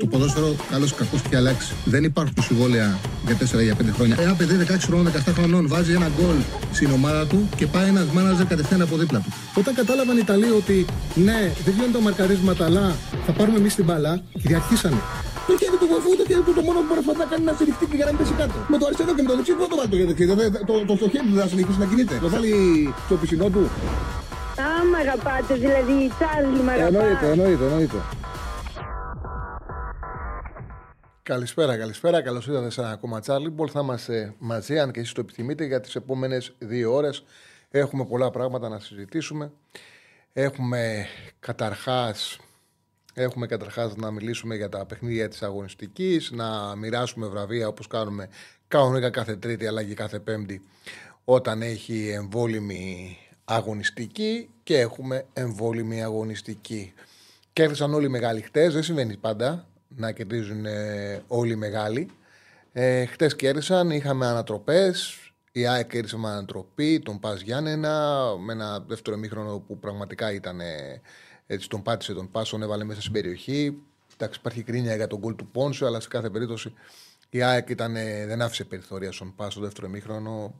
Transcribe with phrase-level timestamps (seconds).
[0.00, 1.72] Το ποδόσφαιρο, καλό ή κακό, έχει αλλάξει.
[1.84, 4.16] Δεν υπάρχουν συμβόλαια για 4 για 5 χρόνια.
[4.20, 6.36] Ένα παιδί 16 χρόνων, 17 χρονών βάζει ένα γκολ
[6.72, 9.32] στην ομάδα του και πάει ένας μάναζερ κατευθείαν από δίπλα του.
[9.60, 10.76] Όταν κατάλαβαν οι Ιταλοί ότι
[11.14, 12.84] ναι, δεν γίνονται τα μαρκαρίσματα, αλλά
[13.26, 15.00] θα πάρουμε εμείς την μπαλά, κυριαρχήσανε.
[15.46, 17.84] Το χέρι του βοηθού, το χέρι του το μόνο που μπορεί να κάνει να στηριχτεί
[17.90, 18.56] και για να μην πέσει κάτω.
[18.72, 20.26] Με το αριστερό και με το δεξί δεν το βάλει το χέρι.
[20.70, 22.14] Το, το, το, χέρι του δεν θα συνεχίσει να κινείται.
[22.24, 22.52] Το βάλει
[23.06, 23.62] στο πισινό του.
[24.64, 26.96] Α, μ' αγαπάτε, δηλαδή, Τσάρλι, μ' αγαπάτε.
[26.98, 27.98] Εννοείται, εννοείται, εννοείται.
[31.30, 32.22] Καλησπέρα, καλησπέρα.
[32.22, 35.80] Καλώς ήρθατε σε ένα ακόμα Charlie Θα είμαστε μαζί, αν και εσείς το επιθυμείτε, για
[35.80, 37.24] τις επόμενες δύο ώρες.
[37.70, 39.52] Έχουμε πολλά πράγματα να συζητήσουμε.
[40.32, 41.06] Έχουμε
[41.40, 42.38] καταρχάς
[43.14, 48.28] Έχουμε καταρχάς να μιλήσουμε για τα παιχνίδια της αγωνιστικής, να μοιράσουμε βραβεία όπως κάνουμε
[48.68, 50.62] κανονικά κάθε Τρίτη αλλά και κάθε Πέμπτη
[51.24, 56.92] όταν έχει εμβόλυμη αγωνιστική και έχουμε εμβόλυμη αγωνιστική.
[57.52, 62.10] Κέρδισαν όλοι οι μεγάλοι χτες, δεν συμβαίνει πάντα να κερδίζουν ε, όλοι οι μεγάλοι.
[62.72, 65.14] Ε, Χτες κέρδισαν, είχαμε ανατροπές.
[65.52, 70.60] Η ΑΕΚ κέρδισε με ανατροπή, τον Πας Γιάννενα, με ένα δεύτερο μήχρονο που πραγματικά ήταν.
[71.46, 73.82] Έτσι τον πάτησε τον Πάσο, τον έβαλε μέσα στην περιοχή.
[74.14, 76.72] Εντάξει, υπάρχει κρίνια για τον γκολ του Πόνσο, αλλά σε κάθε περίπτωση
[77.30, 77.92] η ΑΕΚ ήταν,
[78.26, 80.54] δεν άφησε περιθώρια στον Πάσο το δεύτερο μήχρονο.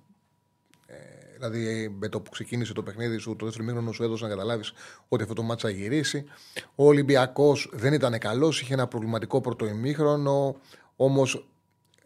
[0.87, 0.95] Ε,
[1.41, 4.73] δηλαδή, με το που ξεκίνησε το παιχνίδι σου, το δεύτερο μήχρονο σου έδωσε να καταλάβεις
[5.09, 6.25] ότι αυτό το μάτσα θα γυρίσει.
[6.75, 10.57] Ο Ολυμπιακός δεν ήταν καλός, είχε ένα προβληματικό πρώτο ημίχρονο.
[10.97, 11.49] Όμως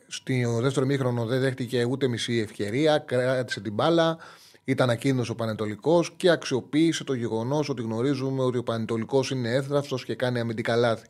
[0.07, 4.19] στο δεύτερο μήχρονο δεν δέχτηκε ούτε μισή ευκαιρία, κράτησε την μπάλα.
[4.65, 10.05] Ήταν ακίνητο ο Πανετολικός και αξιοποίησε το γεγονός ότι γνωρίζουμε ότι ο Πανετολικός είναι έθραυστος
[10.05, 11.07] και κάνει αμυντικά λάθη.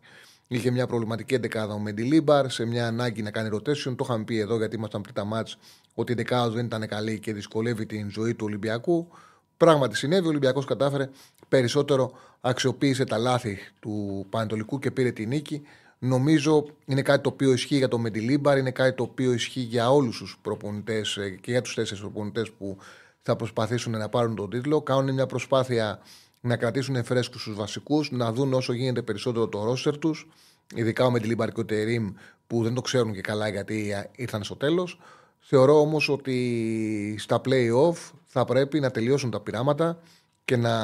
[0.55, 3.95] Είχε μια προβληματική εντεκάδα ο Μεντιλίμπαρ σε μια ανάγκη να κάνει rotation.
[3.97, 5.49] Το είχαμε πει εδώ γιατί ήμασταν πριν τα μάτ
[5.95, 9.09] ότι η εντεκάδα δεν ήταν καλή και δυσκολεύει την ζωή του Ολυμπιακού.
[9.57, 11.09] Πράγματι συνέβη, ο Ολυμπιακός κατάφερε
[11.49, 15.63] περισσότερο, αξιοποίησε τα λάθη του Πανετολικού και πήρε τη νίκη.
[15.99, 19.91] Νομίζω είναι κάτι το οποίο ισχύει για τον Μεντιλίμπαρ, είναι κάτι το οποίο ισχύει για
[19.91, 22.77] όλους τους προπονητές ε, και για τους τέσσερις προπονητές που
[23.23, 24.83] θα προσπαθήσουν να πάρουν τον τίτλο.
[24.83, 26.01] Κάνουν μια προσπάθεια
[26.45, 30.29] να κρατήσουν φρέσκους τους βασικούς, να δουν όσο γίνεται περισσότερο το ρόστερ τους.
[30.75, 32.15] Ειδικά με τη Λιμπαρκό Τερήμ
[32.47, 35.01] που δεν το ξέρουν και καλά γιατί ήρθαν στο τέλος.
[35.41, 37.97] Θεωρώ όμως ότι στα playoff
[38.27, 39.99] θα πρέπει να τελειώσουν τα πειράματα
[40.45, 40.75] και να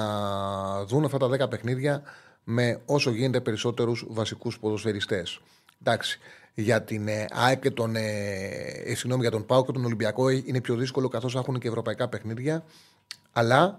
[0.85, 2.03] δουν αυτά τα 10 παιχνίδια
[2.45, 5.41] με όσο γίνεται περισσότερους βασικούς ποδοσφαιριστές.
[5.81, 6.19] Εντάξει,
[6.55, 8.01] για την ε, ΑΕΚ και τον, ε,
[8.85, 12.09] ε, συγγνώμη, για τον ΠΑΟ και τον Ολυμπιακό είναι πιο δύσκολο καθώς έχουν και ευρωπαϊκά
[12.09, 12.65] παιχνίδια.
[13.33, 13.79] Αλλά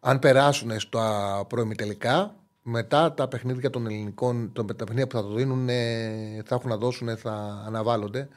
[0.00, 5.34] αν περάσουν στα πρώιμη τελικά, μετά τα παιχνίδια των ελληνικών, τα παιχνίδια που θα το
[5.34, 8.28] δίνουν, ε, θα έχουν να δώσουν, θα αναβάλλονται.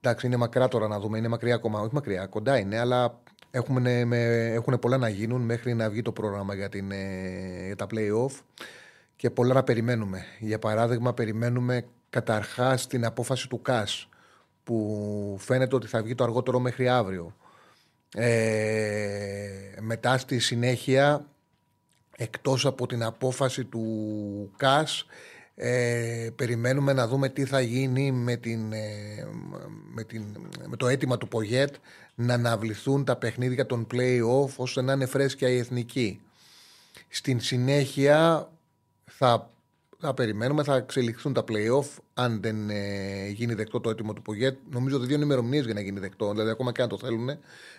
[0.00, 1.80] Εντάξει, είναι μακρά τώρα να δούμε, είναι μακριά ακόμα.
[1.80, 3.20] Όχι μακριά, κοντά είναι, αλλά
[3.50, 7.86] έχουν, έχουν πολλά να γίνουν μέχρι να βγει το πρόγραμμα για, την, ε, για τα
[7.90, 8.40] play-off
[9.16, 10.24] και πολλά να περιμένουμε.
[10.38, 14.08] Για παράδειγμα, περιμένουμε καταρχάς την απόφαση του ΚΑΣ
[14.64, 17.34] που φαίνεται ότι θα βγει το αργότερο μέχρι αύριο.
[18.14, 19.50] Ε,
[19.80, 21.26] μετά στη συνέχεια,
[22.16, 25.06] εκτός από την απόφαση του ΚΑΣ,
[25.54, 29.26] ε, περιμένουμε να δούμε τι θα γίνει με, την, ε,
[29.94, 30.24] με, την,
[30.66, 31.74] με το αίτημα του Πογέτ
[32.14, 36.20] να αναβληθούν τα παιχνίδια των play-off ώστε να είναι φρέσκια η εθνική.
[37.08, 38.50] Στην συνέχεια
[39.04, 39.49] θα
[40.00, 44.58] θα περιμένουμε, θα εξελιχθούν τα playoff αν δεν ε, γίνει δεκτό το έτοιμο του Πογέτ.
[44.70, 47.26] Νομίζω ότι δύο ημερομηνίες για να γίνει δεκτό, δηλαδή ακόμα και αν το θέλουν,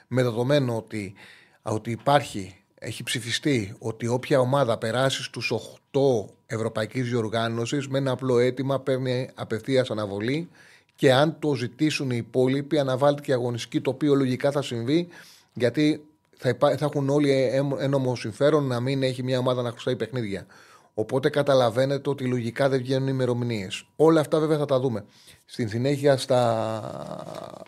[0.07, 1.13] με δεδομένο ότι,
[1.61, 5.53] ότι υπάρχει, έχει ψηφιστεί ότι όποια ομάδα περάσει στους
[5.91, 5.99] 8
[6.45, 10.49] ευρωπαϊκής διοργάνωσης με ένα απλό αίτημα παίρνει απευθείας αναβολή
[10.95, 15.07] και αν το ζητήσουν οι υπόλοιποι, αναβάλλεται και αγωνιστική, το οποίο λογικά θα συμβεί,
[15.53, 16.05] γιατί
[16.37, 16.77] θα, υπά...
[16.77, 17.31] θα έχουν όλοι
[17.79, 20.45] ένομο συμφέρον να μην έχει μια ομάδα να χρωστάει παιχνίδια.
[20.93, 23.85] Οπότε καταλαβαίνετε ότι λογικά δεν βγαίνουν ημερομηνίες.
[23.95, 25.05] Όλα αυτά βέβαια θα τα δούμε
[25.45, 27.63] στην συνέχεια στα,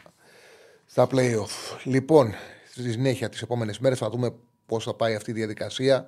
[0.85, 1.77] στα playoff.
[1.83, 2.33] Λοιπόν,
[2.71, 4.33] στη συνέχεια τις επόμενες μέρες θα δούμε
[4.65, 6.07] πώς θα πάει αυτή η διαδικασία.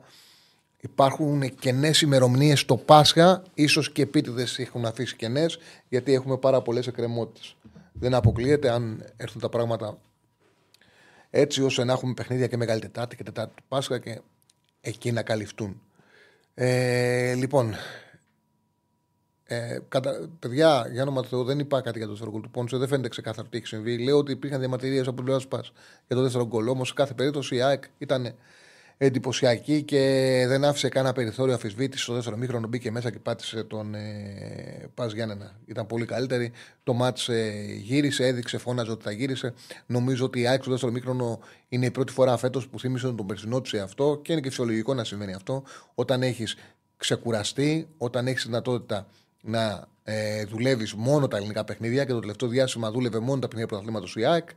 [0.81, 5.57] Υπάρχουν κενές ημερομηνίες στο Πάσχα, ίσως και επίτηδες έχουν αφήσει κενές,
[5.89, 7.55] γιατί έχουμε πάρα πολλές εκκρεμότητες.
[7.93, 9.97] Δεν αποκλείεται αν έρθουν τα πράγματα
[11.29, 14.21] έτσι ώστε να έχουμε παιχνίδια και Μεγάλη Τετάρτη και Τετάρτη του Πάσχα και
[14.81, 15.81] εκεί να καλυφθούν.
[16.57, 17.75] Ε, λοιπόν,
[19.43, 20.29] ε, κατα...
[20.39, 22.77] παιδιά, για όνομα του Θεού, δεν είπα κάτι για το δεύτερο γκολ του Πόντσο.
[22.77, 24.03] Δεν φαίνεται ξεκάθαρο τι έχει συμβεί.
[24.03, 25.61] Λέω ότι υπήρχαν διαμαρτυρίες από την πλευρά
[26.07, 26.67] για το δεύτερο γκολ.
[26.67, 28.35] Όμως, σε κάθε περίπτωση η ΑΕΚ ήταν
[28.97, 29.99] εντυπωσιακή και
[30.47, 32.03] δεν άφησε κανένα περιθώριο αφισβήτηση.
[32.03, 35.59] Στο δεύτερο μήχρονο μπήκε μέσα και πάτησε τον ε, Πας Γιάννενα.
[35.65, 36.51] Ήταν πολύ καλύτερη.
[36.83, 37.51] Το μάτς ε,
[37.81, 39.53] γύρισε, έδειξε, φώναζε ότι θα γύρισε.
[39.85, 41.39] Νομίζω ότι η ΑΕΚ στο δεύτερο μήχρονο
[41.69, 44.49] είναι η πρώτη φορά φέτος που θύμισε τον περσινό του σε αυτό και είναι και
[44.49, 45.63] φυσιολογικό να συμβαίνει αυτό.
[45.95, 46.55] Όταν έχεις
[46.97, 49.07] ξεκουραστεί, όταν έχεις δυνατότητα
[49.41, 53.67] να ε, δουλεύεις μόνο τα ελληνικά παιχνίδια και το τελευταίο διάστημα δούλευε μόνο τα παιχνίδια
[53.67, 54.49] πρωταθλήματος η ΑΕΚ.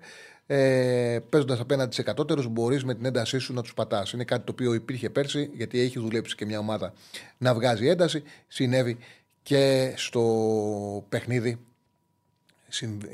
[0.50, 4.12] Ε, Παίζοντας απέναντι σε κατώτερου, μπορείς με την έντασή σου να τους πατάς.
[4.12, 6.92] Είναι κάτι το οποίο υπήρχε πέρσι, γιατί έχεις δουλέψει και μια ομάδα
[7.38, 8.22] να βγάζει ένταση.
[8.48, 8.98] Συνέβη
[9.42, 11.58] και στο παιχνίδι.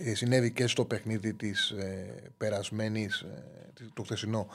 [0.05, 3.45] Ε, συνέβη και στο παιχνίδι της ε, περασμένης, ε,
[3.95, 4.49] το χθεσινό.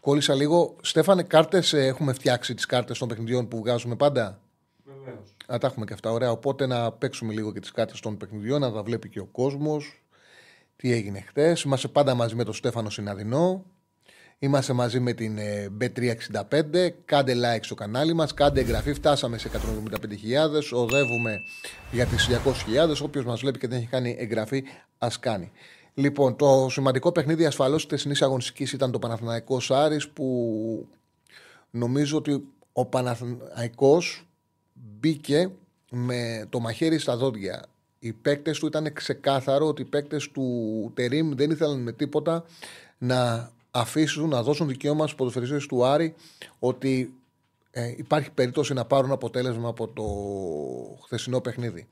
[0.00, 0.76] Κόλλησα λίγο.
[0.82, 4.40] Στέφανε, κάρτες, ε, έχουμε φτιάξει τις κάρτες των παιχνιδιών που βγάζουμε πάντα;
[4.84, 5.34] Βεβαίως.
[5.46, 6.10] Να τα έχουμε και αυτά.
[6.10, 6.30] Ωραία.
[6.30, 10.02] Οπότε να παίξουμε λίγο και τις κάρτες των παιχνιδιών, να τα βλέπει και ο κόσμος.
[10.82, 11.62] Τι έγινε χτες.
[11.62, 13.64] Είμαστε πάντα μαζί με τον Στέφανο Συναδεινό.
[14.38, 16.88] Είμαστε μαζί με την ε, B365.
[17.04, 18.34] Κάντε like στο κανάλι μας.
[18.34, 18.92] Κάντε εγγραφή.
[18.92, 19.58] Φτάσαμε σε 175.000.
[20.72, 21.40] Οδεύουμε
[21.90, 23.02] για τις 200.000.
[23.02, 24.64] Όποιος μας βλέπει και δεν έχει κάνει εγγραφή,
[24.98, 25.50] ας κάνει.
[25.94, 30.88] Λοιπόν, το σημαντικό παιχνίδι ασφαλώς της τεσσινή αγωνιστικής ήταν το Παναθηναϊκός Άρης που
[31.70, 34.28] νομίζω ότι ο Παναθηναϊκός
[34.72, 35.50] μπήκε
[35.90, 37.64] με το μαχαίρι στα δόντια.
[37.98, 42.44] Οι παίκτες του ήταν ξεκάθαρο ότι οι παίκτες του Τερήμ δεν ήθελαν με τίποτα
[42.98, 46.14] να αφήσουν, να δώσουν δικαίωμα στους ποδοσφαιριστές του Άρη
[46.58, 47.14] ότι
[47.70, 50.04] ε, υπάρχει περίπτωση να πάρουν αποτέλεσμα από το
[51.04, 51.86] χθεσινό παιχνίδι.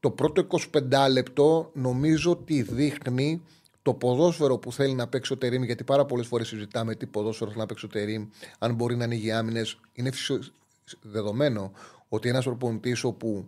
[0.00, 3.42] Το πρώτο 25 λεπτό νομίζω ότι δείχνει
[3.82, 7.50] το ποδόσφαιρο που θέλει να παίξει ο Τερήμ, γιατί πάρα πολλές φορές συζητάμε τι ποδόσφαιρο
[7.50, 8.26] θέλει να παίξει ο Τερήμ,
[8.58, 9.78] αν μπορεί να ανοίγει άμυνες.
[9.92, 10.44] Είναι φυσιο-
[11.02, 11.72] δεδομένο
[12.08, 13.46] ότι ένας προπονητής όπου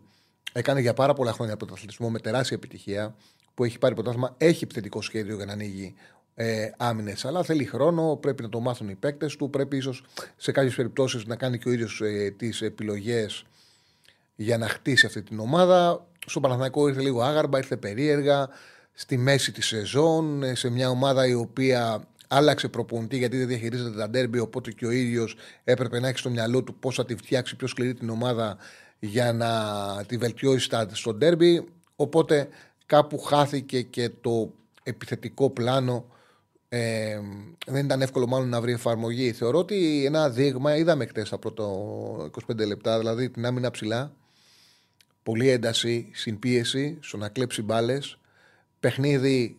[0.53, 3.15] έκανε για πάρα πολλά χρόνια πρωταθλητισμό με τεράστια επιτυχία,
[3.55, 5.95] που έχει πάρει πρωτάθλημα, έχει επιθετικό σχέδιο για να ανοίγει
[6.35, 7.25] ε, άμυνες.
[7.25, 10.05] Αλλά θέλει χρόνο, πρέπει να το μάθουν οι παίκτες του, πρέπει ίσως
[10.37, 13.45] σε κάποιες περιπτώσεις να κάνει και ο ίδιος ε, τις επιλογές
[14.35, 16.07] για να χτίσει αυτή την ομάδα.
[16.27, 18.49] Στο Παναθηναϊκό ήρθε λίγο άγαρμα, ήρθε περίεργα.
[18.93, 23.97] Στη μέση της σεζόν, ε, σε μια ομάδα η οποία άλλαξε προπονητή γιατί δεν διαχειρίζεται
[23.97, 24.39] τα ντέρμπι.
[24.39, 27.67] Οπότε και ο ίδιος έπρεπε να έχει στο μυαλό του πώς θα τη φτιάξει πιο
[27.67, 28.57] σκληρή την ομάδα
[29.05, 29.51] για να
[30.07, 31.65] τη βελτιώσει στα- στο ντέρμπι.
[31.97, 32.49] Οπότε
[32.87, 34.53] κάπου χάθηκε και το
[34.83, 36.07] επιθετικό πλάνο.
[36.69, 37.21] Ε,
[37.67, 39.33] δεν ήταν εύκολο μάλλον να βρει εφαρμογή.
[39.33, 41.65] Θεωρώ ότι ένα δείγμα είδαμε χτες τα πρώτα
[42.31, 44.13] 25 λεπτά, δηλαδή την άμυνα ψηλά,
[45.23, 48.19] πολλή ένταση, συμπίεση στο να κλέψει μπάλες,
[48.81, 49.57] παιχνίδι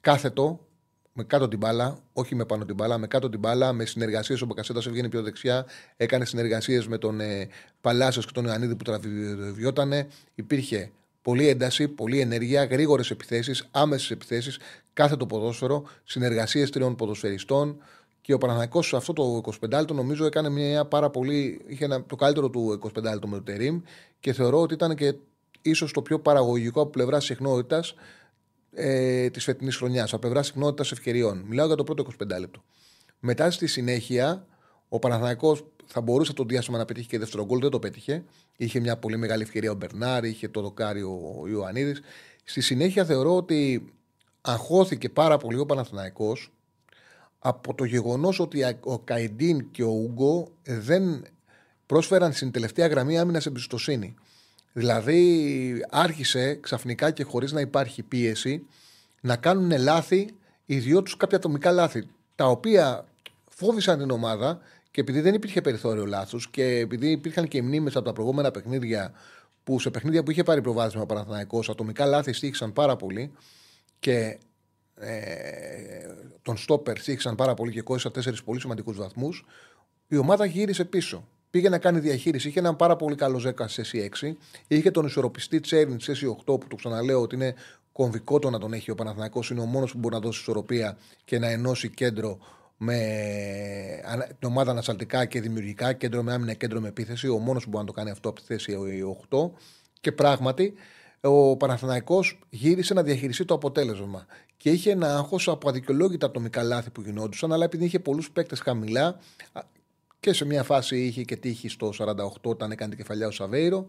[0.00, 0.66] κάθετο,
[1.12, 4.42] με κάτω την μπάλα, όχι με πάνω την μπάλα, με κάτω την μπάλα, με συνεργασίες.
[4.42, 5.66] Ο Μπακασέτα έβγαινε πιο δεξιά,
[5.96, 7.48] έκανε συνεργασίες με τον ε,
[7.80, 10.08] Παλάσιος και τον Ιωαννίδη που τραβιότανε.
[10.34, 10.90] Υπήρχε
[11.22, 14.58] πολλή ένταση, πολλή ενέργεια, γρήγορες επιθέσεις, άμεσες επιθέσεις,
[14.92, 17.76] κάθε το ποδόσφαιρο, συνεργασίες τριών ποδοσφαιριστών.
[18.20, 21.60] Και ο Παναθηναϊκός σε αυτό το 25 λεπτό νομίζω έκανε μια πάρα πολύ.
[21.66, 23.80] είχε ένα, το καλύτερο του 25 λεπτό με το Τερήμ
[24.20, 25.14] και θεωρώ ότι ήταν και
[25.62, 27.94] ίσως το πιο παραγωγικό από πλευράς συχνότητας
[28.74, 31.44] ε, της φετινής χρονιάς, από πλευράς συχνότητας ευκαιριών.
[31.46, 32.62] Μιλάω για το πρώτο 25 λεπτό.
[33.20, 34.46] Μετά στη συνέχεια,
[34.88, 38.24] ο Παναθηναϊκός θα μπορούσε το διάστημα να πετύχει και δεύτερο γκολ, δεν το πέτυχε.
[38.56, 42.00] Είχε μια πολύ μεγάλη ευκαιρία ο Μπερνάρ, είχε το δοκάρι ο Ιωαννίδης.
[42.44, 43.84] Στη συνέχεια θεωρώ ότι
[44.40, 46.52] αγχώθηκε πάρα πολύ ο Παναθηναϊκός
[47.38, 51.24] από το γεγονός ότι ο Καϊντίν και ο Ούγκο δεν
[51.86, 54.14] πρόσφεραν στην τελευταία γραμμή άμυνας εμπιστοσύνη.
[54.72, 58.66] Δηλαδή άρχισε ξαφνικά και χωρίς να υπάρχει πίεση
[59.20, 60.34] να κάνουν λάθη
[60.66, 62.08] οι δυο τους κάποια ατομικά λάθη.
[62.34, 63.04] Τα οποία
[63.48, 64.60] φόβησαν την ομάδα
[64.90, 69.12] και επειδή δεν υπήρχε περιθώριο λάθους και επειδή υπήρχαν και μνήμες από τα προηγούμενα παιχνίδια
[69.64, 73.32] που σε παιχνίδια που είχε πάρει προβάδισμα ο Παναθηναϊκός ατομικά λάθη στήχησαν πάρα πολύ
[73.98, 74.38] και
[74.94, 76.06] ε,
[76.42, 79.44] τον Στόπερ στήχησαν πάρα πολύ και κόλλησαν τέσσερις πολύ σημαντικούς βαθμούς.
[80.08, 81.28] Η ομάδα γύρισε πίσω.
[81.52, 82.48] Πήγε να κάνει διαχείριση.
[82.48, 84.32] Είχε έναν πάρα πολύ καλό Ζέκα σε θέση 6.
[84.68, 87.54] Είχε τον ισορροπιστή Τσέριν σε θέση 8, που το ξαναλέω ότι είναι
[87.92, 89.50] κομβικό το να τον έχει ο Παναθηναϊκός.
[89.50, 92.38] Είναι ο μόνος που μπορεί να δώσει ισορροπία και να ενώσει κέντρο
[92.76, 92.98] με
[94.38, 97.28] την ομάδα ανασταλτικά και δημιουργικά, κέντρο με άμυνα, κέντρο με επίθεση.
[97.28, 98.76] Ο μόνος που μπορεί να το κάνει αυτό από τη θέση
[99.30, 99.50] 8.
[100.00, 100.74] Και πράγματι,
[101.20, 104.26] ο Παναθηναϊκός γύρισε να διαχειριστεί το αποτέλεσμα.
[104.56, 108.60] Και είχε ένα άγχος από αδικαιολόγητα ατομικά λάθη που γινόντουσαν, αλλά επειδή είχε πολλούς παίκτες
[108.60, 109.18] χαμηλά
[110.22, 112.06] και σε μια φάση είχε και τύχει στο 48
[112.42, 113.86] όταν έκανε την κεφαλιά ο Σαβέιρο,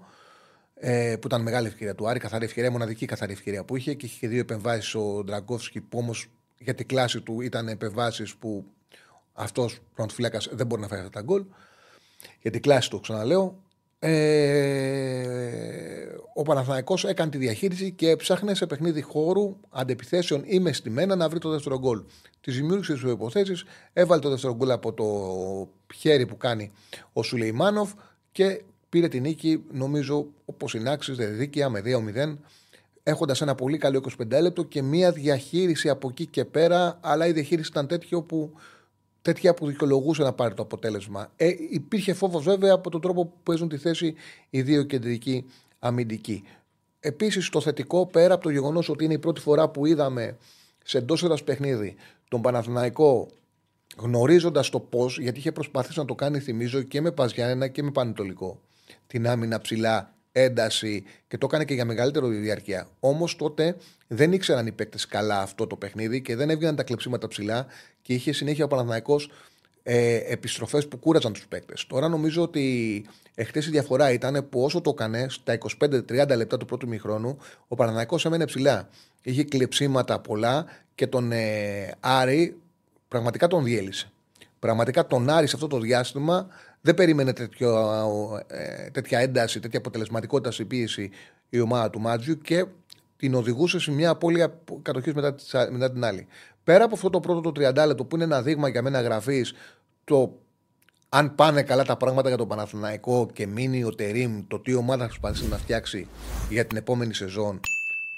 [0.75, 4.05] ε, που ήταν μεγάλη ευκαιρία του Άρη, καθαρή ευκαιρία, μοναδική καθαρή ευκαιρία που είχε και
[4.05, 8.65] είχε και δύο επεμβάσεις ο Ντραγκόφσκι που όμως για την κλάση του ήταν επεμβάσεις που
[9.33, 11.45] αυτός φυλάκας δεν μπορεί να φέρει αυτά τα γκολ.
[12.41, 13.63] Για την κλάση του, ξαναλέω.
[14.05, 15.23] Ε,
[16.33, 21.39] ο Παναθηναϊκός έκανε τη διαχείριση και ψάχνε σε παιχνίδι χώρου αντεπιθέσεων ή μεστημένα να βρει
[21.39, 22.03] το δεύτερο γκολ.
[22.41, 23.53] Τη δημιούργησε τις υποθέσει,
[23.93, 25.05] έβαλε το δεύτερο γκολ από το
[25.95, 26.71] χέρι που κάνει
[27.13, 27.91] ο Σουλεϊμάνοφ
[28.31, 32.37] και πήρε την νίκη, νομίζω, όπως είναι άξιζε, δίκαια με 2-0
[33.03, 37.31] έχοντας ένα πολύ καλό 25 λεπτό και μία διαχείριση από εκεί και πέρα, αλλά η
[37.31, 38.53] διαχείριση ήταν τέτοιο που,
[39.23, 41.31] τέτοια που δικαιολογούσε να πάρει το αποτέλεσμα.
[41.35, 44.15] Ε, υπήρχε φόβος βέβαια από τον τρόπο που παίζουν τη θέση
[44.49, 45.45] οι δύο κεντρικοί
[45.79, 46.43] αμυντική.
[46.99, 50.37] Επίσης, το θετικό πέρα από το γεγονός ότι είναι η πρώτη φορά που είδαμε
[50.83, 51.95] σε εντός έδρας παιχνίδι
[52.27, 53.27] τον Παναθηναϊκό
[53.97, 57.91] γνωρίζοντας το πώς, γιατί είχε προσπαθήσει να το κάνει, θυμίζω, και με Παζιάννα και με
[57.91, 58.61] Πανετολικό.
[59.07, 62.87] Την άμυνα ψηλά, ένταση και το έκανε και για μεγαλύτερο διάρκεια.
[62.99, 63.75] Όμως τότε
[64.13, 67.65] δεν ήξεραν οι παίκτες καλά αυτό το παιχνίδι και δεν έβγαιναν τα κλεψίματα ψηλά
[68.01, 69.29] και είχε συνέχεια ο Παναθηναϊκός
[69.83, 71.85] ε, επιστροφές που κούραζαν τους παίκτες.
[71.87, 73.05] Τώρα νομίζω ότι
[73.35, 77.75] εχθές η διαφορά ήταν που όσο το έκανε στα 25-30 λεπτά του πρώτου μηχρόνου, ο
[77.75, 78.89] Παναναναϊκό έμενε ψηλά.
[79.21, 80.65] Είχε κλεψίματα πολλά
[80.95, 82.57] και τον ε, Άρη
[83.07, 84.11] πραγματικά τον διέλυσε.
[84.59, 86.47] Πραγματικά τον Άρη σε αυτό το διάστημα
[86.81, 87.71] δεν περίμενε τέτοιο,
[88.47, 91.11] ε, τέτοια ένταση, τέτοια αποτελεσματικότητα στην πίεση
[91.53, 92.65] η ομάδα του Μάτζιου και
[93.23, 95.35] την οδηγούσε σε μια απώλεια κατοχής μετά,
[95.71, 96.27] μετά την άλλη.
[96.63, 99.53] Πέρα από αυτό το πρώτο το 30 λεπτό που είναι ένα δείγμα για μένα γραφής
[100.03, 100.39] το
[101.09, 105.01] αν πάνε καλά τα πράγματα για τον Παναθηναϊκό και μείνει ο Τερήμ το τι ομάδα
[105.01, 106.07] θα προσπαθήσει να φτιάξει
[106.49, 107.59] για την επόμενη σεζόν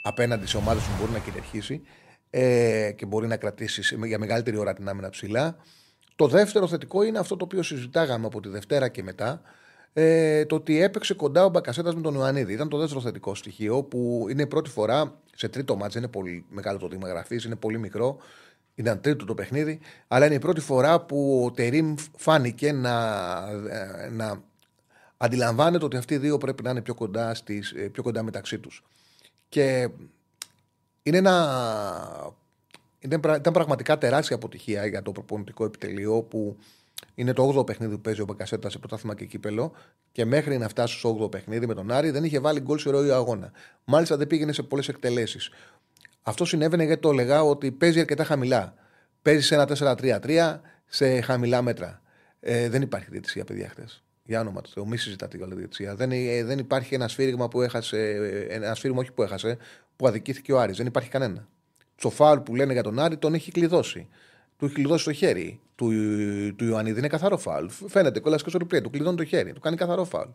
[0.04, 1.82] απέναντι σε ομάδες που μπορεί να κυριαρχήσει
[2.30, 5.56] ε, και μπορεί να κρατήσει για μεγαλύτερη ώρα την άμυνα ψηλά.
[6.16, 9.42] Το δεύτερο θετικό είναι αυτό το οποίο συζητάγαμε από τη Δευτέρα και μετά.
[9.98, 12.54] Ε, το ότι έπαιξε κοντά ο Μπακασέτας με τον Ιωαννίδη.
[12.54, 15.96] Ήταν το δεύτερο θετικό στοιχείο που είναι η πρώτη φορά σε τρίτο μάτζ.
[15.96, 18.18] Είναι πολύ μεγάλο το δείγμα γραφής, είναι πολύ μικρό.
[18.76, 19.80] Ήταν τρίτο το παιχνίδι.
[20.08, 22.98] Αλλά είναι η πρώτη φορά που ο Τερήμ φάνηκε να,
[23.70, 24.44] ε, να
[25.18, 28.60] αντιλαμβάνεται ότι αυτοί οι δύο πρέπει να είναι πιο κοντά, στις, ε, πιο κοντά μεταξύ
[28.60, 28.84] τους.
[29.50, 29.90] Και
[31.04, 32.34] είναι ένα
[33.00, 36.58] ήταν πραγματικά τεράστια αποτυχία για το προπονητικό επιτελείο που
[37.16, 39.72] είναι το 8ο παιχνίδι που παίζει ο Μπακασέτα σε πρωτάθλημα και κύπελο
[40.12, 42.90] και μέχρι να φτάσει στο 8ο παιχνίδι με τον Άρη δεν είχε βάλει γκολ σε
[42.90, 43.52] ροή αγώνα.
[43.84, 45.50] Μάλιστα δεν πήγαινε σε πολλές εκτελέσεις.
[46.22, 48.74] Αυτό συνέβαινε γιατί το έλεγα ότι παίζει αρκετά χαμηλά.
[49.22, 52.02] Παίζει σε ένα 4-3-3 σε χαμηλά μέτρα.
[52.40, 53.86] Ε, δεν υπάρχει διαιτησία, παιδιά, χτε.
[54.24, 55.96] Για όνομα του Θεού, μη συζητάτε για διαιτησία.
[55.96, 59.58] Δεν, ε, δεν υπάρχει ένα σφύριγμα που έχασε, ε, ένα σφύριγμα όχι που έχασε,
[59.96, 60.78] που αδικήθηκε ο Άρης.
[60.78, 61.48] Δεν υπάρχει κανένα.
[61.96, 64.08] Το φάουλ που λένε για τον Άρη τον έχει κλειδώσει.
[64.58, 65.88] Του έχει κλειδώσει το χέρι του,
[66.56, 67.00] του Ιωαννίδη.
[67.00, 67.68] Είναι καθαρό φάουλ.
[67.88, 68.82] Φαίνεται κολλά και στο replay.
[68.84, 69.54] Του κλειδώνει το χέρι.
[69.54, 70.30] Του κάνει καθαρό φάουλ.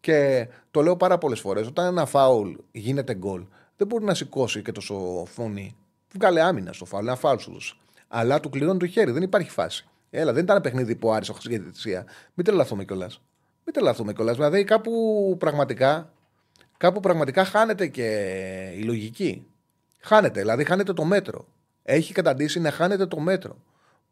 [0.00, 1.66] Και το λέω πάρα πολλές φορές.
[1.66, 3.44] Όταν ένα φάουλ γίνεται γκολ,
[3.76, 5.76] δεν μπορεί να σηκώσει και τόσο φωνή.
[6.12, 7.06] Βγάλε άμυνα στο φάουλ.
[7.06, 7.58] Ένα φάουλ σου
[8.08, 9.10] Αλλά του κλειδώνει το χέρι.
[9.10, 9.86] Δεν υπάρχει φάση.
[10.10, 11.36] Έλα, δεν ήταν παιχνίδι που άρεσε ο
[11.84, 12.04] για
[12.34, 13.20] Μην τρελαθούμε κιόλας.
[13.64, 14.36] Μην τρελαθούμε κιόλας.
[14.36, 16.12] Δηλαδή κάπου πραγματικά,
[16.76, 18.08] κάπου πραγματικά χάνεται και
[18.76, 19.46] η λογική.
[20.00, 21.46] Χάνεται, δηλαδή χάνεται το μέτρο.
[21.88, 23.56] Έχει καταντήσει να χάνεται το μέτρο.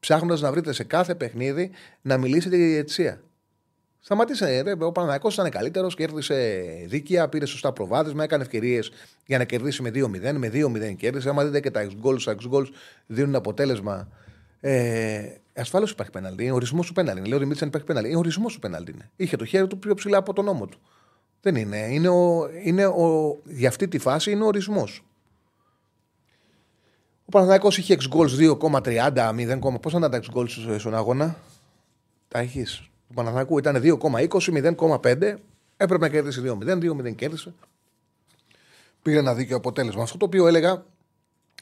[0.01, 1.71] Ψάχνοντας να βρείτε σε κάθε παιχνίδι
[2.03, 3.23] να μιλήσετε για τη διαιτησία.
[4.01, 4.61] Σταματήσε.
[4.61, 8.91] Ρε, ο Παναγιακό ήταν καλύτερος, κέρδισε δίκαια, πήρε σωστά προβάδισμα, έκανε ευκαιρίες
[9.27, 10.33] για να κερδίσει με 2-0.
[10.37, 11.29] Με 2-0 κέρδισε.
[11.29, 12.67] Άμα δείτε και τα goals, τα goals
[13.07, 14.09] δίνουν αποτέλεσμα.
[14.61, 16.43] Ε, Ασφαλώ υπάρχει πέναλτι.
[16.45, 17.29] Είναι ορισμός του πέναλτι.
[17.29, 18.09] Λέω ότι υπάρχει πέναλτι.
[18.09, 18.93] Είναι ορισμός του πέναλτι.
[18.93, 19.11] Είναι.
[19.17, 20.79] Είχε το χέρι του πιο ψηλά από τον νόμο του.
[21.41, 21.77] Δεν είναι.
[21.91, 25.05] είναι, ο, είναι ο, για αυτή τη φάση είναι ο ορισμός.
[27.25, 31.37] Ο Παναθυναϊκό είχε 6 goals 2,30, 0, πώς ήταν τα 6 goals στον αγώνα;
[32.29, 35.39] Τα έχεις; Ο Παναθυναϊκού ήταν 2,20, 0,5.
[35.77, 37.53] Έπρεπε να κερδίσει 2-0, 2-0 κέρδισε.
[39.03, 40.03] Πήρε ένα δίκαιο αποτέλεσμα.
[40.03, 40.71] Αυτό το οποίο έλεγα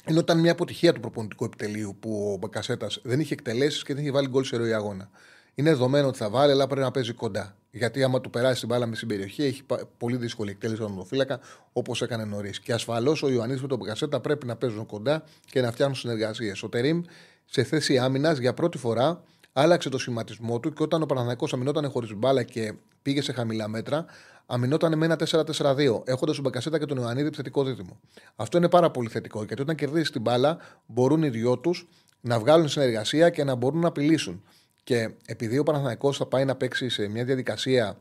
[0.06, 3.94] είναι ότι ήταν μια αποτυχία του προπονητικού επιτελείου που ο Μπακασέτας δεν είχε εκτελέσεις και
[3.94, 5.10] δεν είχε βάλει γκολ σε ροή αγώνα.
[5.54, 7.56] Είναι δεδομένο ότι θα βάλει, αλλά πρέπει να παίζει κοντά.
[7.74, 9.62] Γιατί άμα του περάσει την μπάλα με στην περιοχή, έχει
[9.98, 11.40] πολύ δύσκολη εκτέλεση στον φύλακα,
[11.72, 12.60] όπως έκανε νωρίς.
[12.60, 16.62] Και ασφαλώς ο Ιωαννίδη με τον Μπακασέτα πρέπει να παίζουν κοντά και να φτιάχνουν συνεργασίες.
[16.62, 17.02] Ο Τερήμ
[17.44, 21.90] σε θέση άμυνας για πρώτη φορά άλλαξε το σχηματισμό του και όταν ο Παναναναϊκό αμυνόταν
[21.90, 24.04] χωρίς μπάλα και πήγε σε χαμηλά μέτρα,
[24.46, 28.00] αμυνόταν με ένα 4-4-2, έχοντας τον Μπακασέτα και τον Ιωαννίδη επιθετικό δίδυμο.
[28.36, 31.88] Αυτό είναι πάρα πολύ θετικό γιατί όταν κερδίζεις την μπάλα, μπορούν οι δυο τους
[32.20, 34.42] να βγάλουν συνεργασία και να μπορούν να απειλήσουν.
[34.84, 37.98] Και επειδή ο Παναθηναϊκός θα πάει να παίξει σε μια διαδικασία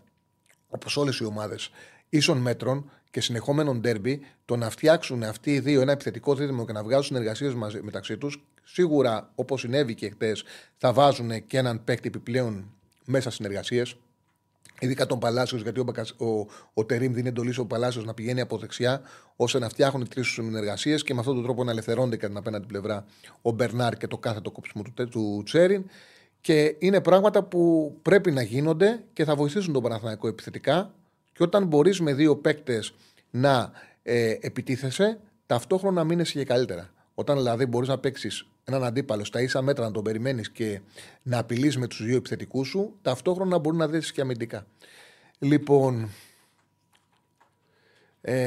[0.70, 1.70] όπως όλες οι ομάδες
[2.10, 6.72] ίσων μέτρων και συνεχόμενων ντέρμπι, το να φτιάξουν αυτοί οι δύο ένα επιθετικό δίδυμο και
[6.72, 10.44] να βγάζουν συνεργασίε μεταξύ τους, σίγουρα όπως συνέβη και χτες,
[10.78, 12.74] θα βάζουν και έναν παίκτη επιπλέον
[13.06, 13.96] μέσα συνεργασίες.
[14.80, 15.86] Ειδικά τον Παλάσιος, γιατί ο,
[16.18, 19.02] ο, ο Τερήμ δίνει εντολή στον Παλάσιος να πηγαίνει από δεξιά,
[19.36, 22.66] ώστε να φτιάχνουν τρεις συνεργασίες και με αυτόν τον τρόπο να ελευθερώνται κατά την απέναντι
[22.66, 23.06] πλευρά
[23.42, 25.86] ο Μπερνάρ και το κάθετο κόψιμο του, του Τσέριν.
[26.42, 30.94] Και είναι πράγματα που πρέπει να γίνονται και θα βοηθήσουν τον Παναθηναϊκό επιθετικά.
[31.34, 32.94] Και όταν μπορείς με δύο παίκτες
[33.32, 33.72] να
[34.04, 36.94] ε, επιτίθεσαι, ταυτόχρονα μείνεσαι και καλύτερα.
[37.14, 40.82] Όταν δηλαδή μπορείς να παίξεις έναν αντίπαλο στα ίσα μέτρα να τον περιμένεις και
[41.22, 44.66] να απειλείς με τους δύο επιθετικούς σου, ταυτόχρονα μπορεί να δεις και αμυντικά.
[45.40, 46.10] Λοιπόν.
[48.22, 48.42] Ε,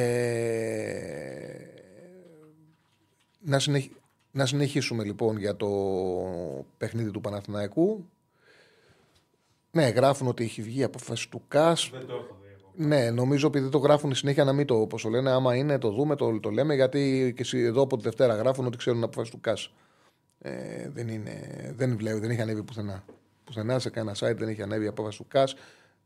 [3.40, 3.58] να,
[4.34, 5.68] να συνεχίσουμε λοιπόν για το
[6.78, 8.06] παιχνίδι του Παναθηναϊκού.
[9.70, 11.90] Ναι, γράφουν ότι έχει βγει απόφαση του ΚΑΣ.
[11.92, 12.36] Δεν το έχω
[12.74, 15.30] δει Ναι, νομίζω επειδή το γράφουν συνέχεια να μην το όπως το λένε.
[15.30, 16.74] Άμα είναι, το δούμε, το, το λέμε.
[16.74, 19.72] Γιατί και εσύ εδώ από τη Δευτέρα γράφουν ότι ξέρουν αποφάσει του ΚΑΣ.
[20.38, 21.32] Ε, δεν, είναι,
[21.76, 23.04] δεν βλέπω, δεν έχει ανέβει πουθενά.
[23.44, 25.56] Πουθενά σε κανένα site δεν έχει ανέβει η απόφαση του ΚΑΣ.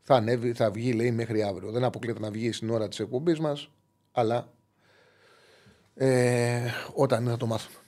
[0.02, 1.70] Θα, ανέβει, θα βγει, λέει, μέχρι αύριο.
[1.70, 3.70] Δεν αποκλείεται να βγει στην ώρα της εκπομπής μας,
[4.12, 4.52] αλλά
[5.94, 6.60] ε,
[6.94, 7.78] όταν θα το μάθουμε.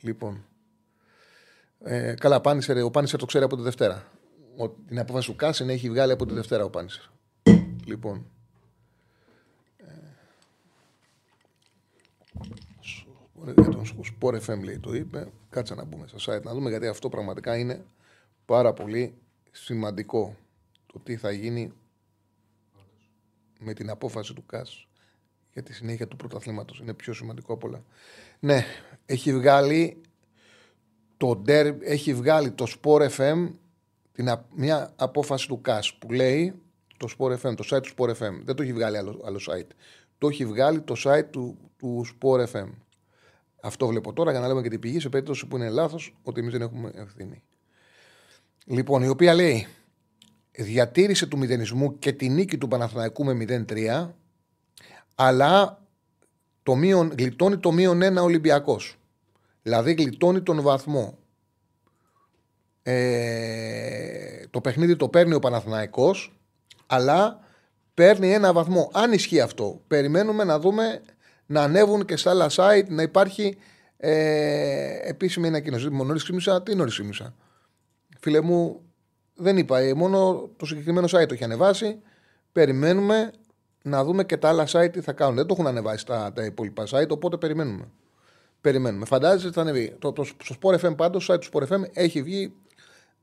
[0.00, 0.44] Λοιπόν.
[1.84, 4.10] Ε, καλά, Πάνισερ, ο Πάνισερ το ξέρει από τη Δευτέρα.
[4.56, 7.02] Ο, την απόφαση του Κάσιν έχει βγάλει από τη Δευτέρα ο Πάνισερ.
[7.86, 8.26] Λοιπόν.
[13.44, 13.84] Για τον
[14.20, 15.32] Sport FM λέει το είπε.
[15.50, 17.84] Κάτσε να μπούμε στο site να δούμε γιατί αυτό πραγματικά είναι
[18.44, 19.14] πάρα πολύ
[19.50, 20.36] σημαντικό.
[20.86, 21.72] Το τι θα γίνει
[23.58, 24.88] με την απόφαση του ΚΑΣ
[25.52, 26.78] για τη συνέχεια του πρωταθλήματος.
[26.78, 27.84] Είναι πιο σημαντικό από όλα.
[28.40, 28.64] Ναι,
[29.06, 30.00] έχει βγάλει
[31.16, 31.42] το
[31.80, 33.50] έχει βγάλει το Sport FM
[34.12, 36.54] την, μια απόφαση του ΚΑΣ που λέει
[36.96, 38.40] το Sport FM, το site του Sport FM.
[38.44, 39.70] Δεν το έχει βγάλει άλλο, άλλο site.
[40.18, 42.68] Το έχει βγάλει το site του, του Sport FM.
[43.62, 46.40] Αυτό βλέπω τώρα για να λέμε και την πηγή σε περίπτωση που είναι λάθος ότι
[46.40, 47.42] εμείς δεν έχουμε ευθύνη.
[48.66, 49.66] Λοιπόν, η οποία λέει
[50.52, 54.10] διατήρησε του μηδενισμού και τη νίκη του Παναθηναϊκού με 0-3,
[55.14, 55.79] αλλά
[56.62, 58.98] το μείον, γλιτώνει το μείον ένα Ολυμπιακός.
[59.62, 61.18] Δηλαδή γλιτώνει τον βαθμό.
[62.82, 66.40] Ε, το παιχνίδι το παίρνει ο Παναθηναϊκός
[66.86, 67.40] αλλά
[67.94, 68.90] παίρνει ένα βαθμό.
[68.92, 71.00] Αν ισχύει αυτό, περιμένουμε να δούμε
[71.46, 73.56] να ανέβουν και στα άλλα site να υπάρχει
[73.96, 75.90] ε, επίσημη ανακοίνωση.
[75.90, 77.34] Μόνο ξύμισα, τι νωρίς ξύμισα.
[78.20, 78.82] Φίλε μου,
[79.34, 82.00] δεν είπα, ε, μόνο το συγκεκριμένο site το έχει ανεβάσει.
[82.52, 83.30] Περιμένουμε
[83.82, 85.34] να δούμε και τα άλλα site τι θα κάνουν.
[85.34, 87.88] Δεν το έχουν ανεβάσει τα, τα υπόλοιπα site, οπότε περιμένουμε.
[88.60, 89.04] Περιμένουμε.
[89.04, 89.96] Φαντάζεστε ότι θα ανεβεί.
[89.98, 92.52] Το, το, στο Sport FM πάντως, το site του Sport FM έχει βγει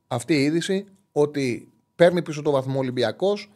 [0.06, 3.50] αυτή η είδηση ότι παίρνει πίσω το βαθμό Ολυμπιακός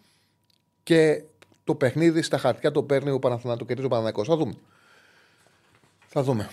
[0.83, 1.25] και
[1.65, 4.29] το παιχνίδι στα χαρτιά το παίρνει ο Παναθηναϊκός, το κερδίζει ο Παναθηναϊκός.
[4.29, 4.55] Θα δούμε.
[6.07, 6.49] Θα δούμε.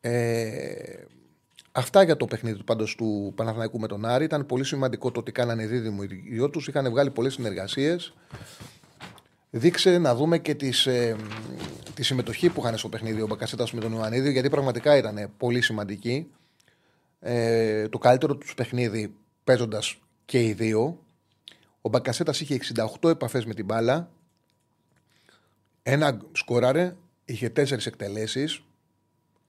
[0.00, 1.04] Ε,
[1.72, 4.24] αυτά για το παιχνίδι του πάντως του Παναθηναϊκού με τον Άρη.
[4.24, 6.68] Ήταν πολύ σημαντικό το ότι κάνανε δίδυμο οι δυο τους.
[6.68, 8.14] Είχαν βγάλει πολλές συνεργασίες.
[9.50, 11.16] Δείξε να δούμε και τις, ε,
[11.94, 15.60] τη συμμετοχή που είχαν στο παιχνίδι ο Μπακασέτα με τον Ιωαννίδη, γιατί πραγματικά ήταν πολύ
[15.60, 16.30] σημαντική.
[17.20, 20.98] Ε, το καλύτερο τους παιχνίδι παίζοντας και οι δύο.
[21.80, 22.54] Ο Μπακασέτα είχε
[23.00, 24.10] 68 επαφές με την μπάλα.
[25.82, 28.62] Ένα σκόραρε, είχε τέσσερις εκτελέσεις.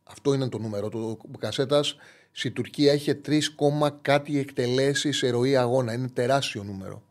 [0.04, 1.18] Αυτό είναι το νούμερο του.
[1.22, 1.84] Ο Μπακασέτα
[2.32, 3.40] στη Τουρκία είχε 3,
[4.02, 5.94] κάτι εκτελέσεις σε ροή αγώνα.
[5.94, 7.04] Είναι τεράστιο νούμερο.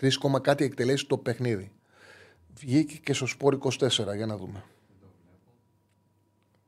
[0.00, 1.70] 3, κάτι εκτελέσεις το παιχνίδι.
[2.54, 4.64] Βγήκε και στο σπόρ 24, για να δούμε.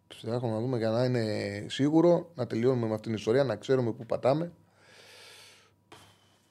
[0.09, 3.93] Ψάχνουμε να δούμε για να είναι σίγουρο, να τελειώνουμε με αυτήν την ιστορία, να ξέρουμε
[3.93, 4.53] πού πατάμε.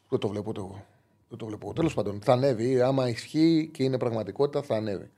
[0.09, 0.85] Δεν το βλέπω ούτε εγώ.
[1.29, 1.73] Δεν το βλέπω.
[1.73, 2.81] Τέλος πάντων, θα ανέβει.
[2.81, 5.11] Άμα ισχύει και είναι πραγματικότητα, θα ανέβει.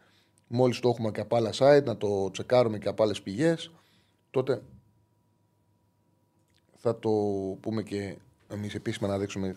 [0.47, 3.71] Μόλις το έχουμε και από άλλα site, να το τσεκάρουμε και από άλλες πηγές,
[4.31, 4.61] τότε
[6.75, 7.09] θα το
[7.59, 8.17] πούμε και
[8.51, 9.55] εμείς επίσημα να δείξουμε,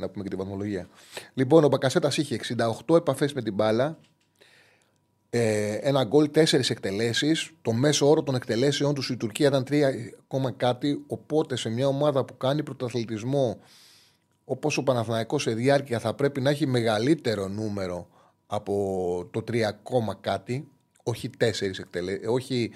[0.00, 0.88] να πούμε και την βαθμολογία.
[1.34, 2.34] Λοιπόν, ο Μπακασέτας είχε
[2.86, 3.98] 68 επαφές με την μπάλα,
[5.30, 7.50] ε, ένα γκολ, τέσσερις εκτελέσεις.
[7.62, 11.04] Το μέσο όρο των εκτελέσεων τους η Τουρκία ήταν 3, κάτι.
[11.06, 13.58] Οπότε σε μια ομάδα που κάνει πρωτοαθλητισμό
[14.48, 18.08] όπως ο Παναθηναϊκός σε διάρκεια θα πρέπει να έχει μεγαλύτερο νούμερο
[18.46, 19.60] από το 3,
[20.20, 20.68] κάτι,
[21.02, 21.44] όχι 4
[21.78, 22.70] εκτελέσει, όχι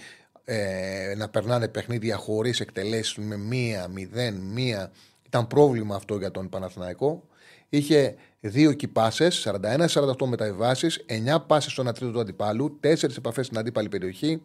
[0.44, 4.92] ε, να περνάνε παιχνίδια χωρίς εκτελέσεις με μία, μηδέν, μία.
[5.30, 7.22] Ήταν πρόβλημα αυτό για τον Παναθηναϊκό.
[7.68, 13.88] Είχε δύο κυπάσες, 41-48 μεταβιβάσει, 9 πάσει στον τρίτο του αντιπάλου, 4 επαφές στην αντίπαλη
[13.88, 14.42] περιοχή.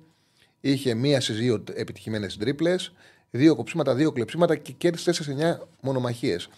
[0.62, 2.94] Είχε μία στι δύο επιτυχημένες τρίπλες,
[3.32, 6.50] δύο κοψίματα, δύο κλεψίματα και κέρδισε 4-9 μονομαχίες.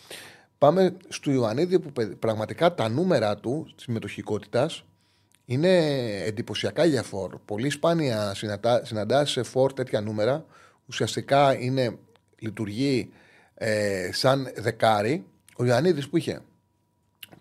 [0.58, 4.84] Πάμε στο Ιωαννίδη που πραγματικά τα νούμερα του της συμμετοχικότητας
[5.46, 5.78] είναι
[6.26, 7.38] εντυπωσιακά για φόρ.
[7.46, 8.34] Πολύ σπάνια
[8.84, 10.46] συναντάς σε φόρ τέτοια νούμερα.
[10.86, 11.98] Ουσιαστικά είναι,
[12.40, 13.12] λειτουργεί
[13.58, 15.26] ε, σαν δεκάρι.
[15.56, 16.42] Ο Ιωαννίδης που είχε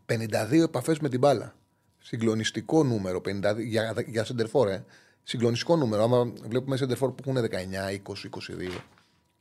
[0.06, 1.54] 52 επαφές με την μπάλα.
[1.98, 4.84] Συγκλονιστικό νούμερο 50, για, για σεντερφόρ, ε.
[5.22, 6.02] Συγκλονιστικό νούμερο.
[6.02, 8.80] Άμα βλέπουμε σεντερφόρ που έχουν 19, 20, 22.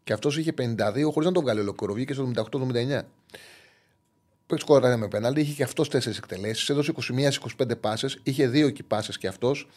[0.04, 1.94] Και αυτός είχε 52 χωρίς να το βγάλει ολόκληρο.
[1.94, 3.02] Βγήκε στο 78-79.
[4.48, 6.70] Που σκόραρε με πέναλτι, είχε και αυτός 4 εκτελέσεις.
[6.70, 6.94] Έδωσε
[7.58, 8.20] 21-25 πάσες.
[8.24, 9.68] Είχε 2 κυπάσε και αυτός.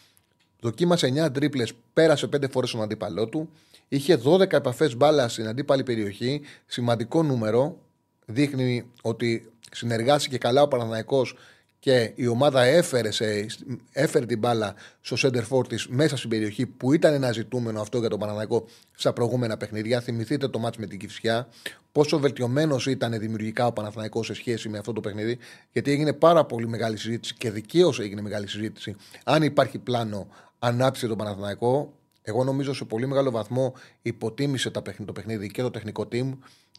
[0.60, 3.50] Δοκίμασε 9 τρίπλες, πέρασε 5 φορές τον αντίπαλό του.
[3.88, 6.40] Είχε 12 επαφές μπάλα στην αντίπαλη περιοχή.
[6.66, 7.78] Σημαντικό νούμερο.
[8.26, 11.34] Δείχνει ότι συνεργάστηκε καλά ο Παναναναϊκός
[11.78, 13.46] και η ομάδα έφερε, σε,
[13.92, 17.98] έφερε την μπάλα στο center for της μέσα στην περιοχή που ήταν ένα ζητούμενο αυτό
[17.98, 20.00] για τον Παναναναϊκό στα προηγούμενα παιχνίδια.
[20.00, 21.48] Θυμηθείτε το μάτς με την Κυφσιά,
[21.92, 25.38] πόσο βελτιωμένος ήταν δημιουργικά ο Παναθηναϊκός σε σχέση με αυτό το παιχνίδι.
[25.72, 28.96] Γιατί έγινε πάρα πολύ μεγάλη συζήτηση και δικαίως έγινε μεγάλη συζήτηση.
[29.24, 31.97] Αν υπάρχει πλάνο ανάψει τον Παναθηναϊκό,
[32.28, 34.70] εγώ νομίζω σε πολύ μεγάλο βαθμό υποτίμησε
[35.04, 36.32] το παιχνίδι και το τεχνικό team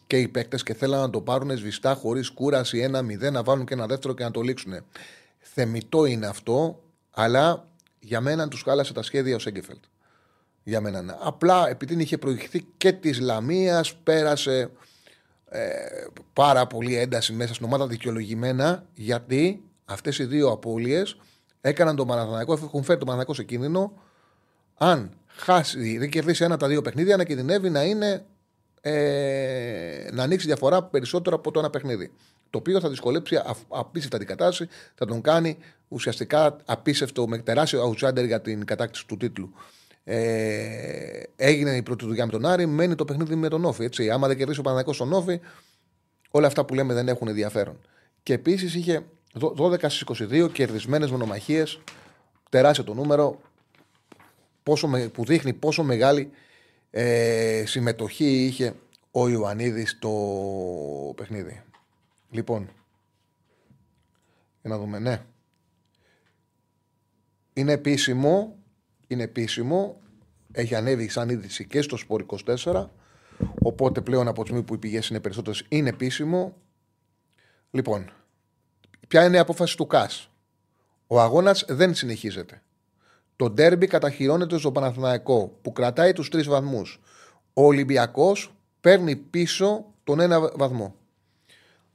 [0.06, 3.74] και οι παίκτες και θέλαν να το πάρουν σβηστά χωρίς κούραση ένα-μηδέν, να βάλουν και
[3.74, 4.74] ένα δεύτερο και να το λήξουν.
[5.38, 7.68] Θεμητό είναι αυτό, αλλά
[8.00, 9.82] για μένα τους χάλασε τα σχέδια ο Σέγκεφελτ.
[10.62, 11.02] Για μένα.
[11.02, 11.14] Ναι.
[11.20, 14.70] Απλά επειδή είχε προηγηθεί και της Λαμίας, πέρασε
[15.48, 15.70] ε,
[16.32, 21.16] πάρα πολύ ένταση μέσα στην ομάδα δικαιολογημένα, γιατί αυτές οι δύο απώλειες
[21.60, 23.92] έκαναν τον Παναθηναϊκό, έχουν φέρει τον Παναθηναϊκό σε κίνδυνο.
[24.74, 28.24] Αν χάσει, δεν κερδίσει ένα τα δύο παιχνίδια, να κινδυνεύει να είναι
[28.80, 32.12] ε, να ανοίξει διαφορά περισσότερο από το ένα παιχνίδι.
[32.50, 38.26] Το οποίο θα δυσκολέψει απίστευτα την κατάσταση, θα τον κάνει ουσιαστικά απίστευτο με τεράστιο outsider
[38.26, 39.52] για την κατάκτηση του τίτλου.
[40.04, 43.84] Ε, έγινε η πρώτη δουλειά με τον Άρη, μένει το παιχνίδι με τον Όφη.
[43.84, 44.10] Έτσι.
[44.10, 45.40] Άμα δεν κερδίσει ο Παναγικό στον Όφη,
[46.30, 47.78] όλα αυτά που λέμε δεν έχουν ενδιαφέρον.
[48.22, 49.04] Και επίσης είχε
[49.56, 51.80] 12 στις 22 κερδισμένες μονομαχίες.
[52.48, 53.40] Τεράστιο το νούμερο.
[54.62, 56.30] Πόσο, που δείχνει πόσο μεγάλη
[56.90, 58.74] ε, συμμετοχή είχε
[59.10, 61.62] ο Ιωαννίδης στο παιχνίδι.
[62.30, 62.70] Λοιπόν,
[64.60, 65.22] για να δούμε, ναι.
[67.52, 68.56] Είναι επίσημο,
[69.06, 70.00] είναι επίσημο,
[70.52, 72.24] έχει ανέβει σαν είδηση και στο Σπορ
[72.64, 72.86] 24,
[73.62, 76.56] οπότε πλέον από τη στιγμή που οι πηγές είναι περισσότερες είναι επίσημο.
[77.70, 78.12] Λοιπόν,
[79.08, 80.30] ποια είναι η απόφαση του ΚΑΣ;
[81.06, 82.62] Ο αγώνας δεν συνεχίζεται.
[83.40, 87.00] Το ντέρμπι καταχειρώνεται στο Παναθηναϊκό που κρατάει τους τρεις βαθμούς.
[87.52, 90.94] Ο Ολυμπιακός παίρνει πίσω τον ένα βαθμό.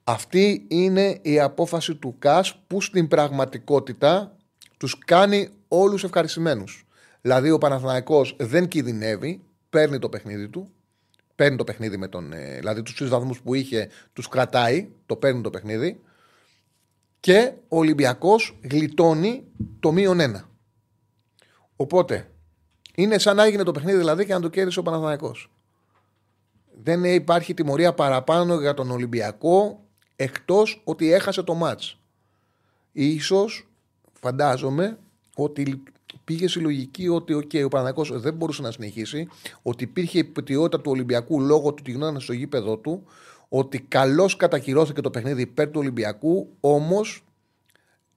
[0.03, 4.35] Αυτή είναι η απόφαση του ΚΑΣ που στην πραγματικότητα
[4.77, 6.87] τους κάνει όλους ευχαριστημένους.
[7.21, 10.69] Δηλαδή ο Παναθηναϊκός δεν κινδυνεύει, παίρνει το παιχνίδι του,
[11.35, 12.33] παίρνει το παιχνίδι με τον...
[12.33, 15.99] Ε, δηλαδή τους τρεις βαθμούς που είχε τους κρατάει, το παίρνει το παιχνίδι
[17.19, 19.43] και ο Ολυμπιακός γλιτώνει
[19.79, 20.53] το μείον ένα.
[21.75, 22.31] Οπότε,
[22.95, 25.49] είναι σαν να έγινε το παιχνίδι δηλαδή και να το κέρδισε ο Παναθηναϊκός.
[26.83, 29.79] Δεν υπάρχει τιμωρία παραπάνω για τον Ολυμπιακό
[30.15, 31.99] εκτός ότι έχασε το μάτς.
[32.91, 33.67] Ίσως,
[34.19, 34.97] φαντάζομαι,
[35.35, 35.83] ότι
[36.23, 39.27] πήγε στη λογική ότι okay, ο Παναθηναϊκός δεν μπορούσε να συνεχίσει,
[39.61, 43.03] ότι υπήρχε η ποιότητα του Ολυμπιακού λόγω του ότι γινόταν στο γήπεδο του,
[43.49, 47.24] ότι καλώς κατακυρώθηκε το παιχνίδι υπέρ του Ολυμπιακού, όμως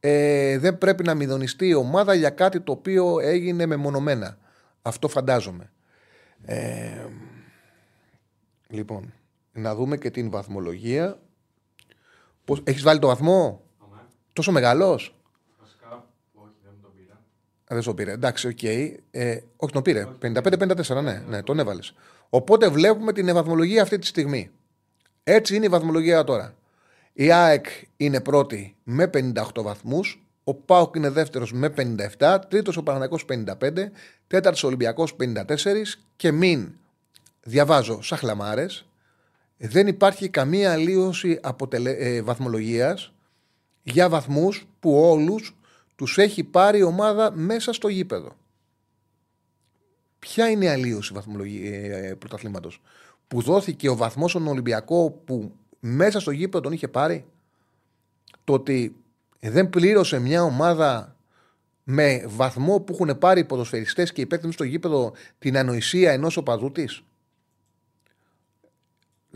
[0.01, 4.39] ε, δεν πρέπει να μηδονιστεί η ομάδα για κάτι το οποίο έγινε μεμονωμένα.
[4.83, 5.71] Αυτό φαντάζομαι.
[6.45, 7.07] Ε,
[8.69, 9.13] λοιπόν,
[9.53, 11.19] να δούμε και την βαθμολογία.
[12.45, 13.63] Πώς, έχεις βάλει το βαθμό;
[14.33, 15.19] Τόσο μεγάλος;
[15.61, 17.21] Βασικά, όχι, δεν τον πήρα.
[17.69, 18.13] Δεν το πήρε.
[18.13, 18.59] Εντάξει, OK.
[18.61, 18.95] Okay.
[19.11, 20.07] Ε, όχι, τον πήρε.
[20.23, 21.95] 55-54, ναι, ναι, τον έβαλες.
[22.29, 24.51] Οπότε βλέπουμε την βαθμολογία αυτή τη στιγμή.
[25.25, 26.55] Έτσι είναι η βαθμολογία τώρα.
[27.21, 30.27] Η ΑΕΚ είναι πρώτη με 58 βαθμούς.
[30.45, 31.75] Ο ΠΑΟΚ είναι δεύτερος με
[32.19, 32.39] 57.
[32.49, 33.91] Τρίτος ο Παναθηναϊκός 55.
[34.27, 35.99] Τέταρτος ο Ολυμπιακός 54.
[36.17, 36.73] Και μην
[37.43, 38.67] διαβάζω σαν χλαμάρε.
[39.57, 41.91] Δεν υπάρχει καμία αλλοίωση αποτελε...
[41.91, 43.13] ε, βαθμολογίας
[43.83, 45.57] για βαθμούς που όλους
[45.97, 48.37] τους έχει πάρει η ομάδα μέσα στο γήπεδο.
[50.19, 52.81] Ποια είναι η αλλίωση βαθμολογία ε, πρωταθλήματος;
[53.29, 57.27] Που δόθηκε ο βαθμός στον Ολυμπιακό που μέσα στο γήπεδο τον είχε πάρει.
[58.45, 58.97] Το ότι
[59.41, 61.17] δεν πλήρωσε μια ομάδα
[61.91, 66.37] με βαθμό που έχουν πάρει οι ποδοσφαιριστές και οι παίκτες στο γήπεδο την ανοησία ενός
[66.37, 66.85] οπαδού τη.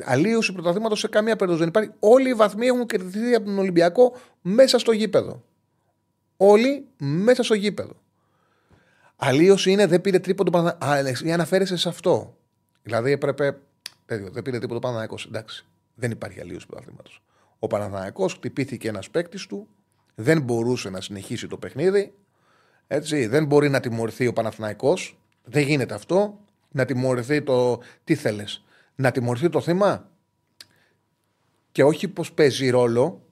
[0.05, 1.90] Αλλίωση πρωταθλήματος σε καμία περίπτωση δεν υπάρχει.
[1.98, 5.42] Όλοι οι βαθμοί έχουν κερδιθεί από τον Ολυμπιακό μέσα στο γήπεδο.
[6.37, 7.96] Όλοι μέσα στο γήπεδο.
[9.16, 10.78] Αλλίωση είναι δεν πήρε τρίποντο πάνω.
[11.33, 12.37] Αναφέρεσαι σε αυτό.
[12.83, 13.59] Δηλαδή έπρεπε.
[14.07, 15.66] δεν πήρε τρίποντο πάνω Εντάξει.
[15.94, 17.22] Δεν υπάρχει αλλίωση πρωταθλήματος.
[17.59, 19.68] Ο Παναθανιακό χτυπήθηκε ένας παίκτης του,
[20.14, 22.14] δεν μπορούσε να συνεχίσει το παιχνίδι.
[22.87, 25.18] Έτσι, δεν μπορεί να τιμωρηθεί ο Παναθηναϊκός.
[25.44, 26.38] Δεν γίνεται αυτό.
[26.70, 27.81] Να τιμωρηθεί το.
[28.05, 30.09] Τι θέλεις, Να τιμωρηθεί το θύμα;
[31.72, 33.22] Και όχι πως παίζει ρόλο,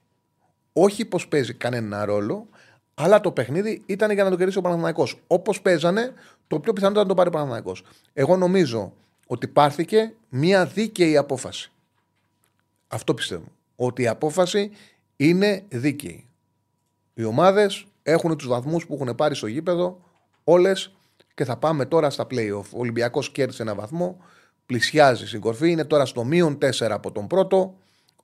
[0.73, 2.47] όχι πως παίζει κανένα ρόλο,
[2.93, 5.21] αλλά το παιχνίδι ήταν για να το κερδίσει ο Παναθηναϊκός.
[5.27, 6.13] Όπως παίζανε,
[6.47, 7.83] το πιο πιθανό ήταν να το πάρει ο Παναθηναϊκός.
[8.13, 8.93] Εγώ νομίζω
[9.27, 11.71] ότι πάρθηκε μια δίκαιη απόφαση.
[12.91, 13.45] Αυτό πιστεύω.
[13.75, 14.71] Ότι η απόφαση
[15.15, 16.25] είναι δίκαιη.
[17.13, 20.01] Οι ομάδες έχουν τους βαθμούς που έχουν πάρει στο γήπεδο,
[20.43, 20.93] όλες
[21.33, 22.63] και θα πάμε τώρα στα playoff.
[22.73, 24.17] Ο Ολυμπιακός κέρδισε ένα βαθμό,
[24.65, 27.75] πλησιάζει στην κορφή, είναι τώρα στο μείον 4 από τον πρώτο.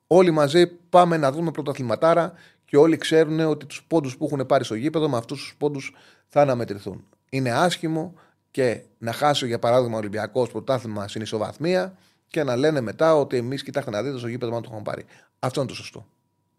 [0.07, 2.33] Όλοι μαζί πάμε να δούμε πρωταθληματάρα
[2.65, 5.95] και όλοι ξέρουν ότι τους πόντους που έχουν πάρει στο γήπεδο με αυτούς τους πόντους
[6.27, 7.05] θα αναμετρηθούν.
[7.29, 8.13] Είναι άσχημο
[8.51, 11.97] και να χάσει για παράδειγμα ο Ολυμπιακός πρωτάθλημα στην ισοβαθμία
[12.27, 15.05] και να λένε μετά ότι εμείς κοιτάξτε να δείτε στο γήπεδο μα το έχουμε πάρει.
[15.39, 16.07] Αυτό είναι το σωστό.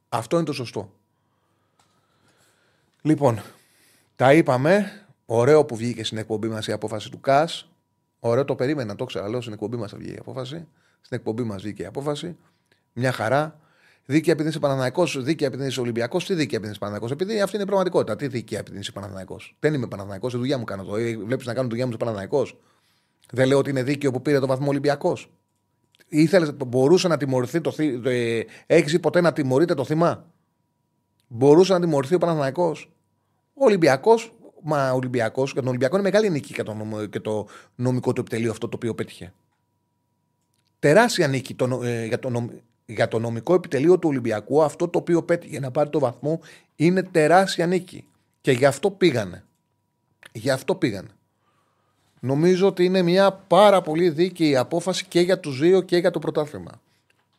[0.08, 0.92] Αυτό είναι το σωστό.
[3.02, 3.42] Λοιπόν,
[4.16, 5.02] τα είπαμε.
[5.26, 7.68] Ωραίο που βγήκε στην εκπομπή μας η απόφαση του ΚΑΣ.
[8.20, 9.28] Ωραίο το περίμενα, το ξέρω.
[9.28, 10.66] Λέω στην εκπομπή μας θα βγει η απόφαση.
[11.00, 12.36] Στην εκπομπή μας βγήκε η απόφαση.
[12.92, 13.60] Μια χαρά.
[14.04, 16.24] Δίκαια επειδή είσαι Παναναναϊκό, δίκαια επειδή είσαι Ολυμπιακός.
[16.24, 17.12] Τι δίκαια επειδή είσαι Παναναναϊκό.
[17.14, 18.16] Επειδή αυτή είναι η πραγματικότητα.
[18.16, 19.36] Τι δίκαια επειδή είσαι Παναναναϊκό.
[19.60, 20.92] Δεν είμαι Παναναναϊκό, τη δουλειά μου κάνω το.
[21.26, 22.46] Βλέπεις να κάνω δουλειά μου σε Παναναναϊκό.
[23.30, 25.30] Δεν λέω ότι είναι δίκαιο που πήρε το βαθμό Ολυμπιακός.
[26.08, 28.10] Ήθελες, μπορούσε να τιμωρηθεί το θύμα.
[28.10, 30.26] Ε, Έχεις ποτέ να τιμωρείται το θύμα;
[31.28, 32.76] Μπορούσε να τιμωρηθεί ο Παναναναϊκό.
[33.54, 36.76] Ο Ολυμπιακός, μα Ολυμπιακός, για τον Ολυμπιακό είναι μεγάλη νίκη και το,
[37.10, 39.32] και το νομικό του επιτελείο αυτό το οποίο πέτυχε.
[40.78, 42.48] Τεράστια νίκη το, ε, για, το,
[42.86, 46.40] για το νομικό επιτελείο του Ολυμπιακού, αυτό το οποίο πέτυχε να πάρει το βαθμό,
[46.76, 48.08] είναι τεράστια νίκη.
[48.40, 49.44] Και γι' αυτό πήγανε.
[50.32, 51.08] Γι' αυτό πήγανε.
[52.20, 56.18] Νομίζω ότι είναι μια πάρα πολύ δίκαιη απόφαση και για τους δύο και για το
[56.18, 56.70] πρωτάθλημα.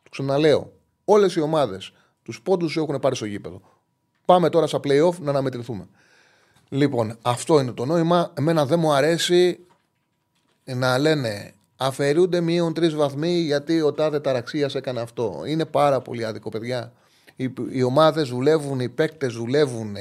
[0.03, 0.71] Το ξαναλέω.
[1.05, 3.61] Όλες οι ομάδες τους πόντους έχουν πάρει στο γήπεδο.
[4.25, 5.87] Πάμε τώρα στα playoff να αναμετρηθούμε.
[6.69, 8.33] Λοιπόν, αυτό είναι το νόημα.
[8.37, 9.59] Εμένα δεν μου αρέσει
[10.63, 15.43] να λένε αφαιρούνται μείον τρεις βαθμοί γιατί ο τάδε ταραξίας έκανε αυτό.
[15.45, 16.93] Είναι πάρα πολύ άδικο, παιδιά.
[17.35, 19.95] Οι, οι ομάδες δουλεύουν, οι παίκτες δουλεύουν,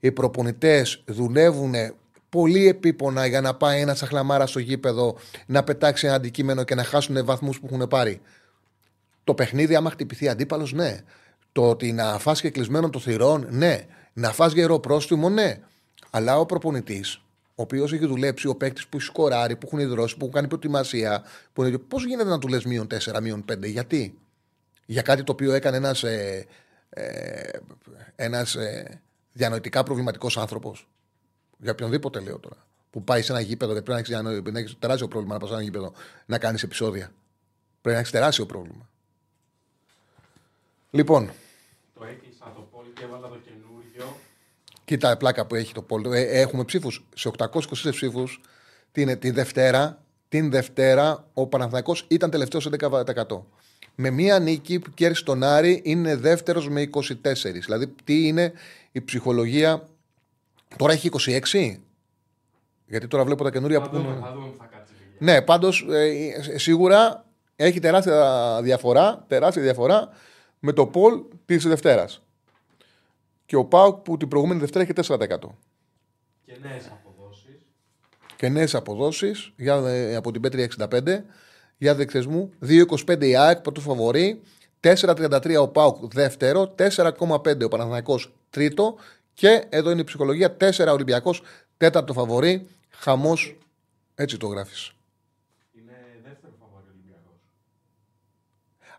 [0.00, 1.74] οι προπονητές δουλεύουν
[2.32, 5.16] πολύ επίπονα για να πάει ένας σαχλαμάρα στο γήπεδο
[5.46, 8.20] να πετάξει ένα αντικείμενο και να χάσουν βαθμούς που έχουν πάρει.
[9.24, 11.00] Το παιχνίδι, άμα χτυπηθεί αντίπαλος, ναι.
[11.52, 13.86] Το ότι να φας και κλεισμένο το θυρών, ναι.
[14.12, 15.58] Να φας γερό πρόστιμο, ναι.
[16.10, 20.14] Αλλά ο προπονητής, ο οποίος έχει δουλέψει, ο παίκτης που έχει σκοράρει, που έχουν ιδρώσει,
[20.14, 21.24] που έχουν κάνει προετοιμασία,
[21.88, 24.18] πώς γίνεται να του λες μείον 4, μείον 5, γιατί;
[24.86, 26.46] Για κάτι το οποίο έκανε ένας ε,
[26.90, 27.50] ε,
[28.16, 29.00] ένας, ε,
[29.32, 30.86] διανοητικά προβληματικός άνθρωπος.
[31.62, 32.66] Για οποιονδήποτε λέω τώρα.
[32.90, 35.64] Που πάει σε ένα γήπεδο και πρέπει να έχεις τεράστιο πρόβλημα να πας σε ένα
[35.64, 35.92] γήπεδο
[36.26, 37.12] να κάνεις επεισόδια.
[37.80, 38.88] Πρέπει να έχεις τεράστιο πρόβλημα.
[40.90, 41.30] Λοιπόν.
[41.94, 44.16] Το έκλεισα το πόλι και έβαλα το καινούριο.
[44.84, 46.18] Κοίτα, πλάκα που έχει το πόλι.
[46.18, 47.04] Ε, έχουμε ψήφους.
[47.14, 48.40] Σε 824 ψήφους
[48.92, 53.44] την, την Δευτέρα, την Δευτέρα ο Παναθηναϊκός ήταν τελευταίος σε 10%.
[53.94, 57.12] Με μία νίκη που κέρδισε τον Άρη είναι δεύτερος με 24.
[57.42, 58.52] Δηλαδή, τι είναι
[58.92, 59.88] η ψυχολογία
[60.76, 61.10] Τώρα έχει
[61.52, 61.80] 26.
[62.86, 63.96] Γιατί τώρα βλέπω τα καινούρια Θα που.
[63.96, 64.94] δούμε, θα δούμε που θα κάτσει.
[64.94, 65.32] παιδιά.
[65.32, 65.86] Ναι, πάντως
[66.56, 67.24] σίγουρα
[67.56, 70.08] έχει τεράστια διαφορά, τεράστια διαφορά
[70.58, 72.22] με το Πολ της Δευτέρας.
[73.46, 75.38] Και ο Πάουκ που την προηγούμενη Δευτέρα είχε 4%.
[76.44, 77.66] Και νέες αποδόσεις.
[78.36, 79.52] Και νέες αποδόσεις
[80.16, 81.24] από την Πέτρια 65.
[81.78, 82.50] Για δεξιέ μου.
[82.60, 84.40] 2,25 η ΑΕΚ πρώτο φαβορή.
[84.80, 86.74] 4,33 ο Πάουκ δεύτερο.
[86.78, 88.96] 4,5 ο Παναθηναϊκός τρίτο.
[89.42, 90.56] Και εδώ είναι η ψυχολογία.
[90.60, 91.42] 4 Ολυμπιακός,
[91.76, 92.66] τέταρτο φαβορή.
[92.90, 93.58] Χαμός.
[94.14, 94.92] Έτσι το γράφεις.
[95.72, 95.92] Είναι
[96.24, 97.40] δεύτερο φαβορή Ολυμπιακός.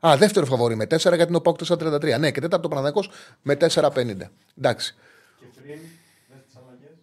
[0.08, 2.20] Α, δεύτερο φαβορή με 4 γιατί είναι ο Πάουκ 4,33.
[2.20, 3.10] Ναι, και τέταρτο Παναθηναϊκός
[3.42, 4.32] με 4,50.
[4.58, 4.96] Εντάξει.
[5.40, 5.80] Και πριν,
[6.28, 6.98] δε τις αλλαγές.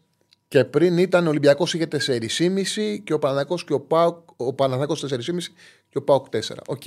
[0.49, 4.17] Και πριν ήταν ο Ολυμπιακός είχε 4,5 και ο Παναθηναϊκός και ο Πάουκ.
[4.37, 5.55] Ο Παναθηναϊκός 4,5
[5.89, 6.63] και ο ΠΑΟΚ 4.
[6.67, 6.83] OK.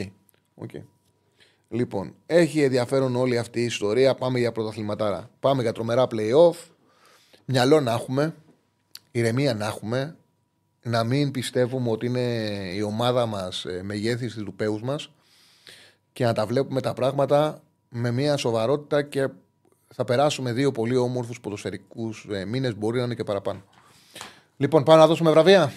[0.55, 0.69] OK.
[1.73, 4.15] Λοιπόν, έχει ενδιαφέρον όλη αυτή η ιστορία.
[4.15, 5.29] Πάμε για πρωταθληματάρα.
[5.39, 6.55] Πάμε για τρομερά playoff.
[7.45, 8.35] Μυαλό να έχουμε.
[9.11, 10.15] Ηρεμία να έχουμε.
[10.81, 12.19] Να μην πιστεύουμε ότι είναι
[12.75, 15.09] η ομάδα μας μεγέθυνση του πέους μας
[16.13, 19.27] και να τα βλέπουμε τα πράγματα με μια σοβαρότητα και
[19.93, 22.75] θα περάσουμε δύο πολύ όμορφους ποδοσφαιρικούς μήνες.
[22.75, 23.63] Μπορεί να είναι και παραπάνω.
[24.57, 25.71] Λοιπόν, πάμε να δώσουμε βραβεία.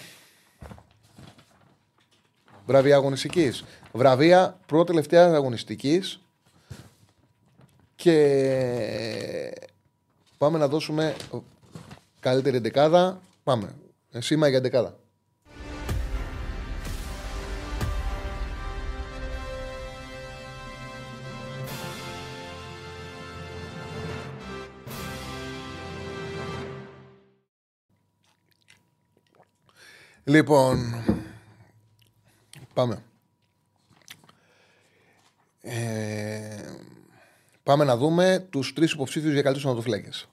[2.67, 3.65] Βραβεία αγωνιστικής.
[3.97, 6.21] Βραβεία πρώτη τελευταία αγωνιστικής.
[7.97, 9.53] Και
[10.39, 11.17] πάμε να δώσουμε
[12.21, 13.21] καλύτερη δεκάδα.
[13.43, 13.75] Πάμε.
[14.19, 14.97] Σήμα για δεκάδα.
[30.25, 31.05] Λοιπόν,
[32.75, 33.03] πάμε.
[35.69, 36.79] Ε,
[37.63, 40.29] πάμε να δούμε τους τρεις υποψήφιους για καλύτερους ονατοφυλάκες.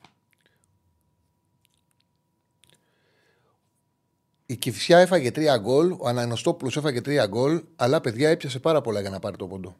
[4.46, 9.02] Η Κυφσιά έφαγε τρία γκολ, ο Αναγνωστόπουλο έφαγε τρία γκολ, αλλά παιδιά έπιασε πάρα πολλά
[9.02, 9.76] για να πάρει το πόντο.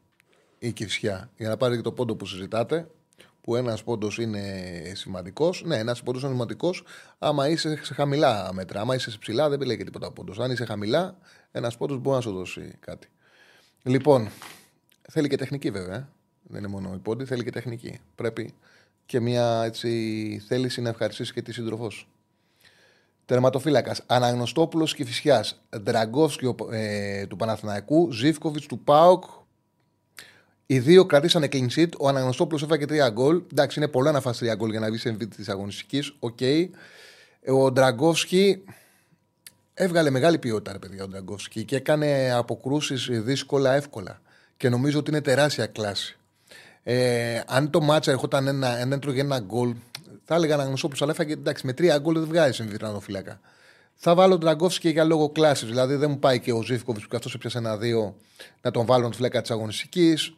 [0.60, 1.30] Η Κυφσιά.
[1.38, 2.88] Για να πάρει και το πόντο που συζητάτε,
[3.42, 4.42] που ένας πόντος είναι
[4.96, 5.64] σημαντικός.
[5.66, 6.84] Ναι, ένας πόντος είναι σημαντικός
[7.20, 8.82] άμα είσαι σε χαμηλά μέτρα.
[8.82, 10.40] Άμα είσαι σε ψηλά, δεν λέει και τίποτα πόντος.
[10.40, 11.18] Αν είσαι χαμηλά,
[11.52, 13.08] ένας πόντος μπορεί να σου δώσει κάτι.
[13.84, 14.30] Λοιπόν,
[15.10, 15.96] θέλει και τεχνική βέβαια.
[15.96, 16.08] ε.
[16.44, 18.00] Δεν είναι μόνο οι πόντοι, θέλει και τεχνική.
[18.16, 18.54] Πρέπει
[19.06, 22.08] και μια έτσι, θέληση να ευχαριστήσει και τη σύντροφός σου.
[23.26, 24.04] Τερματοφύλακας.
[24.06, 25.62] Αναγνωστόπουλος και Φυσιάς.
[25.70, 28.12] Δραγκόφσκι ε, του Παναθηναϊκού.
[28.12, 29.24] Ζήφκοβιτς του ΠΑΟΚ.
[30.66, 31.90] Οι δύο κρατήσανε clean sheet.
[32.00, 33.42] Ο Αναγνωστόπουλος έφαγε τρία γκολ.
[33.52, 36.16] Εντάξει, είναι πολλά να φας τρία γκολ για να βγεις σε MVP της αγωνιστικής.
[36.20, 36.38] OK.
[36.40, 36.70] Okay.
[37.48, 38.64] Ο Ντραγκόφσκι
[39.74, 44.22] έβγαλε μεγάλη ποιότητα, ρε παιδιά, ο Ντραγκόφσκι και έκανε αποκρούσεις δύσκολα, εύκολα.
[44.64, 46.18] Και νομίζω ότι είναι τεράστια κλάση.
[46.84, 49.76] Ε, αν το μάτσα ερχόταν ένα, αν έτρωγε ένα γκολ,
[50.26, 52.68] θα έλεγα να γνωσόπου, αλλά έφαγε εντάξει, με τρία γκολ δεν βγάζει σε
[53.02, 53.40] φυλάκα.
[53.96, 55.68] Θα βάλω τον Τραγκόφσκι για λόγο κλάσης.
[55.68, 58.16] Δηλαδή δεν μου πάει και ο Ζήφκοβιτς που αυτό έπιασε ένα-δύο
[58.62, 60.34] να τον βάλω τη φλέκα της αγωνιστικής.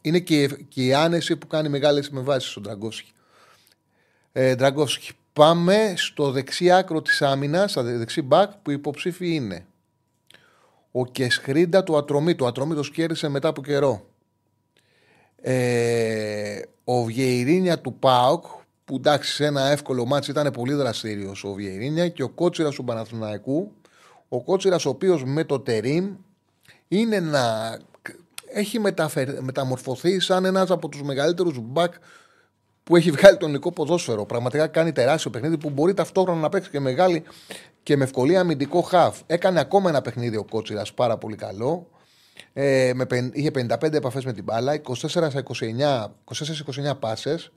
[0.00, 3.12] Είναι και, και η άνεση που κάνει μεγάλες μεβάσει στον Τραγκόφσκι.
[4.32, 4.54] Ε,
[5.32, 9.66] Πάμε στο δεξί άκρο της άμυνας, στο δεξί μπακ που υποψήφι είναι.
[10.96, 12.44] Ο Κεσχρίντα του Ατρομήτου.
[12.44, 14.06] Ο Ατρομήτος κέρδισε μετά από καιρό.
[15.36, 18.44] Ε, ο Βιεϊρίνια του Πάοκ
[18.84, 22.84] που εντάξει σε ένα εύκολο μάτσο ήταν πολύ δραστήριος ο Βιερίνια και ο Κότσιρας του
[22.84, 23.72] Παναθηναϊκού.
[24.28, 26.16] Ο Κότσιρας, ο οποίος με το Τερίμ
[26.88, 27.76] είναι να.
[28.52, 29.42] έχει μεταφερ...
[29.42, 31.94] μεταμορφωθεί σαν ένας από τους μεγαλύτερους μπακ
[32.84, 34.26] που έχει βγάλει τον ελληνικό ποδόσφαιρο.
[34.26, 37.22] Πραγματικά κάνει τεράστιο παιχνίδι που μπορεί ταυτόχρονα να παίξει και μεγάλη
[37.82, 39.20] και με ευκολία αμυντικό χαφ.
[39.26, 41.88] Έκανε ακόμα ένα παιχνίδι ο Κότσιρας πάρα πολύ καλό.
[42.52, 47.52] Ε, με, είχε 55 επαφές με την μπάλα, 24-29 πάσες.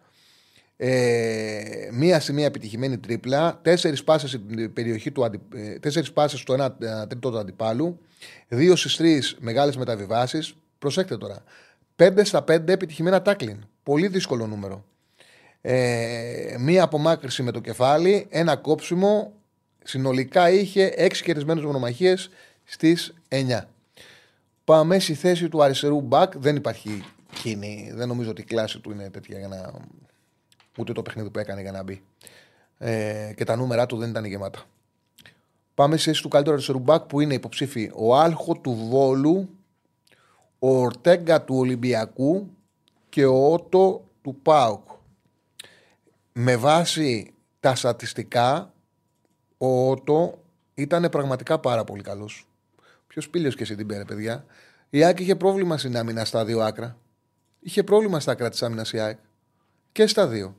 [0.77, 5.39] Ε, μία σημεία επιτυχημένη τρίπλα, τέσσερις πάσες στην περιοχή του αντι...
[5.55, 7.99] Ε, τέσσερις πάσες στο ένα τρίτο του αντιπάλου,
[8.47, 10.53] δύο στις τρεις μεγάλες μεταβιβάσεις.
[10.79, 11.43] Προσέξτε τώρα.
[11.95, 13.65] Πέντε στα πέντε επιτυχημένα τάκλιν.
[13.83, 14.85] Πολύ δύσκολο νούμερο.
[15.61, 19.33] Ε, μία απομάκρυση με το κεφάλι, ένα κόψιμο.
[19.83, 22.29] Συνολικά είχε έξι κερδισμένες μονομαχίες
[22.63, 23.67] στις 9.
[24.63, 26.37] Πάμε στη θέση του αριστερού μπακ.
[26.37, 27.91] Δεν υπάρχει κίνη.
[27.93, 29.71] Δεν νομίζω ότι η κλάση του είναι τέτοια για να
[30.77, 32.01] ούτε το παιχνίδι που έκανε για να μπει.
[32.77, 34.63] Ε, και τα νούμερα του δεν ήταν γεμάτα.
[35.73, 39.49] Πάμε σε του καλύτερου αριστερού μπακ που είναι υποψήφι ο Άλχο του Βόλου,
[40.59, 42.49] ο Ορτέγκα του Ολυμπιακού
[43.09, 44.89] και ο Ότο του Πάουκ.
[46.39, 48.73] Με βάση τα στατιστικά,
[49.57, 52.47] ο Ότο ήταν πραγματικά πάρα πολύ καλός.
[53.07, 54.45] Ποιος πήλιος και εσύ την πέρα, παιδιά.
[54.89, 56.97] Η Άκη είχε πρόβλημα στην άμυνα στα δύο άκρα.
[57.59, 59.19] Είχε πρόβλημα στα άκρα της άμυνας η Άκη.
[59.91, 60.55] Και στα δύο.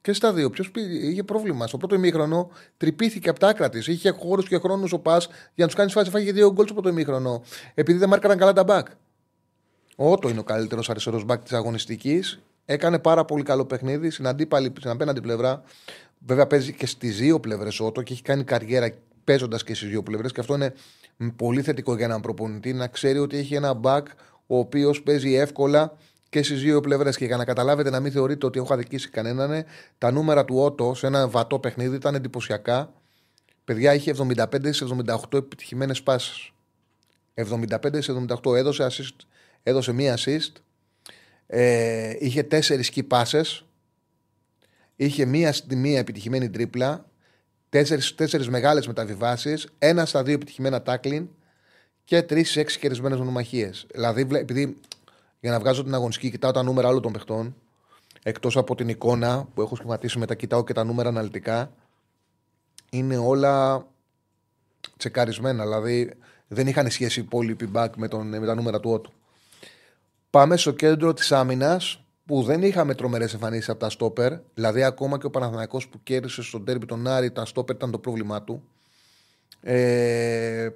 [0.00, 0.50] Και στα δύο.
[0.50, 1.66] Ποιος είχε πρόβλημα.
[1.66, 3.86] Στο πρώτο ημίχρονο τρυπήθηκε από τα άκρα της.
[3.86, 6.10] Είχε χώρους και χρόνους ο Πας για να τους κάνει φάση.
[6.10, 7.42] Φάγε δύο γκολ στο πρώτο ημίχρονο.
[7.74, 8.86] Επειδή δεν μάρκαραν καλά τα μπακ.
[9.96, 12.40] Ο Ότο είναι ο καλύτερος αριστερός μπακ της αγωνιστικής.
[12.68, 15.62] Έκανε πάρα πολύ καλό παιχνίδι στην, αντίπαλη, στην απέναντι πλευρά.
[16.18, 18.90] Βέβαια παίζει και στις δύο πλευρές Ότο και έχει κάνει καριέρα
[19.24, 20.32] παίζοντας και στις δύο πλευρές.
[20.32, 20.74] Και αυτό είναι
[21.36, 24.06] πολύ θετικό για έναν προπονητή να ξέρει ότι έχει ένα μπακ
[24.46, 25.96] ο οποίος παίζει εύκολα
[26.28, 27.16] και στις δύο πλευρές.
[27.16, 29.64] Και για να καταλάβετε, να μην θεωρείτε ότι έχω αδικήσει κανέναν,
[29.98, 32.92] τα νούμερα του Ότο σε ένα βατό παιχνίδι ήταν εντυπωσιακά.
[33.64, 36.52] Παιδιά είχε 75 σε 78 επιτυχημένες πάσει.
[37.34, 39.26] 75 σε 78 έδωσε, assist,
[39.62, 40.52] έδωσε μία assist.
[41.46, 43.60] Ε, είχε τέσσερις key passes.
[44.96, 47.06] Είχε μία στη μία επιτυχημένη τρίπλα.
[47.68, 49.66] Τέσσερις, τέσσερις μεγάλες μεταβιβάσεις.
[49.78, 51.26] Ένα στα δύο επιτυχημένα tackling.
[52.04, 53.86] Και τρεις έξι κερδισμένες μονομαχίες.
[53.94, 54.76] Δηλαδή, επειδή
[55.40, 57.56] για να βγάζω την αγωνιστική, κοιτάω τα νούμερα όλων των παιχτών.
[58.22, 61.72] Εκτός από την εικόνα που έχω σχηματίσει μετά, κοιτάω και τα νούμερα αναλυτικά.
[62.90, 63.86] Είναι όλα
[64.96, 65.64] τσεκαρισμένα.
[65.64, 66.12] Δηλαδή
[66.48, 69.12] δεν είχαν σχέση οι υπόλοιποι back με, τον, με τα νούμερα του Ότου.
[70.36, 74.32] Πάμε στο κέντρο της άμυνας που δεν είχαμε τρομερές εμφανίσεις από τα στόπερ.
[74.54, 77.98] Δηλαδή, ακόμα και ο Παναθηναϊκός που κέρδισε στον τέρμι τον Άρη, τα στόπερ ήταν το
[77.98, 78.62] πρόβλημά του.
[79.60, 80.68] Ε,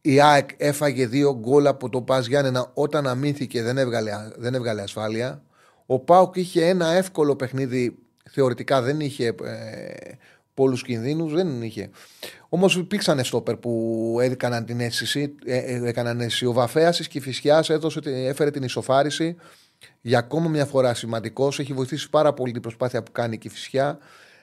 [0.00, 4.82] η ΑΕΚ έφαγε δύο γκολ από το Πας Γιάννενα όταν αμύθηκε δεν έβγαλε, δεν έβγαλε
[4.82, 5.42] ασφάλεια.
[5.86, 7.98] Ο Πάουκ είχε ένα εύκολο παιχνίδι,
[8.30, 9.94] θεωρητικά δεν είχε ε,
[10.60, 11.90] πολλούς κινδύνους, δεν είχε.
[12.48, 15.34] Όμως υπήρξαν στόπερ που έκαναν την αίσθηση.
[15.44, 16.46] Ε, ε, έκαναν αίσθηση.
[16.46, 17.64] Ο Βαφέα τη Κυφυσιά
[18.04, 19.36] έφερε την ισοφάριση.
[20.00, 21.58] Για ακόμα μια φορά σημαντικός.
[21.58, 23.98] Έχει βοηθήσει πάρα πολύ την προσπάθεια που κάνει η Κυφυσιά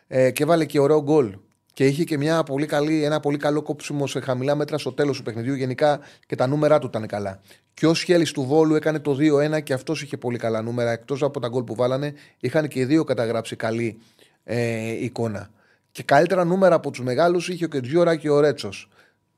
[0.08, 1.38] ε, και βάλε και ωραίο γκολ
[1.74, 5.18] και είχε και μια πολύ καλή, ένα πολύ καλό κόψιμο σε χαμηλά μέτρα στο τέλος
[5.18, 5.54] του παιχνιδιού.
[5.54, 7.42] Γενικά και τα νούμερά του ήταν καλά.
[7.74, 9.18] Και ο Σχέλη του Βόλου έκανε το
[9.56, 10.92] 2-1 και αυτός είχε πολύ καλά νούμερα.
[10.92, 14.00] Εκτός από τα γκολ που βάλανε, είχαν και οι δύο καταγράψει καλή
[14.44, 15.50] ε, εικόνα.
[15.98, 18.90] Και καλύτερα νούμερα από τους μεγάλους είχε ο Κεντζιόρα και ο Ρέτσος.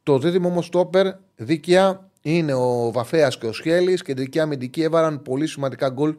[0.04, 3.94] Το δίδυμο όμως Τόπερ δίκαια είναι ο Βαφέας και ο Σχέλη.
[3.94, 6.16] Κεντρική αμυντική έβαλαν πολύ σημαντικά γκολ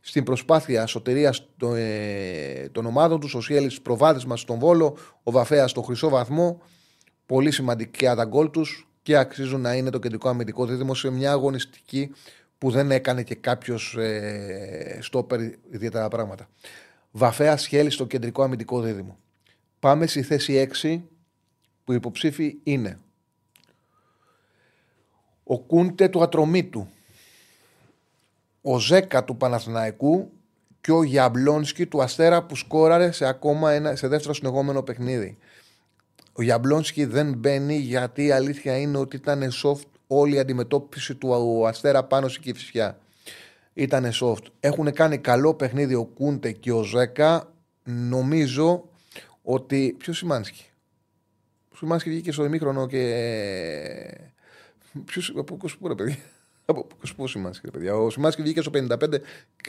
[0.00, 3.34] στην προσπάθεια σωτηρίας ε, των ομάδων τους.
[3.34, 6.62] Ο Σχέλη προβάδισμα στον Βόλο, ο Βαφέας στο χρυσό βαθμό.
[7.26, 11.30] Πολύ σημαντικά τα γκολ τους και αξίζουν να είναι το κεντρικό αμυντικό δίδυμο σε μια
[11.30, 12.10] αγωνιστική
[12.58, 15.40] που δεν έκανε και κάποιος ε, στόπερ
[15.70, 16.48] ιδιαίτερα πράγματα.
[17.10, 19.18] Βαφέας Σχέλη στο κεντρικό αμυντικό δίδυμο.
[19.84, 21.02] Πάμε στη θέση 6
[21.84, 22.98] που οι υποψήφοι είναι
[25.44, 26.88] ο Κούντε του Ατρομήτου,
[28.62, 30.30] ο Ζέκα του Παναθηναϊκού
[30.80, 35.38] και ο Γιαμπλόνσκι του Αστέρα που σκόραρε σε ακόμα ένα, σε δεύτερο συνεχόμενο παιχνίδι.
[36.32, 41.66] Ο Γιαμπλόνσκι δεν μπαίνει γιατί η αλήθεια είναι ότι ήταν soft όλη η αντιμετώπιση του
[41.66, 42.98] Αστέρα πάνω στην Κυφσιά.
[43.74, 44.44] Ήταν soft.
[44.60, 47.52] Έχουν κάνει καλό παιχνίδι ο Κούντε και ο Ζέκα.
[47.84, 48.88] Νομίζω
[49.44, 49.94] ότι.
[49.98, 50.64] Ποιος Σιμάνσκι;
[51.72, 54.30] Ο Σιμάνσκι βγήκε στο ημίχρονο και.
[55.04, 55.34] Ποιος.
[55.36, 56.22] Από πού ρε παιδί.
[56.66, 56.86] Από
[57.16, 59.20] πού Σιμάνσκι, ρε παιδιά; Ο Σιμάνσκι βγήκε στο 55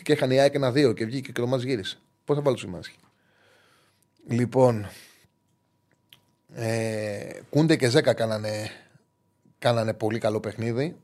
[0.03, 1.97] και είχαν η ΑΕΚ ένα 2 και βγήκε και το μα γύρισε.
[2.25, 2.97] Πώς θα βάλω το Σιμάνσκι;
[4.27, 4.87] Λοιπόν.
[6.53, 8.69] Ε, Κούντε και Ζέκα κάνανε,
[9.59, 10.95] κάνανε πολύ καλό παιχνίδι.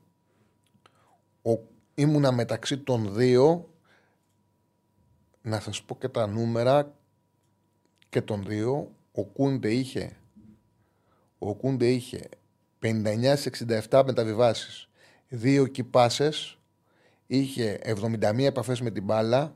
[1.42, 1.58] Ο,
[1.94, 3.66] ήμουνα μεταξύ των δύο.
[5.42, 6.94] Να σας πω και τα νούμερα
[8.12, 8.90] και των δύο.
[9.12, 10.16] Ο Κούντε είχε,
[11.38, 12.28] ο Κούντε είχε
[12.82, 14.88] 59-67 μεταβιβάσεις.
[15.28, 16.58] Δύο κυπάσες.
[17.26, 19.54] Είχε 71 επαφές με την μπάλα.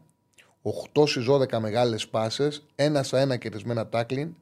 [0.62, 2.66] 8 στις 12 μεγάλες πάσες.
[2.74, 4.34] Ένα στα ένα κερδισμένα τάκλιν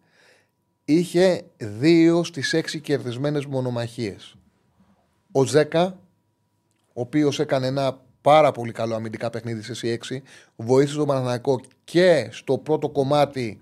[0.85, 4.37] είχε δύο στις έξι κερδισμένες μονομαχίες.
[5.33, 5.99] Ο Ζέκα,
[6.93, 10.19] ο οποίος έκανε ένα πάρα πολύ καλό αμυντικά παιχνίδι σε C6,
[10.57, 13.61] βοήθησε τον Παναθηναϊκό και στο πρώτο κομμάτι,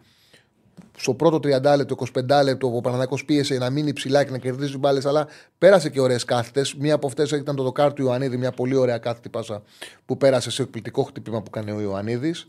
[0.97, 4.79] στο πρώτο 30 λεπτό, 25 λεπτό, ο Παναθηναϊκός πίεσε να μείνει ψηλά και να κερδίζει
[4.79, 5.27] μπάλες, αλλά
[5.59, 6.75] πέρασε και ωραίες κάθετες.
[6.75, 9.63] Μία από αυτές ήταν το δοκάρ του Ιωαννίδη, μια πολύ ωραία κάθετη πάσα
[10.07, 12.49] που πέρασε σε εκπληκτικό χτυπήμα που κάνει ο Ιωαννίδης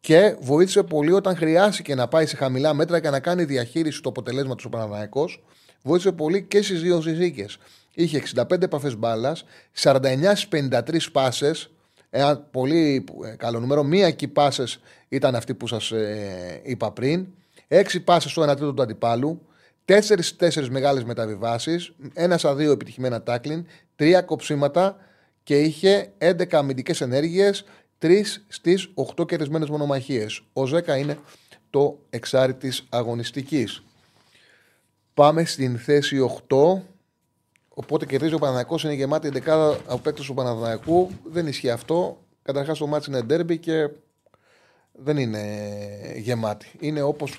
[0.00, 4.08] και βοήθησε πολύ όταν χρειάστηκε να πάει σε χαμηλά μέτρα και να κάνει διαχείριση του
[4.08, 5.28] αποτελέσματος ο Παναναναϊκό.
[5.82, 7.46] Βοήθησε πολύ και στις δύο συζύγε.
[7.94, 9.44] Είχε 65 επαφές μπάλας,
[9.82, 11.70] 49 53 πάσες.
[12.10, 13.82] Ένα πολύ ε, καλό νούμερο.
[13.84, 17.26] Μία εκεί πάσες ήταν αυτή που σας ε, είπα πριν.
[17.68, 19.46] 6 πάσες στο 1 τρίτο του αντιπάλου.
[19.84, 21.92] 4-4 μεγάλες μεταβιβάσεις.
[22.14, 23.66] Ένα στα δύο επιτυχημένα τάκλιν.
[23.96, 24.96] 3 κοψίματα
[25.42, 27.64] και είχε 11 αμυντικές ενέργειες
[27.98, 30.42] τρεις στις 8 κερδισμένες μονομαχίες.
[30.52, 31.18] Ο Ζέκα είναι
[31.70, 33.82] το εξάρι της αγωνιστικής.
[35.14, 36.82] Πάμε στην θέση 8.
[37.68, 38.76] Οπότε κερδίζει ο Παναναναϊκό.
[38.84, 41.10] Είναι γεμάτη η δεκάδα από παίκτες του Παναναναϊκού.
[41.24, 42.22] Δεν ισχύει αυτό.
[42.42, 43.88] Καταρχάς το μάτι είναι ντέρμπι και
[44.92, 45.42] δεν είναι
[46.16, 46.70] γεμάτη.
[46.80, 47.38] Είναι όπως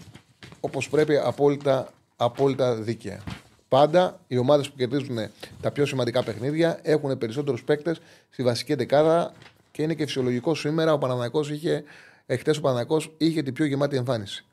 [0.60, 3.24] όπως πρέπει απόλυτα, απόλυτα δίκαια.
[3.68, 5.18] Πάντα οι ομάδες που κερδίζουν
[5.62, 9.34] τα πιο σημαντικά παιχνίδια έχουν περισσότερους παίκτες στη βασική δεκάδα
[9.72, 10.94] και είναι και φυσιολογικό σήμερα.
[10.94, 11.84] Ο Παναναναϊκός είχε,
[12.26, 14.46] εχθές ο Παναναναϊκός είχε την πιο γεμάτη εμφάνιση.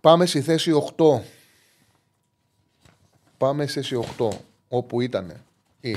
[0.00, 1.20] Πάμε στη θέση 8.
[3.38, 4.28] Πάμε στη θέση 8.
[4.68, 5.32] Όπου ήταν.
[5.80, 5.96] Ή.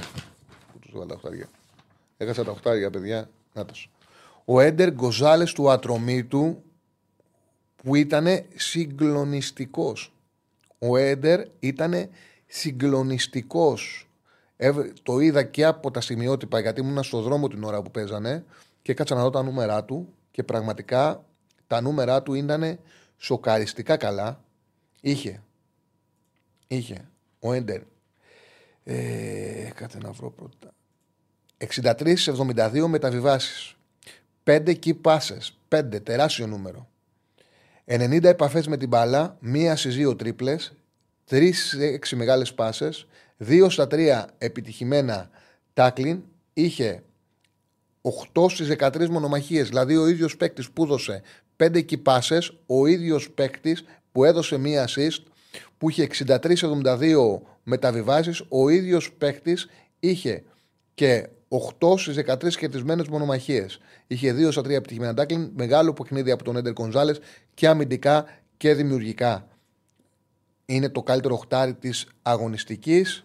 [0.72, 1.50] Πού τους βάλα τα οχτάρια.
[2.18, 3.30] Έχασα τα οχτάρια, παιδιά.
[3.54, 3.90] Νάτος.
[4.46, 6.64] Ο Έντερ Γκοζάλες του Ατρωμίτου
[7.84, 10.14] που ήταν συγκλονιστικός.
[10.80, 12.10] Ο Έντερ ήταν
[12.48, 14.10] συγκλονιστικός
[15.04, 18.46] το είδα και από τα σημειότυπα γιατί ήμουν στο δρόμο την ώρα που παίζανε
[18.82, 21.26] και κάτσα να δω τα νούμερά του και πραγματικά
[21.68, 22.80] τα νούμερά του ήταν
[23.18, 24.44] σοκαριστικά καλά.
[25.02, 25.44] Είχε.
[26.68, 27.10] Είχε.
[27.40, 27.82] Ο Έντερ.
[28.84, 30.74] Ε, κάτσε να βρω πρώτα.
[31.58, 33.76] 63-72 μεταβιβάσεις.
[34.44, 35.50] 5 key passes.
[35.70, 36.89] 5 τεράστιο νούμερο.
[37.92, 39.38] 90 επαφές με την μπάλα.
[39.40, 40.74] Μία στις δύο τρίπλες.
[41.26, 43.08] 3 6 μεγάλες πάσες.
[43.38, 45.30] 2 στα 3 επιτυχημένα
[45.74, 46.24] τάκλιν.
[46.54, 47.04] Είχε
[48.02, 49.68] 8 στις 13 μονομαχίες.
[49.68, 51.22] Δηλαδή ο ίδιος παίκτης που έδωσε
[51.58, 55.24] 5 κυπάσε, ο ίδιος παίκτης που έδωσε μία assist,
[55.78, 59.68] που είχε 63-72 μεταβιβάσεις, ο ίδιος παίκτης
[60.00, 60.44] είχε
[61.00, 61.28] και
[61.80, 63.80] 8 στις 13 κερδισμένε μονομαχίες.
[64.08, 65.52] Είχε 2 στα 3 επιτυχημένα τάκλιν.
[65.56, 67.20] Μεγάλο παιχνίδι από τον Έντερ Κονζάλες
[67.54, 68.26] και αμυντικά
[68.58, 69.47] και δημιουργικά.
[70.66, 73.24] Είναι το καλύτερο χτάρι της αγωνιστικής.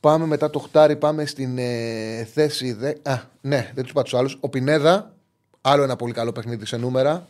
[0.00, 2.72] Πάμε μετά το χτάρι, πάμε στην ε, θέση.
[2.72, 2.92] Δε...
[3.02, 4.30] Α, ναι, δεν τους είπα του άλλου.
[4.40, 5.14] Ο Πινέδα,
[5.60, 7.26] άλλο ένα πολύ καλό παιχνίδι σε νούμερα.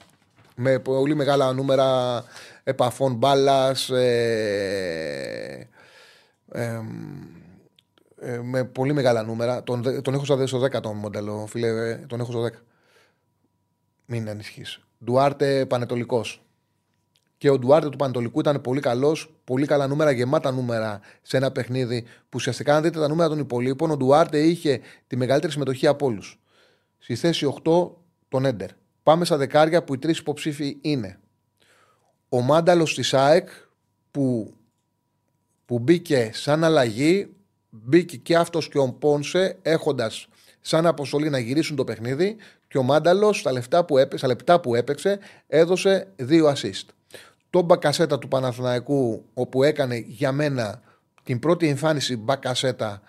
[0.55, 2.25] Με πολύ μεγάλα νούμερα
[2.65, 3.91] επαφών μπάλας.
[3.91, 5.69] Ε,
[6.53, 6.81] ε,
[8.43, 9.63] με πολύ μεγάλα νούμερα.
[9.63, 11.95] Τον, τον έχω στο 10 το μοντέλο, φίλε.
[11.95, 12.51] Τον έχω στο 10.
[14.07, 14.81] Μην ανησυχείς.
[15.05, 16.43] Ντουάρτε Πανετολικός.
[17.39, 21.53] Και ο Ντουάρτε του Πανατολικού ήταν πολύ καλός, πολύ καλά νούμερα, γεμάτα νούμερα σε ένα
[21.53, 25.87] παιχνίδι που ουσιαστικά, αν δείτε τα νούμερα των υπολείπων, ο Ντουάρτε είχε τη μεγαλύτερη συμμετοχή
[25.87, 26.41] από όλους.
[26.99, 27.91] Στη θέση 8,
[28.29, 28.71] τον Έντερ.
[29.03, 31.19] Πάμε στα δεκάρια που οι τρεις υποψήφοι είναι.
[32.29, 33.49] Ο Μάνταλος της ΑΕΚ
[34.11, 34.55] που,
[35.65, 37.37] που μπήκε σαν αλλαγή,
[37.71, 40.29] μπήκε και αυτός και ο Πόνσε έχοντας
[40.61, 42.37] σαν αποστολή να γυρίσουν το παιχνίδι
[42.69, 43.53] και ο Μάνταλος στα,
[44.27, 46.85] λεπτά που έπαιξε, έδωσε δύο assist.
[47.49, 50.83] στον μπακασέτα του Παναθηναϊκού, όπου έκανε για μένα
[51.23, 53.03] την πρώτη εμφάνιση μπακασέτα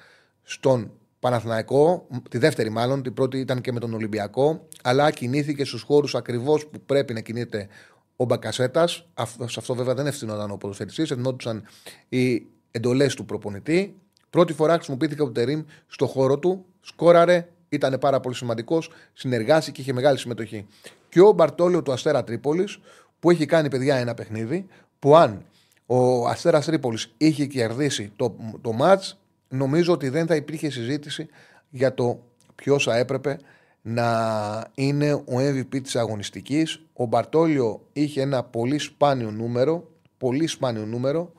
[0.44, 5.82] στον Παναθηναϊκό, τη δεύτερη μάλλον, την πρώτη ήταν και με τον Ολυμπιακό, αλλά κινήθηκε στους
[5.82, 7.68] χώρους ακριβώς που πρέπει να κινείται
[8.16, 9.08] ο Μπακασέτας.
[9.46, 11.64] Σε αυτό βέβαια δεν ευθυνόταν ο ποδοσφαιριστής, ευθυνόντουσαν
[12.10, 13.96] οι εντολές του προπονητή.
[14.30, 19.82] Πρώτη φορά χρησιμοποιήθηκε ο Τερήμ στο χώρο του, σκόραρε, ήταν πάρα πολύ σημαντικός, συνεργάστηκε και
[19.82, 20.66] είχε μεγάλη συμμετοχή.
[21.10, 22.80] Και ο Μπαρτόλιο του Αστέρα Τρίπολης,
[23.20, 24.68] που έχει κάνει παιδιά ένα παιχνίδι,
[25.00, 25.46] που αν
[25.86, 29.04] ο Αστέρας Τρίπολης είχε κερδίσει το, το ματ,
[29.50, 31.28] νομίζω ότι δεν θα υπήρχε συζήτηση
[31.70, 32.20] για το
[32.56, 33.40] ποιος θα έπρεπε
[33.82, 36.82] να είναι ο MVP της αγωνιστικής.
[36.94, 41.32] Ο Μπαρτόλιο είχε ένα πολύ σπάνιο νούμερο, πολύ σπάνιο νούμερο.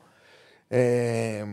[0.67, 1.43] Ε,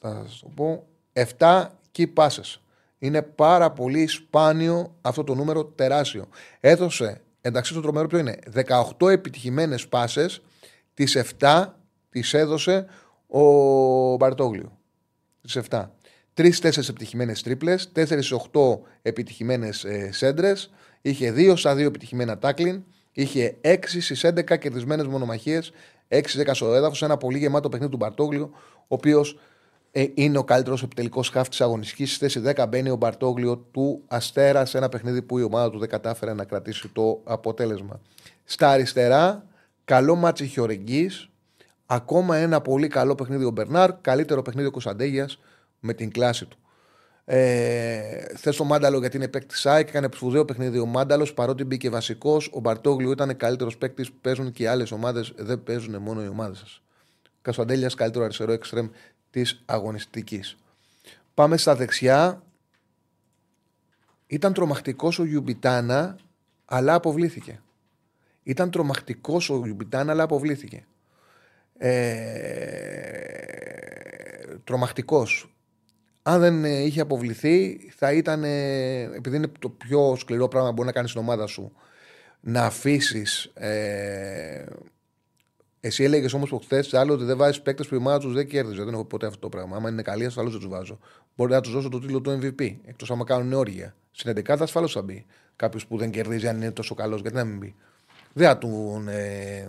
[0.00, 0.86] θα σας το πω.
[1.12, 2.60] 7 key passes.
[2.98, 6.28] Είναι πάρα πολύ σπάνιο αυτό το νούμερο, τεράστιο.
[6.60, 8.38] Έδωσε, εντάξει το τρομερό ποιο είναι,
[8.98, 10.42] 18 επιτυχημένες πάσες,
[10.94, 11.78] τις 7
[12.10, 12.86] τις έδωσε
[13.26, 13.40] ο
[14.16, 14.78] Μπαρτόγλιο.
[15.40, 15.90] Τις 7.
[16.34, 20.70] 3-4 επιτυχημένες τρίπλες, 4-8 επιτυχημένες ε, σέντρες,
[21.00, 25.72] είχε 2 στα 2 επιτυχημένα τάκλιν, είχε 6 στις 11 κερδισμένες μονομαχίες,
[26.08, 29.38] 6-10 στο έδαφος, ένα πολύ γεμάτο παιχνίδι του Μπαρτόγλιο, ο οποίος
[29.92, 32.14] ε, είναι ο καλύτερος επιτελικός χάφ της αγωνιστικής.
[32.14, 35.78] Στη θέση 10 μπαίνει ο Μπαρτόγλιο του Αστέρα σε ένα παιχνίδι που η ομάδα του
[35.78, 38.00] δεν κατάφερε να κρατήσει το αποτέλεσμα.
[38.44, 39.46] Στα αριστερά,
[39.84, 41.10] καλό μάτσι Χιορεγγί.
[41.86, 44.00] Ακόμα ένα πολύ καλό παιχνίδι ο Μπερνάρ.
[44.00, 45.38] Καλύτερο παιχνίδι ο Κωνσταντέγιας
[45.80, 46.58] με την κλάση του.
[47.24, 48.00] Ε,
[48.36, 52.50] Θες το Μάνταλο γιατί είναι παίκτης ΣΑΕΚ, έκανε σπουδαίο παιχνίδι ο Μάνταλος παρότι μπήκε βασικός.
[52.52, 54.12] Ο Μπαρτόγλου ήταν καλύτερος παίκτης.
[54.12, 56.82] Παίζουν και οι άλλες ομάδες, δεν παίζουν μόνο οι ομάδες σας.
[57.42, 58.88] Κασουαντέλια, καλύτερο αριστερό εξτρεμ
[59.30, 60.56] της αγωνιστικής.
[61.34, 62.42] Πάμε στα δεξιά.
[64.26, 66.18] Ήταν τρομακτικός ο Ιουμπιτάνα,
[66.64, 67.60] αλλά αποβλήθηκε.
[68.42, 70.84] Ήταν τρομακτικός ο Ιουμπιτάνα, αλλά αποβλήθηκε.
[71.78, 71.90] Ε,
[74.64, 75.50] τρομακτικός
[76.22, 78.44] αν δεν ε, είχε αποβληθεί, θα ήταν.
[78.44, 81.72] Επειδή είναι το πιο σκληρό πράγμα που μπορεί να κάνεις στην ομάδα σου,
[82.40, 83.44] να αφήσεις.
[83.54, 84.64] Ε,
[85.80, 88.46] εσύ έλεγες όμως που χθε άλλο ότι δεν βάζεις παίκτες που η ομάδα τους δεν
[88.46, 88.84] κέρδιζε.
[88.84, 89.76] Δεν έχω ποτέ αυτό το πράγμα.
[89.76, 90.98] Αν είναι καλή, ασφαλώ δεν τους βάζω.
[91.36, 92.76] Μπορεί να τους δώσω το τίτλο του MVP.
[92.84, 93.94] Εκτός άμα κάνουν όργια.
[94.10, 95.26] Στην 11 ασφαλώς θα μπει.
[95.56, 97.74] Κάποιος που δεν κερδίζει, αν είναι τόσο καλός, γιατί να μην μπει.
[98.32, 99.68] Δεν θα του, ε,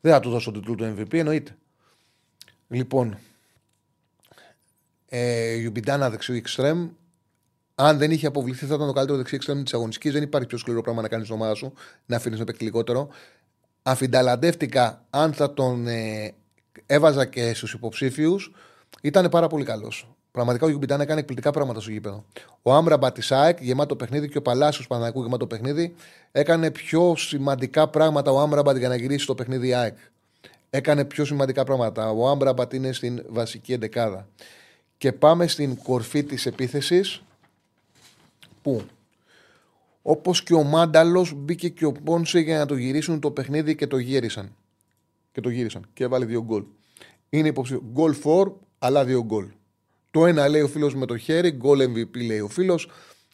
[0.00, 1.56] δεν θα του δώσω το τίτλο του MVP, εννοείται.
[2.68, 3.18] Λοιπόν,
[5.08, 6.88] ε, Ιουμπιντάνα δεξιού εξτρεμ.
[7.74, 10.12] Αν δεν είχε αποβληθεί, θα ήταν το καλύτερο δεξί εξτρεμ της αγωνιστικής.
[10.12, 11.72] Δεν υπάρχει πιο σκληρό πράγμα να κάνεις την ομάδα σου,
[12.06, 13.08] να αφήνεις να παίξει λιγότερο.
[13.86, 16.34] Αφινταλαντεύτηκα αν θα τον ε,
[16.86, 18.52] έβαζα και στους υποψήφιους.
[19.02, 20.08] Ήταν πάρα πολύ καλός.
[20.30, 22.24] Πραγματικά ο Ιουμπιντάνα έκανε εκπληκτικά πράγματα στο γήπεδο.
[22.62, 25.94] Ο Άμρα Μπατισάεκ γεμάτο παιχνίδι και ο Παλάσιος Παναγικού γεμάτο παιχνίδι
[26.32, 29.96] έκανε πιο σημαντικά πράγματα ο Άμραμπατ για να γυρίσει το παιχνίδι ΑΕΚ.
[30.70, 32.10] Έκανε πιο σημαντικά πράγματα.
[32.10, 34.28] Ο Άμραμπατ είναι στην βασική εντεκάδα.
[34.98, 37.22] Και πάμε στην κορφή της επίθεσης
[38.62, 38.82] που
[40.06, 43.86] όπως και ο Μάνταλος μπήκε και ο Πόνσε για να το γυρίσουν το παιχνίδι και
[43.86, 44.54] το γύρισαν.
[45.32, 46.64] Και το γύρισαν και έβαλε δύο γκολ.
[47.30, 47.82] Είναι υποψήφιο.
[47.92, 49.46] Γκολ 4, αλλά δύο γκολ.
[50.10, 52.88] Το ένα λέει ο φίλος με το χέρι, γκολ MVP λέει ο φίλος.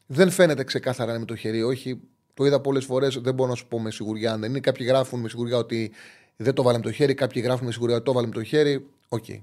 [0.07, 2.01] Δεν φαίνεται ξεκάθαρα με το χέρι, όχι.
[2.35, 4.61] Το είδα πολλές φορές, δεν μπορώ να σου πω με σιγουριά αν δεν είναι.
[4.61, 5.93] Κάποιοι γράφουν με σιγουριά ότι
[6.37, 8.43] δεν το βάλε με το χέρι, κάποιοι γράφουν με σιγουριά ότι το βάλε με το
[8.43, 8.87] χέρι.
[9.09, 9.25] Οκ.
[9.29, 9.41] Okay.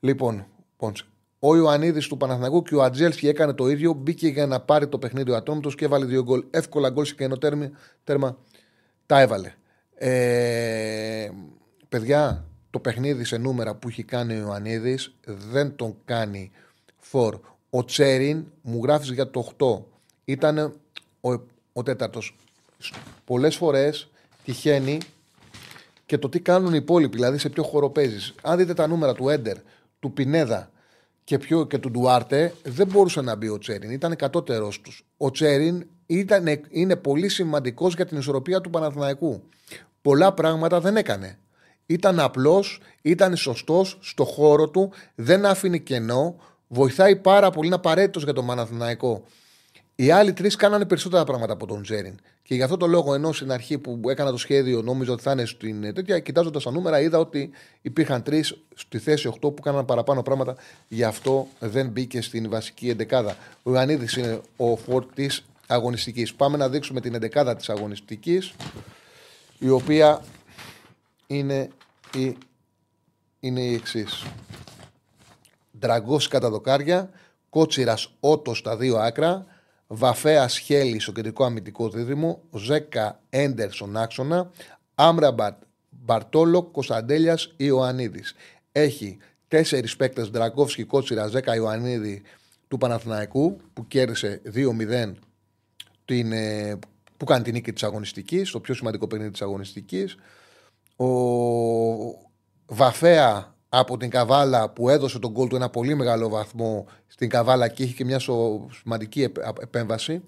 [0.00, 0.46] Λοιπόν,
[0.76, 1.04] Πόνσε.
[1.38, 3.92] Ο Ιωαννίδης του Παναθηνακού και ο Ατζέλσκι έκανε το ίδιο.
[3.92, 6.44] Μπήκε για να πάρει το παιχνίδι ο Ατρόμητος και έβαλε δύο γκολ.
[6.50, 7.38] Εύκολα γκολ σε κενό
[8.04, 8.36] τέρμα.
[9.06, 9.52] Τα έβαλε.
[9.94, 11.28] Ε,
[11.88, 16.50] παιδιά, το παιχνίδι σε νούμερα που έχει κάνει ο Ιωαννίδης δεν τον κάνει
[16.98, 17.40] φορ.
[17.70, 19.82] Ο Τσέριν μου γράφεις για το 8.
[20.24, 20.58] Ήταν
[21.20, 21.30] ο,
[21.72, 22.36] ο τέταρτος.
[23.24, 24.08] Πολλές φορές
[24.44, 24.98] τυχαίνει
[26.06, 28.34] και το τι κάνουν οι υπόλοιποι, δηλαδή σε ποιο χώρο παίζεις.
[28.42, 29.56] Αν δείτε τα νούμερα του Έντερ,
[30.00, 30.70] του Πινέδα,
[31.28, 33.90] και, πιο, και του Ντουάρτε δεν μπορούσε να μπει ο Τσέριν.
[33.90, 35.06] Ήταν κατώτερό τους.
[35.16, 39.42] Ο Τσέριν ήταν, είναι πολύ σημαντικός για την ισορροπία του Παναθηναϊκού.
[40.02, 41.38] Πολλά πράγματα δεν έκανε.
[41.86, 46.36] Ήταν απλός, ήταν σωστός στο χώρο του, δεν άφηνε κενό,
[46.68, 49.24] βοηθάει πάρα πολύ, είναι απαραίτητος για τον Παναθηναϊκό.
[50.00, 52.14] Οι άλλοι τρεις κάνανε περισσότερα πράγματα από τον Τζέριν.
[52.42, 55.32] Και γι' αυτό το λόγο, ενώ στην αρχή που έκανα το σχέδιο νόμιζα ότι θα
[55.32, 57.50] είναι στην τέτοια, κοιτάζοντας τα νούμερα, είδα ότι
[57.82, 60.56] υπήρχαν τρεις στη θέση 8 που κάναν παραπάνω πράγματα.
[60.88, 63.36] Γι' αυτό δεν μπήκε στην βασική εντεκάδα.
[63.62, 66.34] Ο Ιωαννίδης είναι ο φόρ της αγωνιστικής.
[66.34, 68.54] Πάμε να δείξουμε την εντεκάδα της αγωνιστικής,
[69.58, 70.22] η οποία
[71.26, 71.68] είναι
[72.16, 72.36] η,
[73.40, 74.24] είναι η εξής.
[75.78, 77.10] Ντραγκός κατά δοκάρια,
[77.50, 79.46] κότσιρας ότος στα δύο άκρα,
[79.90, 84.50] Βαφέα Χέλη στο κεντρικό αμυντικό δίδυμο, Ζέκα Έντερ στον άξονα,
[84.94, 88.34] Άμραμπατ, Μπαρτόλο, Κωνσταντέλιας, Ιωαννίδης.
[88.72, 89.18] Έχει
[89.48, 92.22] τέσσερις παίκτες Δρακόφσκι, Κότσιρα, Ζέκα Ιωαννίδη
[92.68, 95.14] του Παναθηναϊκού που κέρδισε 2-0
[96.04, 96.78] την, ε,
[97.16, 100.16] που κάνει την νίκη της αγωνιστικής, το πιο σημαντικό παιχνίδι της αγωνιστικής.
[100.96, 101.06] Ο
[102.66, 107.68] Βαφέα από την Καβάλα που έδωσε τον γκολ του ένα πολύ μεγάλο βαθμό στην Καβάλα
[107.68, 108.20] και είχε και μια
[108.80, 110.22] σημαντική επέμβαση.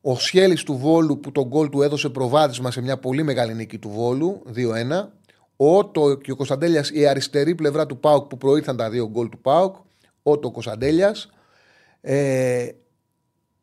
[0.00, 3.78] Ο Σιέλης του Βόλου που τον γκολ του έδωσε προβάδισμα σε μια πολύ μεγάλη νίκη
[3.78, 5.08] του Βόλου, 2-1.
[5.56, 9.28] Ο Ότο και ο Κωνσταντέλιας, η αριστερή πλευρά του Πάουκ που προήρθαν τα δύο γκολ
[9.28, 9.76] του Πάουκ.
[10.22, 11.30] Ότο Κωνσταντέλιας.
[12.00, 12.68] Ε,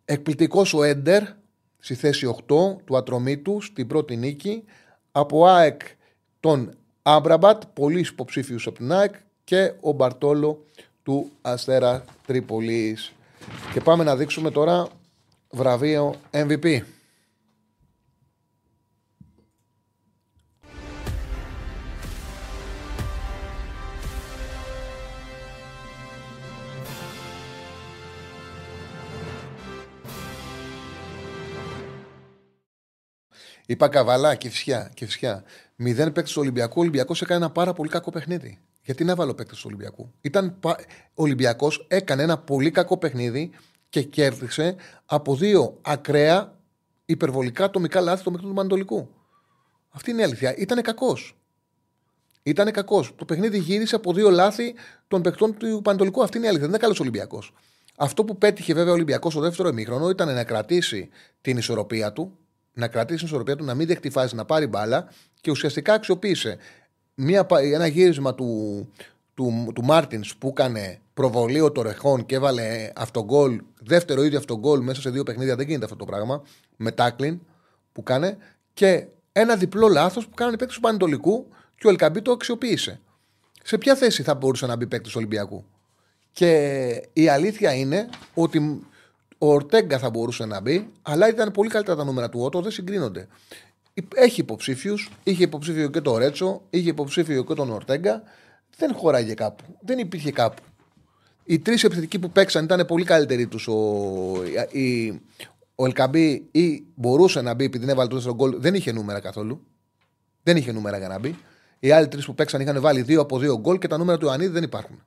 [0.05, 1.23] Εκπληκτικός ο Έντερ
[1.79, 4.63] στη θέση 8 του Ατρομήτου στην πρώτη νίκη.
[5.11, 5.81] Από ΑΕΚ
[6.39, 6.77] τον
[7.09, 10.65] Άμπραμπατ, πολύ υποψήφιους από την ΑΕΚ και ο Μπαρτόλο
[11.03, 13.13] του Αστέρα Τρίπολης.
[13.73, 14.87] Και πάμε να δείξουμε τώρα
[15.49, 16.81] βραβείο MVP.
[33.69, 34.91] Είπα καβαλά και φυσιά.
[34.93, 35.43] Και φυσιά.
[35.75, 36.73] Μηδέν παίκτη του Ολυμπιακού.
[36.77, 38.59] Ο Ολυμπιακός έκανε ένα πάρα πολύ κακό παιχνίδι.
[38.83, 40.71] Γιατί να βάλω παίκτη του Ολυμπιακού; Ήταν, ο
[41.13, 43.49] Ολυμπιακός έκανε ένα πολύ κακό παιχνίδι
[43.89, 46.55] και κέρδισε από δύο ακραία
[47.05, 49.09] υπερβολικά ατομικά λάθη του παιχνίδι του Μαντολικού.
[49.89, 50.55] Αυτή είναι η αλήθεια.
[50.57, 51.37] Ήταν κακός.
[52.43, 53.15] Ήταν κακός.
[53.15, 54.75] Το παιχνίδι γύρισε από δύο λάθη
[55.07, 56.23] των παιχτών του Παντολικού.
[56.23, 56.65] Αυτή είναι η αλήθεια.
[56.67, 57.53] Δεν είναι καλός Ολυμπιακός.
[57.97, 61.09] Αυτό που πέτυχε βέβαια ο Ολυμπιακός στο δεύτερο ημίχρονο ήταν να κρατήσει
[61.41, 62.37] την ισορροπία του,
[62.77, 65.09] να κρατήσει την ισορροπία του, να μην δεχτεί φάση, να πάρει μπάλα
[65.41, 66.57] και ουσιαστικά αξιοποίησε
[67.15, 68.89] μια, ένα γύρισμα του,
[69.33, 75.01] του, του Μάρτινς που έκανε προβολή ο Τορεχών και έβαλε αυτογκολ, δεύτερο ίδιο αυτογκολ μέσα
[75.01, 75.55] σε δύο παιχνίδια.
[75.55, 76.41] Δεν γίνεται αυτό το πράγμα.
[76.75, 77.39] Με τάκλιν
[77.91, 78.37] που κάνε
[78.73, 82.99] και ένα διπλό λάθος που κάνανε παίκτη του Πανετολικού και ο Ελκαμπή το αξιοποίησε.
[83.63, 85.65] Σε ποια θέση θα μπορούσε να μπει παίκτης του Ολυμπιακού;
[86.31, 88.81] Και η αλήθεια είναι ότι
[89.37, 92.71] ο Ορτέγκα θα μπορούσε να μπει, αλλά ήταν πολύ καλύτερα τα νούμερα του Ότο, δεν
[92.71, 93.27] συγκρίνονται.
[94.15, 98.23] Έχει υποψήφιους, είχε υποψήφιο και το Ρέτσο, είχε υποψήφιο και τον Ορτέγκα.
[98.77, 99.63] Δεν χωράγε κάπου.
[99.81, 100.61] Δεν υπήρχε κάπου.
[101.43, 103.67] Οι τρεις επιθετικοί που παίξαν ήταν πολύ καλύτεροι τους.
[103.67, 103.73] Ο,
[105.75, 108.55] ο Ελκαμπή ή μπορούσε να μπει επειδή δεν έβαλε το γκολ.
[108.59, 109.61] Δεν είχε νούμερα καθόλου.
[110.43, 111.35] Δεν είχε νούμερα για να μπει.
[111.79, 114.25] Οι άλλοι τρεις που παίξαν είχαν βάλει δύο από δύο γκολ και τα νούμερα του
[114.25, 115.03] Ιωαννίδη δεν υπάρχουν.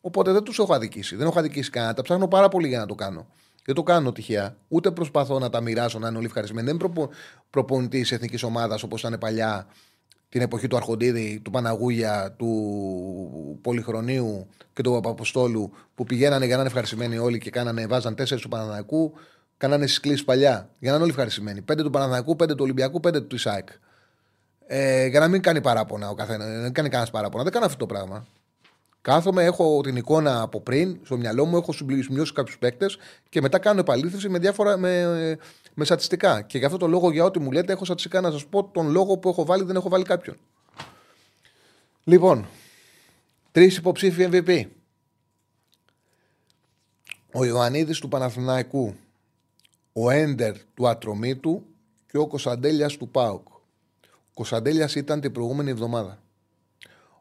[0.00, 1.16] Οπότε δεν τους έχω αδικήσει.
[1.16, 1.94] Δεν έχω αδικήσει κανένα.
[1.94, 3.26] Τα ψάχνω πάρα πολύ για να το κάνω.
[3.64, 4.56] Δεν το κάνω τυχαία.
[4.68, 6.66] Ούτε προσπαθώ να τα μοιράσω να είναι όλοι ευχαριστημένοι.
[6.66, 7.14] Δεν είμαι προπο,
[7.50, 9.66] προπονητή εθνικής ομάδας όπως ήταν παλιά
[10.28, 16.60] την εποχή του Αρχοντίδη, του Παναγούγια, του Πολυχρονίου και του Παπαποστόλου που πηγαίνανε για να
[16.60, 19.12] είναι ευχαριστημένοι όλοι και κάνανε, βάζαν τέσσερις του Παναναναϊκού,
[19.56, 20.68] κάνανε στι παλιά.
[20.78, 21.62] Για να είναι όλοι ευχαριστημένοι.
[21.62, 23.68] Πέντε του Παναναναϊκού, πέντε του Ολυμπιακού, πέντε του Ισάκ.
[24.66, 26.46] Ε, για να μην κάνει παράπονα ο καθένας.
[26.46, 27.42] Δεν κάνει κανένας παράπονα.
[27.42, 28.26] Δεν κάνω αυτό το πράγμα.
[29.02, 32.98] Κάθομαι, έχω την εικόνα από πριν στο μυαλό μου, έχω σημειώσει κάποιους παίκτες
[33.28, 35.36] και μετά κάνω επαλήθευση με διάφορα με,
[35.74, 36.42] με στατιστικά.
[36.42, 38.90] Και για αυτό το λόγο, για ό,τι μου λέτε, έχω στατιστικά να σας πω τον
[38.90, 40.36] λόγο που έχω βάλει, δεν έχω βάλει κάποιον.
[42.04, 42.46] Λοιπόν,
[43.52, 44.64] τρεις υποψήφοι MVP.
[47.32, 48.94] Ο Ιωαννίδης του Παναθηναϊκού,
[49.92, 51.62] ο Έντερ του Ατρομήτου
[52.10, 53.48] και ο Κωνσταντέλιας του ΠΑΟΚ.
[53.48, 56.22] Ο Κωνσταντέλιας ήταν την προηγούμενη εβδομάδα.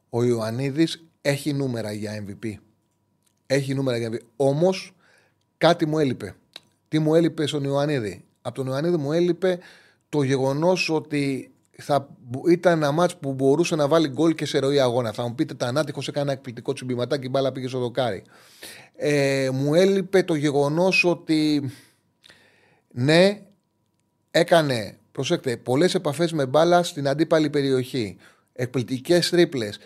[0.10, 2.54] Ο Ιωαννίδης έχει νούμερα για MVP.
[3.46, 4.18] Έχει νούμερα για MVP.
[4.36, 4.96] Όμως
[5.58, 6.36] κάτι μου έλειπε.
[6.88, 8.24] Τι μου έλειπε στον Ιωαννίδη.
[8.42, 9.60] Από τον Ιωαννίδη μου έλειπε
[10.10, 12.08] το γεγονός ότι θα
[12.50, 15.12] ήταν ένα μάτς που μπορούσε να βάλει γκολ και σε ροή αγώνα.
[15.12, 18.24] Θα μου πείτε, τα ανάτυχο έκανε ένα εκπληκτικό τσιμπηματάκι, η μπάλα πήγε στο δοκάρι.
[18.96, 21.72] Ε, μου έλειπε το γεγονός ότι
[22.92, 23.42] ναι,
[24.32, 28.18] έκανε, προσέξτε, πολλές επαφές με μπάλα στην αντίπαλη περιοχή.
[28.54, 29.80] Εκπληκτικές τρίπλες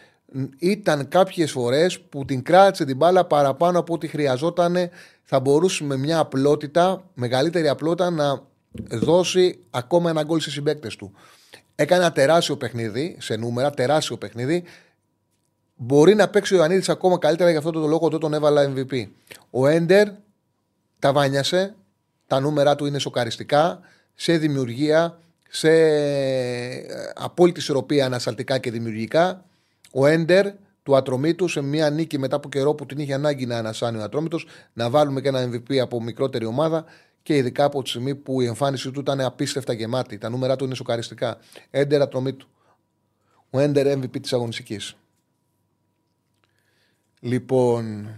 [0.59, 4.89] ήταν κάποιες φορές που την κράτησε την μπάλα παραπάνω από ό,τι χρειαζόταν
[5.23, 8.41] θα μπορούσε με μια απλότητα, μεγαλύτερη απλότητα να
[8.89, 11.11] δώσει ακόμα ένα γκολ στις συμπαίκτες του.
[11.75, 14.63] Έκανε ένα τεράστιο παιχνίδι, σε νούμερα, τεράστιο παιχνίδι.
[15.75, 19.07] Μπορεί να παίξει ο Ιωαννίδης ακόμα καλύτερα για αυτό το λόγο δεν τον έβαλα MVP.
[19.49, 20.07] Ο Έντερ
[20.99, 21.75] τα βάνιασε,
[22.27, 23.79] τα νούμερα του είναι σοκαριστικά,
[24.15, 25.19] σε δημιουργία,
[25.49, 25.69] σε
[27.15, 29.45] απόλυτη ισορροπία ανασταλτικά και δημιουργικά.
[29.95, 30.47] Ο Έντερ
[30.83, 34.03] του Ατρομήτους σε μια νίκη μετά από καιρό που την είχε ανάγκη να ανασάνει ο
[34.03, 36.85] Ατρόμητος, να βάλουμε και ένα MVP από μικρότερη ομάδα
[37.23, 40.17] και ειδικά από τη στιγμή που η εμφάνιση του ήταν απίστευτα γεμάτη.
[40.17, 41.37] Τα νούμερα του είναι σοκαριστικά.
[41.69, 42.47] Έντερ Ατρομήτου.
[43.49, 44.95] Ο Έντερ MVP της αγωνιστικής.
[47.19, 48.09] Λοιπόν.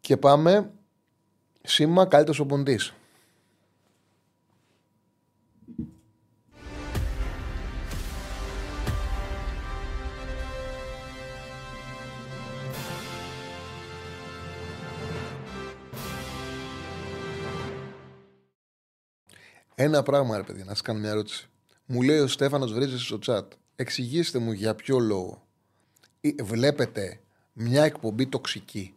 [0.00, 0.70] Και πάμε.
[1.62, 2.46] Σήμα καλύτερος ο
[19.74, 21.48] Ένα πράγμα, ρε παιδιά, να σας κάνω μια ερώτηση.
[21.86, 23.42] Μου λέει ο Στέφανος Βρίζης στο chat.
[23.76, 25.42] Εξηγήστε μου για ποιο λόγο
[26.20, 27.20] ε, βλέπετε
[27.52, 28.94] μια εκπομπή τοξική.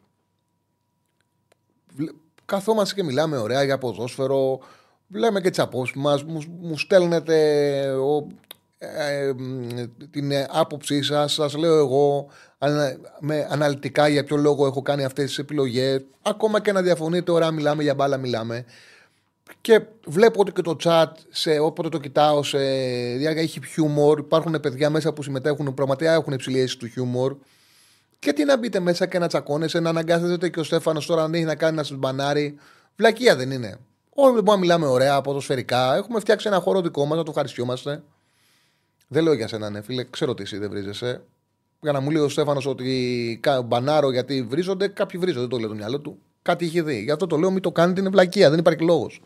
[1.96, 2.14] Βλέ-
[2.46, 4.60] Καθόμαστε και μιλάμε ωραία για ποδόσφαιρο,
[5.10, 8.28] λέμε και τις απόψεις μας, μου, μου στέλνετε ο,
[8.78, 9.68] ε, μ,
[10.12, 15.04] την ε, άποψή σας, σας λέω εγώ ανα- με αναλυτικά για ποιο λόγο έχω κάνει
[15.04, 16.02] αυτές τις επιλογές.
[16.22, 18.66] Ακόμα και να διαφωνείτε, ωραία, μιλάμε για μπάλα, μιλάμε.
[19.62, 22.58] Και βλέπω ότι και το chat, σε, όποτε το κοιτάω, σε
[23.18, 24.20] διάρκεια έχει χιούμορ.
[24.20, 27.36] Υπάρχουν παιδιά μέσα που συμμετέχουν, πραγματικά έχουν υψηλή αίσθηση του χιούμορ.
[28.20, 31.38] Και τι να μπείτε μέσα και να τσακώνεσαι, να αναγκάζεται και ο Στέφανος τώρα να
[31.38, 32.56] έχει να κάνει να σας μπανάρει.
[32.96, 33.78] Βλακεία δεν είναι.
[34.14, 35.96] Όλοι μπορούμε να μιλάμε ωραία, ποδοσφαιρικά.
[35.96, 38.04] Έχουμε φτιάξει ένα χώρο δικό μας, να το ευχαριστιόμαστε.
[39.08, 40.04] Δεν λέω για σένα, ναι, φίλε.
[40.10, 41.22] Ξέρω ότι εσύ δεν βρίζεσαι.
[41.82, 45.58] Για να μου λέει ο Στέφανος ότι κα- μπανάρω γιατί βρίζονται, κάποιοι βρίζονται, δεν το
[45.58, 46.20] λέει το μυαλό του.
[46.42, 47.02] Κάτι είχε δει.
[47.02, 49.22] Γι' αυτό το λέω, μην το κάνετε, είναι βλακεία, δεν υπάρχει λόγος.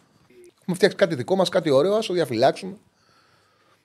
[0.71, 2.77] Έχουμε φτιάξει κάτι δικό μας, κάτι ωραίο, ας το διαφυλάξουμε.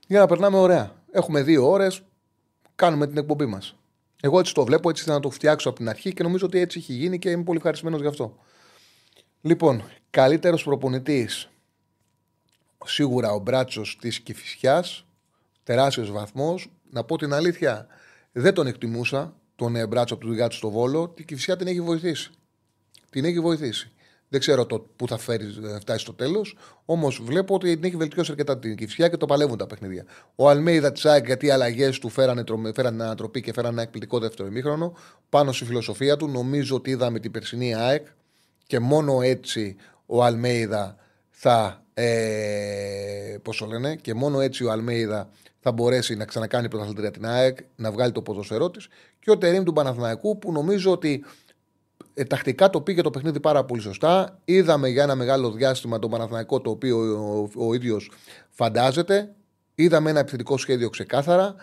[0.07, 1.03] Για να περνάμε ωραία.
[1.11, 2.03] Έχουμε δύο ώρες,
[2.75, 3.77] κάνουμε την εκπομπή μας.
[4.21, 6.59] Εγώ έτσι το βλέπω, έτσι ήθελα να το φτιάξω από την αρχή και νομίζω ότι
[6.59, 8.37] έτσι έχει γίνει και είμαι πολύ ευχαριστημένος γι' αυτό.
[9.41, 11.49] Λοιπόν, καλύτερος προπονητής.
[12.85, 15.07] Σίγουρα ο μπράτσος της Κυφυσιάς.
[15.63, 16.71] Τεράστιος βαθμός.
[16.91, 17.87] Να πω την αλήθεια,
[18.33, 21.09] δεν τον εκτιμούσα τον ε, μπράτσο από τους Διγάτσου στο Βόλο.
[21.09, 22.31] Την Κυφυσιά την έχει βοηθήσει.
[23.11, 23.91] Την έχει βοηθήσει.
[24.29, 26.57] Δεν ξέρω το πού θα φέρεις, ε, φτάσεις στο τέλος.
[26.85, 30.05] Όμως βλέπω ότι την έχει βελτιώσει αρκετά την Κυφσιά και το παλεύουν τα παιχνίδια.
[30.35, 34.19] Ο Αλμέιδα Τσάκ, γιατί οι αλλαγές του φέρανε, τρομε- φέρανε ανατροπή και φέρανε ένα εκπληκτικό
[34.19, 34.97] δεύτερο ημίχρονο.
[35.29, 38.07] Πάνω στη φιλοσοφία του, νομίζω ότι είδαμε την περσινή ΑΕΚ
[38.67, 40.97] και μόνο έτσι ο Αλμέιδα
[41.31, 41.81] θα.
[41.99, 47.27] Ε, πώς το λένε, και μόνο έτσι ο Αλμέιδα θα μπορέσει να ξανακάνει πρωταθλητρία την
[47.27, 48.89] ΑΕΚ, να βγάλει το ποδοσφαιρό της.
[49.19, 51.46] Και ο Τερήμ του Παναθηναϊκού που νομίζω ότι ε,
[52.29, 54.39] τακτικά το πήγε το παιχνίδι πάρα πολύ σωστά.
[54.45, 56.99] Είδαμε για ένα μεγάλο διάστημα τον Παναθηναϊκό το οποίο
[57.55, 58.11] ο, ο, ίδιος
[58.51, 59.35] φαντάζεται.
[59.75, 61.55] Είδαμε ένα επιθετικό σχέδιο ξεκάθαρα.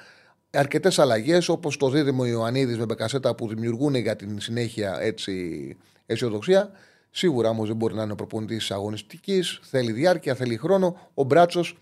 [0.52, 6.72] Αρκετές αλλαγές όπως το δίδυμο Ιωαννίδης με Μπεκασέτα που δημιουργούν για την συνέχεια έτσι αισιοδοξία.
[7.12, 9.60] Σίγουρα όμως δεν μπορεί να είναι ο προπονητής της αγωνιστικής.
[9.64, 11.10] Θέλει διάρκεια, θέλει χρόνο.
[11.14, 11.78] Ο Μπράτσος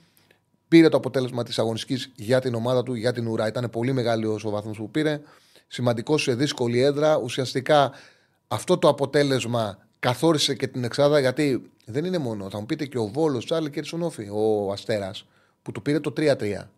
[0.67, 3.47] πήρε το αποτέλεσμα της αγωνιστικής για την ομάδα του, για την ουρά.
[3.47, 5.21] Ήταν πολύ μεγάλος ο βαθμός που πήρε.
[5.67, 7.17] Σημαντικός σε δύσκολη έδρα.
[7.17, 7.91] Ουσιαστικά
[8.51, 12.49] αυτό το αποτέλεσμα καθόρισε και την εξάδα γιατί δεν είναι μόνο.
[12.49, 15.25] Θα μου πείτε και ο Βόλος, Τσάρλι και Ρισονόφη, ο Αστέρας,
[15.61, 16.69] που του πήρε το 3-3.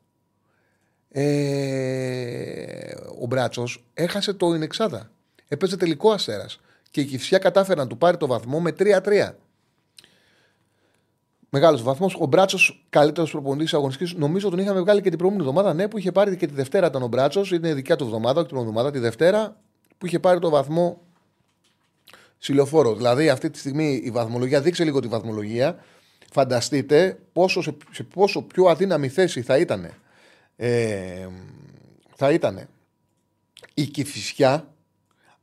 [1.10, 5.12] Ε, ο Μπράτσος έχασε το Ινεξάδα.
[5.48, 6.60] Έπαιζε τελικό Αστέρας.
[6.92, 9.36] Και η Κυφσιά κατάφερε να του πάρει το βαθμό με 3-3.
[11.50, 12.16] Μεγάλος βαθμός.
[12.20, 15.74] Ο Μπράτσος, καλύτερος προπονητής αγωνιστικής, νομίζω τον είχαμε βγάλει και την προηγούμενη εβδομάδα.
[15.74, 17.52] Ναι, που είχε πάρει και τη Δευτέρα ήταν ο Μπράτσος.
[17.52, 19.58] Είναι δικιά του εβδομάδα, όχι την προηγούμενη εβδομάδα, τη Δευτέρα
[19.98, 21.02] που είχε πάρει το βαθμό
[22.44, 22.96] Συλλοφόρο.
[22.96, 25.84] Δηλαδή, αυτή τη στιγμή η βαθμολογία, δείξε λίγο τη βαθμολογία.
[26.32, 29.94] Φανταστείτε πόσο, σε, σε πόσο πιο αδύναμη θέση θα ήταν.
[30.56, 31.28] Ε,
[32.16, 32.68] θα ήταν
[33.74, 34.68] η Κηφισιά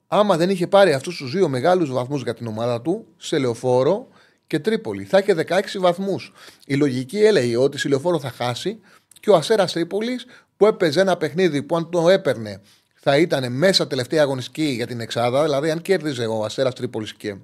[0.06, 4.08] άμα δεν είχε πάρει αυτούς τους δύο μεγάλους βαθμούς για την ομάδα του σε Λεωφόρο
[4.46, 5.04] και Τρίπολη.
[5.04, 6.32] Θα είχε 16 βαθμούς.
[6.66, 8.80] Η λογική έλεγε ότι η Λεωφόρο θα χάσει
[9.20, 10.26] και ο Ασέρας Τρίπολης
[10.56, 12.60] που έπαιζε ένα παιχνίδι που αν το έπαιρνε
[13.02, 15.42] θα ήταν μέσα τελευταία αγωνιστική για την Εξάδα.
[15.42, 17.36] Δηλαδή, αν κέρδιζε ο Αστέρα Τρίπολης και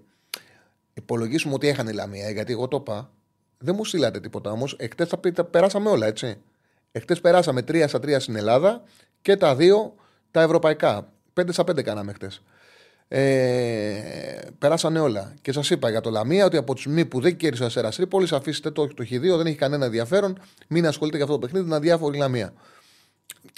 [0.94, 3.11] υπολογίσουμε ότι έχανε η Λαμία, γιατί εγώ το είπα,
[3.59, 4.76] δεν μου στείλατε τίποτα όμως.
[4.78, 6.36] Εχθές τα, τα περάσαμε όλα, έτσι.
[6.92, 8.82] Εχθές περάσαμε 3 στα 3 στην Ελλάδα
[9.22, 9.94] και τα δύο
[10.30, 11.12] τα ευρωπαϊκά.
[11.40, 12.30] 5 στα 5 κάναμε χτε.
[13.09, 15.34] Ε, περάσανε όλα.
[15.42, 17.90] Και σας είπα για το Λαμία ότι από τη στιγμή που δεν κέρδισε ο Αστέρα
[17.90, 20.38] Τρίπολης, αφήστε το, το Χ2, δεν έχει κανένα ενδιαφέρον.
[20.68, 22.52] Μην ασχολείται για αυτό το παιχνίδι, είναι αδιάφορη η Λαμία.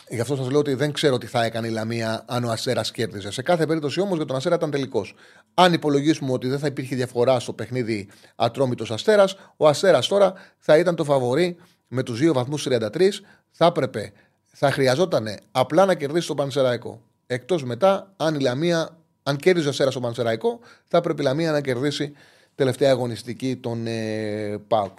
[0.09, 2.83] Γι' αυτό σας λέω ότι δεν ξέρω τι θα έκανε η Λαμία αν ο Αστέρα
[2.83, 3.31] κέρδιζε.
[3.31, 5.15] Σε κάθε περίπτωση όμως για τον Αστέρα ήταν τελικός.
[5.55, 9.25] Αν υπολογίσουμε ότι δεν θα υπήρχε διαφορά στο παιχνίδι Ατρόμητος Αστέρα,
[9.57, 11.57] ο Αστέρα τώρα θα ήταν το φαβορή
[11.89, 13.09] με τους δύο βαθμούς 33.
[13.51, 14.13] Θα έπρεπε,
[14.45, 17.03] θα χρειαζόταν απλά να κερδίσει τον Πανσεραϊκό.
[17.27, 21.53] Εκτός μετά, αν η Λαμία, αν κέρδιζε ο Αστέρα στον Πανσεραϊκό, θα έπρεπε η Λαμία
[21.53, 22.13] να κερδίσει
[22.55, 24.99] τελευταία αγωνιστική τον ε, ΠΑΟΚ.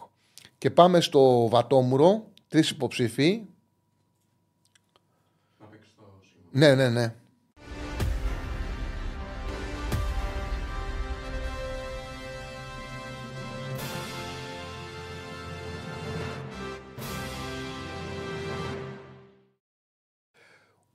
[0.57, 3.41] Και πάμε στο Βατόμουρο, τρεις υποψήφοι,
[5.59, 6.39] Να παίξει το σήμα.
[6.52, 7.14] Ναι, ναι, ναι.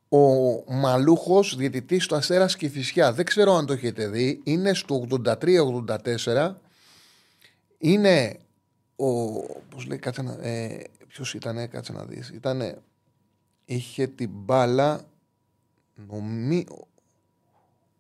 [0.09, 3.13] Ο Μαλούχος, διαιτητής του Αστέρας και Φυσιά.
[3.13, 4.41] Δεν ξέρω αν το έχετε δει.
[4.45, 6.55] Είναι στο 83-84.
[7.79, 8.39] Είναι
[8.97, 9.41] ο.
[9.69, 10.33] Πώς λέει, κάτσε να.
[10.33, 12.29] Ε, Ποιος ήταν, κάτσε να δεις.
[12.29, 12.79] Ήτανε
[13.65, 15.01] είχε την μπάλα.
[15.95, 16.67] Νομί...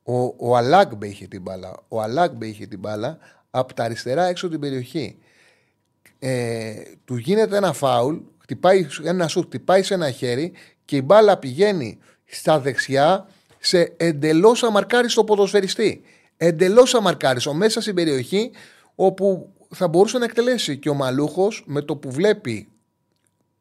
[0.03, 1.83] Ο, ο Αλάγκμπε είχε την μπάλα.
[1.89, 3.19] Ο Αλάγκμπε είχε την μπάλα
[3.51, 5.19] από τα αριστερά έξω την περιοχή.
[6.19, 6.75] ε,
[7.05, 10.53] του γίνεται ένα φάουλ, χτυπάει ένα σουτ, χτυπάει σε ένα χέρι
[10.85, 13.29] και η μπάλα πηγαίνει στα δεξιά
[13.59, 16.03] σε εντελώς αμαρκάριστο ποδοσφαιριστή.
[16.37, 18.51] Εντελώς αμαρκάριστο μέσα στην περιοχή
[18.95, 20.79] όπου θα μπορούσε να εκτελέσει.
[20.79, 22.69] Και ο Μαλούχος με το που βλέπει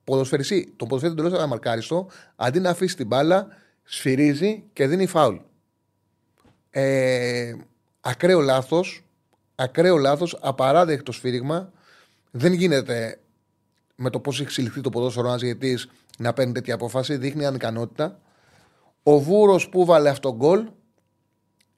[0.03, 3.47] ποδοσφαιριστή, τον ποδοσφαιριστή εντελώς αμαρκάριστο, αντί να αφήσει την μπάλα,
[3.83, 5.35] σφυρίζει και δίνει φάουλ.
[6.69, 7.53] Ε,
[7.99, 9.03] ακραίο λάθος.
[9.55, 11.71] Ακραίο λάθος, απαράδεκτο σφύριγμα.
[12.31, 13.19] Δεν γίνεται
[13.95, 15.77] με το πώς έχει εξελιχθεί το ποδόσφαιρο ένας γιατί
[16.17, 17.17] να παίρνει τέτοια απόφαση.
[17.17, 18.19] Δείχνει ανικανότητα.
[19.03, 20.67] Ο Βούρος που βάλε αυτό το γκολ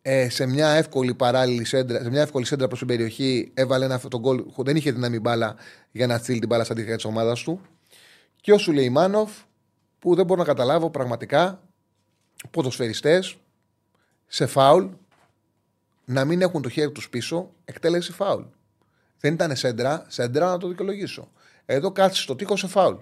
[0.01, 3.95] ε, σε μια εύκολη παράλληλη σέντρα, σε μια εύκολη σέντρα προς την περιοχή, έβαλε ένα
[3.95, 4.43] αυτό το γκολ.
[4.55, 5.55] Δεν είχε δύναμη μπάλα
[5.91, 7.61] για να στείλει την μπάλα στα δίχτυα της ομάδας του.
[8.41, 9.31] Και ο Σουλεϊμάνοφ,
[9.99, 11.64] που δεν μπορώ να καταλάβω πραγματικά
[12.51, 13.37] ποδοσφαιριστές
[14.27, 14.85] σε φάουλ
[16.05, 18.43] να μην έχουν το χέρι τους πίσω, εκτέλεση φάουλ.
[19.19, 21.31] Δεν ήταν σέντρα, σέντρα να το δικαιολογήσω.
[21.65, 22.95] Εδώ κάτσε στο τείχο σε φάουλ.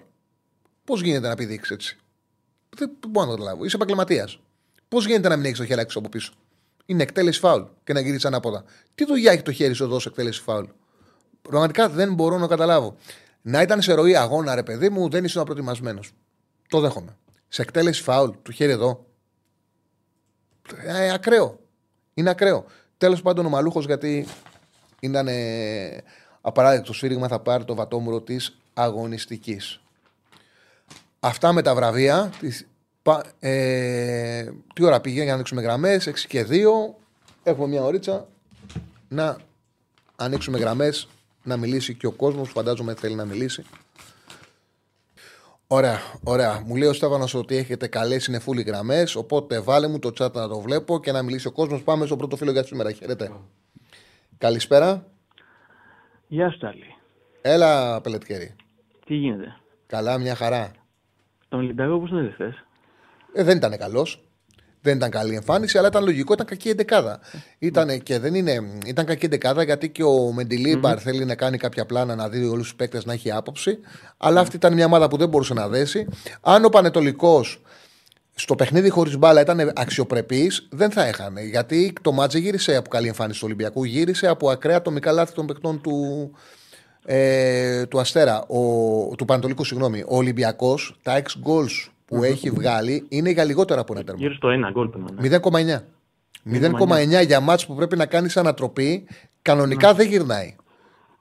[0.84, 1.98] Πώς γίνεται να πηδήξεις έτσι;
[2.76, 3.64] Δεν μπορώ να το καταλάβω.
[3.64, 4.38] Είσαι επαγγελματίας.
[4.88, 6.32] Πώς γίνεται να μην έχεις το χέρι από πίσω;
[6.86, 8.64] Είναι εκτέλεση φάουλ και να γυρίσεις ανάποδα.
[8.94, 10.64] Τι δουλειά έχει το χέρι σου εδώ σε εκτέλεση φάουλ;
[11.42, 12.96] Πραγματικά δεν μπορώ να καταλάβω.
[13.42, 16.00] Να ήταν σε ροή αγώνα, ρε παιδί μου, δεν ήσουν προετοιμασμένο.
[16.68, 17.16] Το δέχομαι.
[17.48, 19.06] Σε εκτέλεση φάουλ, του χέρι εδώ.
[20.84, 21.58] Ε, ακραίο.
[22.14, 22.64] Είναι ακραίο.
[22.98, 24.26] Τέλος πάντων, ο Μαλούχος, γιατί
[25.00, 26.02] ήταν ε,
[26.40, 29.80] απαράδεκτο σφύριγμα, θα πάρει το βατόμουρο της αγωνιστικής.
[31.20, 32.32] Αυτά με τα βραβεία.
[32.38, 32.66] Τις,
[33.38, 34.44] ε,
[34.74, 36.94] τι ώρα πήγε για να ανοίξουμε γραμμές, 6 και 2.
[37.42, 38.28] Έχουμε μια ωρίτσα
[39.08, 39.36] να
[40.16, 41.08] ανοίξουμε γραμμές,
[41.42, 42.50] να μιλήσει και ο κόσμος.
[42.50, 43.64] Φαντάζομαι θέλει να μιλήσει.
[45.76, 46.62] Ωραία, ωραία.
[46.66, 49.16] Μου λέει ο Στέφανος ότι έχετε καλές συνεφούλοι γραμμές.
[49.16, 51.82] Οπότε βάλε μου το chat να το βλέπω και να μιλήσει ο κόσμος.
[51.82, 52.92] Πάμε στο πρώτο φίλο για σήμερα.
[52.92, 53.32] Χαίρετε.
[54.38, 55.06] Καλησπέρα.
[56.26, 56.84] Γεια σου, Τάλι.
[57.40, 58.54] Έλα, Πελετκέρη.
[59.06, 59.56] Τι γίνεται;
[59.86, 60.72] Καλά, μια χαρά.
[61.48, 62.64] Τον Ολυμπιακό πώς τον είδες
[63.32, 64.23] ε, δεν ήταν καλός.
[64.84, 67.20] Δεν ήταν καλή εμφάνιση, αλλά ήταν λογικό, ήταν κακή εντεκάδα.
[67.58, 71.86] Ήταν, και δεν είναι, ήταν κακή εντεκάδα γιατί και ο μεντιλιμπαρ θέλει να κάνει κάποια
[71.86, 73.78] πλάνα να δει όλους τους παίκτες να έχει άποψη.
[74.16, 76.06] Αλλά αυτή ήταν μια ομάδα που δεν μπορούσε να δέσει.
[76.40, 77.62] Αν ο Πανετολικός
[78.34, 81.42] στο παιχνίδι χωρίς μπάλα ήταν αξιοπρεπής, δεν θα έχανε.
[81.42, 85.46] Γιατί το μάτζε γύρισε από καλή εμφάνιση του Ολυμπιακού, γύρισε από ακραία ατομικά λάθη των
[85.46, 86.30] παικτών του,
[87.04, 88.58] ε, του Αστέρα, ο,
[89.16, 90.00] του Πανετολικού, συγγνώμη.
[90.00, 94.20] Ο Ολυμπιακός, τα 6 goals που έχει βγάλει είναι για λιγότερα από ένα τέρμα.
[94.20, 94.90] Γύρω στο ένα γκολ
[95.20, 95.80] 0,9.
[96.44, 99.08] 0,9 για μάτς που πρέπει να κάνεις ανατροπή,
[99.42, 99.94] κανονικά ναι.
[99.94, 100.56] δεν γυρνάει.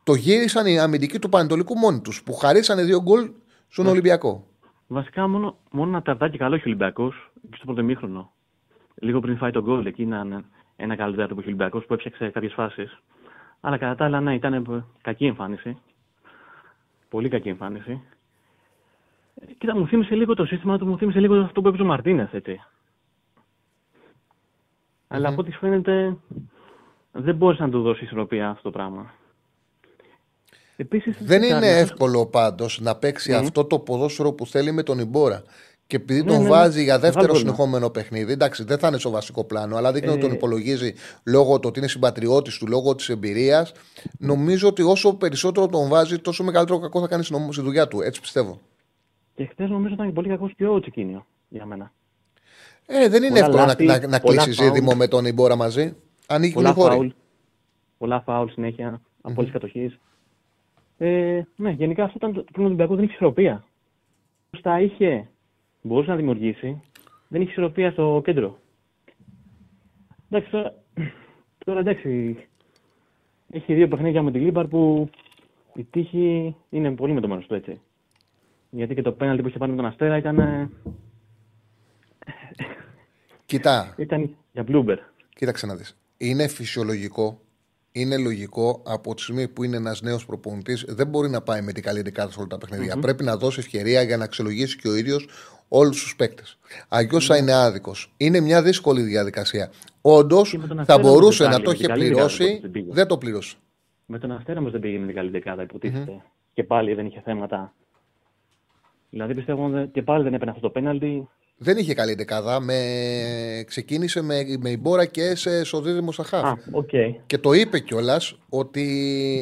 [0.03, 3.29] Το γύρισαν οι αμυντικοί του Πανετολικού μόνοι τους, που χαρίσανε δύο γκολ
[3.67, 3.91] στον ναι.
[3.91, 4.47] Ολυμπιακό.
[4.87, 8.31] Βασικά μόνο, μόνο ένα ταρτάκι καλό έχει ο Ολυμπιακός και στο πρώτο μήχρονο.
[8.95, 10.43] Λίγο πριν φάει τον γκολ, εκεί είναι
[10.75, 12.99] ένα καλύτερο που έχει ο Ολυμπιακός που έπιαξε κάποιες φάσεις.
[13.61, 15.77] Αλλά κατά τα άλλα, ναι, ήταν κακή εμφάνιση.
[17.09, 18.01] Πολύ κακή εμφάνιση.
[19.57, 22.33] Κοίτα, μου θύμισε λίγο το σύστημα του, μου θύμισε λίγο αυτό που έπαιζε ο Μαρτίνες,
[22.33, 22.61] έτσι.
[25.07, 26.17] Αλλά από ό,τι φαίνεται
[27.11, 29.13] δεν μπόρεσε να του δώσεις ισορροπία αυτό το πράγμα.
[30.75, 35.43] Επίσης, δεν είναι εύκολο πάντως να παίξει αυτό το ποδόσφαιρο που θέλει με τον Ιμπόρα.
[35.87, 36.49] Και επειδή ναι, τον ναι, ναι.
[36.49, 40.19] βάζει για δεύτερο συνεχόμενο παιχνίδι, εντάξει, δεν θα είναι στο βασικό πλάνο, αλλά δείχνει ότι
[40.19, 40.33] τον ε.
[40.33, 43.71] υπολογίζει λόγω του ότι είναι συμπατριώτης του, λόγω της εμπειρίας.
[44.19, 48.01] Νομίζω ότι όσο περισσότερο τον βάζει, τόσο μεγαλύτερο κακό θα κάνει στη δουλειά του.
[48.01, 48.59] Έτσι πιστεύω.
[49.35, 51.91] Και χθες νομίζω ήταν πολύ κακό και ο Τσικίνιο για μένα.
[52.85, 55.95] Ε, δεν είναι εύκολο να, να, να κλείσει ζήτημα με τον Ιμπόρα μαζί.
[56.27, 57.07] Ανοίγει πολλά φάουλ.
[57.97, 59.53] Πολλά φάουλ συνέχεια, απόλυτη mm-hmm.
[59.53, 59.97] κατοχή.
[60.97, 62.95] Ε, ναι, γενικά αυτό ήταν το πρόβλημα του Ολυμπιακού.
[62.95, 63.65] Δεν είχε ισορροπία.
[64.61, 65.27] Τα είχε,
[65.81, 66.81] μπορούσε να δημιουργήσει.
[67.27, 68.57] Δεν είχε ισορροπία στο κέντρο.
[70.29, 70.73] Εντάξει, τώρα,
[71.65, 72.37] τώρα εντάξει.
[73.49, 75.09] Έχει δύο παιχνίδια με την Λίμπαρ που
[75.75, 77.81] η τύχη είναι πολύ με το μέρο του έτσι.
[78.75, 80.69] Γιατί και το πέναλτι που είχε πάρει με τον Αστέρα ήταν.
[83.45, 83.93] Κοιτά.
[83.97, 84.99] ήταν για Μπλούμπερ.
[85.35, 85.97] Κοίταξε να δεις.
[86.17, 87.39] Είναι φυσιολογικό,
[87.91, 91.71] είναι λογικό από τη στιγμή που είναι ένας νέος προπονητής, δεν μπορεί να πάει με
[91.71, 92.97] την καλή δεκάδα σε όλα τα παιχνίδια.
[92.97, 95.27] Πρέπει να δώσει ευκαιρία για να αξιολογήσει και ο ίδιος
[95.67, 96.57] όλους τους παίκτες.
[96.89, 98.13] Αλλιώ θα είναι άδικος.
[98.17, 99.71] Είναι μια δύσκολη διαδικασία.
[100.01, 103.55] Όντως θα μπορούσε να το είχε πληρώσει, δεν το πλήρωσε.
[104.05, 105.65] Με τον Αστέρα όμως δεν πήγε με την καλή δεκάδα,
[106.53, 107.73] Και πάλι δεν είχε θέματα
[109.13, 111.27] Δηλαδή πιστεύω ότι και πάλι δεν έπαιρνε αυτό το πέναλτι.
[111.57, 112.59] Δεν είχε καλή δεκάδα.
[112.59, 112.73] Με...
[113.67, 116.43] Ξεκίνησε με, με η Μπόρα και σε σοδίδημο στα χάφ.
[116.43, 117.15] Α, okay.
[117.25, 118.85] Και το είπε κιόλας ότι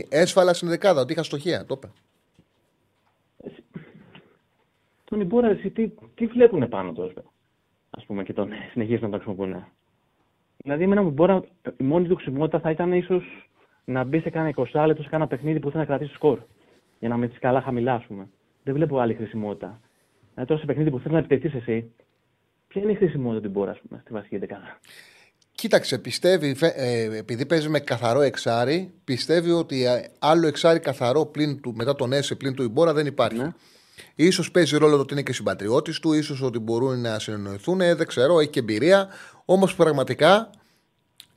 [0.10, 1.66] έσφαλα στην δεκάδα, ότι είχα στοχεία.
[1.66, 1.92] Το είπε.
[5.04, 7.12] Τον Ιμπόρα, εσύ τι, τι βλέπουν πάνω του,
[7.90, 9.66] ας πούμε, και τον συνεχίζουν να το χρησιμοποιούν.
[10.58, 11.40] Δηλαδή, εμένα μου μπορεί
[11.78, 13.50] η μόνη του χρησιμότητα θα ήταν ίσως
[13.86, 16.40] να μπει σε κάνα 20 λεπτό σε κάνα παιχνίδι που θέλει να κρατήσει σκορ.
[17.00, 18.28] για να μετρήσει καλά χαμηλά, ας πούμε.
[18.64, 19.80] Δεν βλέπω άλλη χρησιμότητα.
[20.34, 21.92] Δηλαδή τώρα σε παιχνίδι που θέλεις να επιτεθείς εσύ,
[22.68, 24.80] ποια είναι η χρησιμότητα την πόρα, ας πούμε, στη βασική δεκάδα;
[25.52, 31.26] Κοίταξε, πιστεύει, φε- ε, επειδή παίζει με καθαρό εξάρι, πιστεύει ότι ε, άλλο εξάρι καθαρό
[31.26, 33.38] πλην του, μετά τον Έσε πλην του Ιμπόρα δεν υπάρχει.
[33.38, 33.50] Ναι.
[34.16, 37.96] Ίσως παίζει ρόλο το ότι είναι και συμπατριώτης του, ίσως ότι μπορούν να συνεννοηθούν, ε,
[37.96, 39.08] δεν ξέρω, έχει και εμπειρία.
[39.46, 40.50] Όμως πραγματικά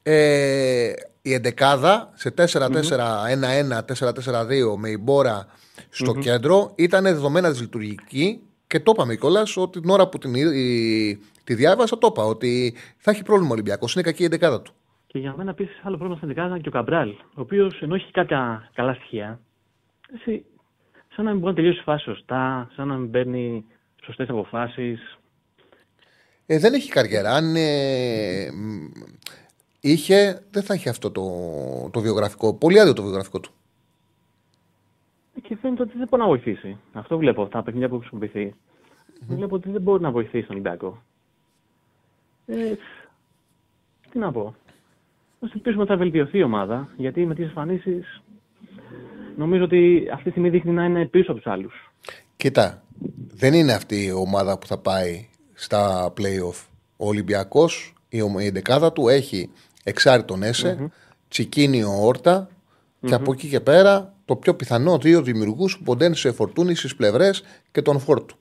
[0.03, 0.93] ε,
[1.27, 5.47] η εντεκάδα σε 4-4-1-1, 4-4-2 με η Μπόρα
[5.91, 10.55] στο κέντρο ήταν δεδομένα δυσλειτουργική και το είπαμε κιόλας ότι την ώρα που την, είδα-
[10.55, 13.95] η- τη διάβασα το είπα ότι θα έχει πρόβλημα ο Ολυμπιακός.
[13.95, 14.73] Είναι κακή η εντεκάδα του.
[15.07, 17.95] Και για μένα επίσης άλλο πρόβλημα στην δεκάδα είναι και ο Καμπράλ, ο οποίος ενώ
[17.95, 19.41] έχει κάποια καλά στοιχεία,
[20.15, 20.45] εσύ,
[21.15, 23.65] σαν να μην μπορεί να τελειώσει φάση σωστά, σαν να μην παίρνει
[24.05, 25.19] σωστές αποφάσεις.
[26.47, 27.31] Ε, δεν έχει καριέρα.
[27.35, 28.87] Αν ε, μ,
[29.91, 31.23] είχε, δεν θα έχει αυτό το,
[31.91, 32.55] το βιογραφικό.
[32.55, 33.53] Πολύ άδειο το βιογραφικό του.
[35.43, 36.77] Και φαίνεται ότι δεν μπορεί να βοηθήσει.
[36.93, 38.55] Αυτό βλέπω από τα παιχνίδια που χρησιμοποιηθεί.
[39.27, 41.03] Βλέπω ότι δεν μπορεί να βοηθήσει τον Ολυμπιακό.
[42.47, 42.75] Ε,
[44.11, 44.55] τι να πω.
[45.41, 48.23] Α ελπίσουμε ότι θα βελτιωθεί η ομάδα, γιατί με τις εμφανίσεις
[49.37, 51.93] νομίζω ότι αυτή τη στιγμή δείχνει να είναι πίσω από τους άλλους.
[52.37, 52.83] Κοίτα,
[53.35, 56.67] δεν είναι αυτή η ομάδα που θα πάει στα play-off.
[56.97, 59.51] Ο Ολυμπιακός, η, ομ- η εντεκάδα του έχει
[59.85, 60.91] εξάρι τον εσε
[61.29, 62.49] Τσικίνιο Όρτα
[63.01, 66.97] και από εκεί και πέρα το πιο πιθανό δύο δημιουργούς που ποντένουν σε φορτούνη στις
[66.97, 68.37] πλευρές και τον φόρτου.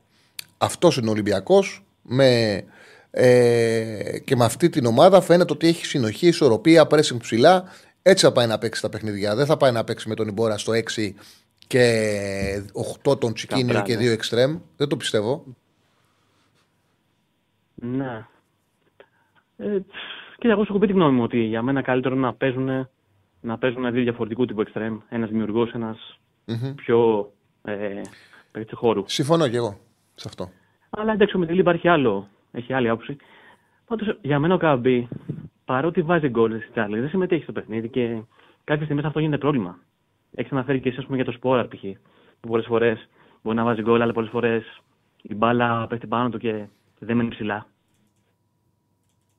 [0.57, 2.63] Αυτός είναι ο Ολυμπιακός με,
[3.11, 7.63] ε, και με αυτή την ομάδα φαίνεται ότι έχει συνοχή, ισορροπία, pressing ψηλά.
[8.01, 9.35] Έτσι θα πάει να παίξει τα παιχνίδια.
[9.35, 11.13] Δεν θα πάει να παίξει με τον Ιμπόρα στο 6
[11.67, 12.63] και
[13.03, 14.09] 8 τον Τσικίνιο Καπρά, και ναι.
[14.09, 14.57] 2 εξτρέμ.
[14.77, 15.43] Δεν το πιστεύω.
[17.75, 18.25] Ναι.
[19.57, 19.79] Ε,
[20.43, 22.87] κοίτα, εγώ σου έχω πει τη γνώμη μου ότι για μένα καλύτερο είναι να παίζουν,
[23.41, 24.97] να παίζουν δύο διαφορετικού τύπου εξτρέμ.
[25.09, 26.19] Ένας δημιουργός, ένας
[26.75, 27.31] πιο
[27.63, 28.01] ε,
[28.51, 29.03] παίκτη χώρου.
[29.05, 29.77] Συμφωνώ και εγώ
[30.15, 30.49] σε αυτό.
[30.89, 32.27] Αλλά εντάξει, ο Μιτελή υπάρχει άλλο.
[32.51, 33.17] Έχει άλλη άποψη.
[33.87, 35.07] Πάντως για μένα ο Καμπή,
[35.65, 38.21] παρότι βάζει γκολ στη Τσάρλι, δεν συμμετέχει στο παιχνίδι και
[38.63, 39.77] κάποιε στιγμέ αυτό γίνεται πρόβλημα.
[40.35, 41.81] Έχεις αναφέρει και εσύ ας πούμε, για το σπόρα π.χ.
[42.39, 43.09] που πολλές φορές
[43.43, 44.81] μπορεί να βάζει γκολ, αλλά πολλές φορές
[45.21, 46.65] η μπάλα πέφτει πάνω του και
[46.99, 47.65] δεν μένει ψηλά.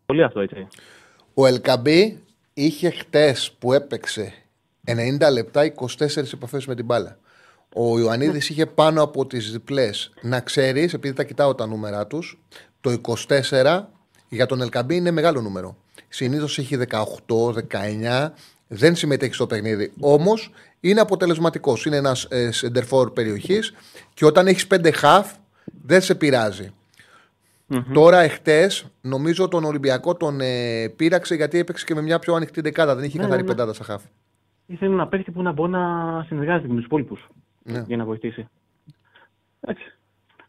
[0.07, 0.67] Πολύ αυτό έτσι.
[1.35, 2.23] Ο Ελκαμπή
[2.55, 4.33] είχε χτες που έπαιξε
[4.87, 7.19] 90 λεπτά 24 επαφές με την μπάλα.
[7.75, 10.13] Ο Ιωαννίδης είχε πάνω από τις διπλές.
[10.21, 12.41] Να ξέρεις, επειδή τα κοιτάω τα νούμερα τους,
[12.81, 13.89] το 24
[14.29, 15.77] για τον Ελκαμπή είναι μεγάλο νούμερο.
[16.09, 18.33] Συνήθως έχει 18, 19,
[18.69, 19.93] δεν συμμετέχει στο παιχνίδι.
[20.01, 20.51] Όμως
[20.81, 21.85] είναι αποτελεσματικός.
[21.87, 23.75] Είναι ένας ε, σεντερφόρ περιοχής
[24.15, 25.33] και όταν έχεις 5 χαφ
[25.85, 26.73] δεν σε πειράζει.
[27.93, 32.61] Τώρα, εχθές, νομίζω τον Ολυμπιακό τον ε, πείραξε γιατί έπαιξε και με μια πιο ανοιχτή
[32.61, 32.95] δεκάδα.
[32.95, 33.55] Δεν είχε Ναι, καθαρή ναι, ναι.
[33.55, 34.03] πεντάδα στα χαφ.
[34.67, 37.27] Ήθελε ένα παίχτη που να μπορεί να συνεργάζεται με τους υπόλοιπους
[37.63, 37.85] Ναι.
[37.87, 38.49] για να βοηθήσει.
[39.61, 39.93] Εντάξει.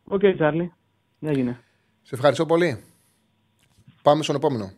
[0.04, 0.74] Οκ, Τσάρλι.
[1.20, 1.60] Δεν έγινε.
[2.02, 2.84] Σε ευχαριστώ πολύ.
[4.02, 4.72] Πάμε στον επόμενο.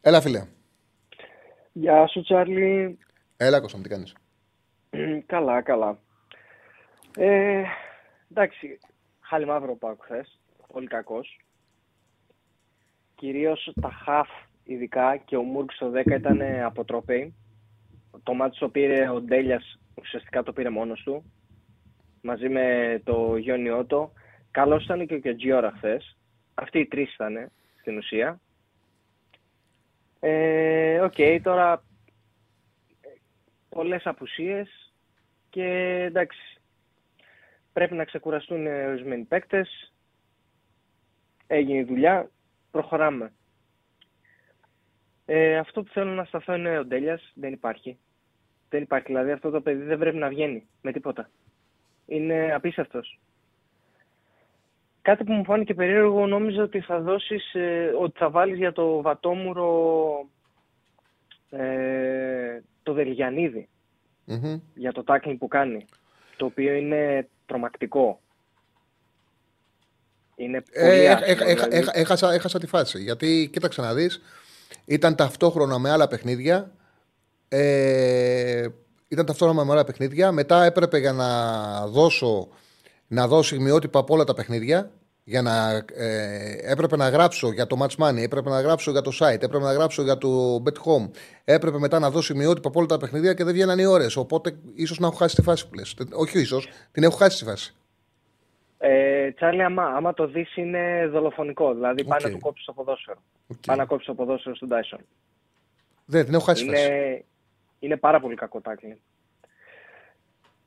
[0.00, 0.46] Έλα, φίλε.
[1.72, 2.98] Γεια σου, Τσάρλι.
[3.36, 4.14] Έλα, Κώστα, μου, τι κάνεις;
[5.26, 5.98] Καλά, καλά.
[7.16, 7.62] Ε,
[8.30, 8.78] εντάξει,
[9.20, 10.40] χάλι μαύρο πάω χθες.
[10.72, 11.40] Πολύ κακός.
[13.14, 14.28] Κυρίως τα χαφ
[14.64, 17.34] ειδικά και ο Μούρκ στο 10 ήταν αποτροπή.
[18.22, 21.32] Το μάτι το πήρε ο Ντέλιας, ουσιαστικά το πήρε μόνος του.
[22.22, 24.12] Μαζί με το Γιόνι Ότο.
[24.50, 26.16] Καλός ήταν και ο Κεντζιόρα χθες.
[26.54, 28.40] Αυτοί οι τρεις ήταν στην ουσία.
[30.20, 31.82] Ε, Οκ, τώρα
[33.68, 34.92] πολλές απουσίες
[35.50, 35.64] και
[36.06, 36.60] εντάξει,
[37.72, 39.92] πρέπει να ξεκουραστούν ε, ορισμένοι παίκτες.
[41.46, 42.30] Έγινε η δουλειά,
[42.70, 43.32] προχωράμε.
[45.24, 47.98] Ε, αυτό που θέλω να σταθώ είναι ο Ντέλιας, δεν υπάρχει.
[48.68, 51.30] Δεν υπάρχει, δηλαδή αυτό το παιδί δεν πρέπει να βγαίνει με τίποτα.
[52.06, 53.18] Είναι απίστευτος.
[55.02, 59.02] Κάτι που μου φάνηκε περίεργο, νόμιζα ότι θα δώσεις, ε, ότι θα βάλεις για το
[59.02, 60.08] βατόμουρο
[61.50, 63.68] ε, το Δελγιανίδη
[64.24, 64.60] Μμμ.
[64.74, 65.84] για το tackling που κάνει,
[66.36, 68.20] το οποίο είναι τρομακτικό.
[70.36, 71.76] Είναι πολύ Ε, έχ- άσχημο, έχ- έχ- δηλαδή.
[71.76, 73.02] έχ- έχασα, έχασα τη φάση.
[73.02, 74.20] Γιατί κοίταξε να δεις,
[74.84, 76.72] ήταν ταυτόχρονα με άλλα παιχνίδια.
[77.48, 78.66] Ε,
[79.08, 80.32] ήταν ταυτόχρονα με άλλα παιχνίδια.
[80.32, 82.48] Μετά έπρεπε για να δώσω
[83.08, 84.90] να δώσω σημειότυπα από όλα τα παιχνίδια.
[85.28, 89.10] Για να, ε, έπρεπε να γράψω για το Match Money, έπρεπε να γράψω για το
[89.20, 91.10] site, έπρεπε να γράψω για το Bet Home.
[91.44, 94.16] Έπρεπε μετά να δώσω στιγμιότυπα από όλα τα παιχνίδια και δεν βγαίναν οι ώρες.
[94.16, 95.96] Οπότε ίσως να έχω χάσει τη φάση που λες.
[96.12, 97.74] Όχι, ίσως, την έχω χάσει τη φάση.
[98.78, 101.74] Ε, Τσάρλι, άμα, άμα το δεις είναι δολοφονικό.
[101.74, 102.26] Δηλαδή πάει Οκ.
[102.26, 103.18] να του κόψεις το ποδόσφαιρο.
[103.48, 103.56] Οκ.
[103.66, 105.00] Πάει να κόψεις το ποδόσφαιρο στον Τάισον.
[106.04, 106.84] Δεν την έχω χάσει φέτος.
[106.84, 107.24] Είναι,
[107.78, 109.00] είναι πάρα πολύ κακό τάκλι.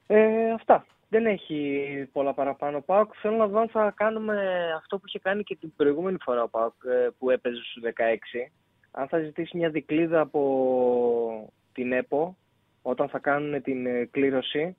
[0.07, 0.85] Ε, αυτά.
[1.11, 3.13] Δεν έχει πολλά παραπάνω ο ΠΑΟΚ.
[3.21, 4.35] Θέλω να δω αν θα κάνουμε
[4.77, 8.49] αυτό που είχε κάνει και την προηγούμενη φορά ο ΠΑΟΚ ε, που έπαιζε στους 16.
[8.91, 12.37] Αν θα ζητήσει μια δικλίδα από την ΕΠΟ
[12.81, 14.75] όταν θα κάνουν την ε, κλήρωση.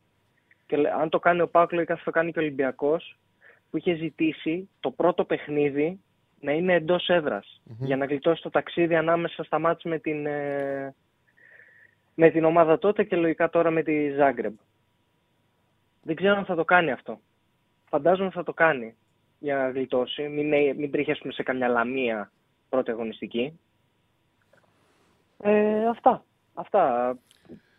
[0.67, 3.19] Και λέ- αν το κάνει ο Πάουκ, λογικά θα το κάνει και ο Ολυμπιακός
[3.71, 6.01] που είχε ζητήσει το πρώτο παιχνίδι
[6.41, 10.95] να είναι εντός έδρας, για να γλιτώσει το ταξίδι ανάμεσα στα μάτς με την, ε,
[12.15, 14.55] με την ομάδα τότε και λογικά τώρα με τη Ζάγκρεμπ.
[16.03, 17.21] Δεν ξέρω αν θα το κάνει αυτό.
[17.89, 18.95] Φαντάζομαι θα το κάνει
[19.39, 20.23] για να γλιτώσει.
[20.23, 22.31] Μην, ε- μην τρέχει ας πούμε, σε καμιά λαμία
[22.69, 23.59] πρώτη αγωνιστική.
[25.39, 26.25] Ε, αυτά.
[26.55, 27.17] Αυτά.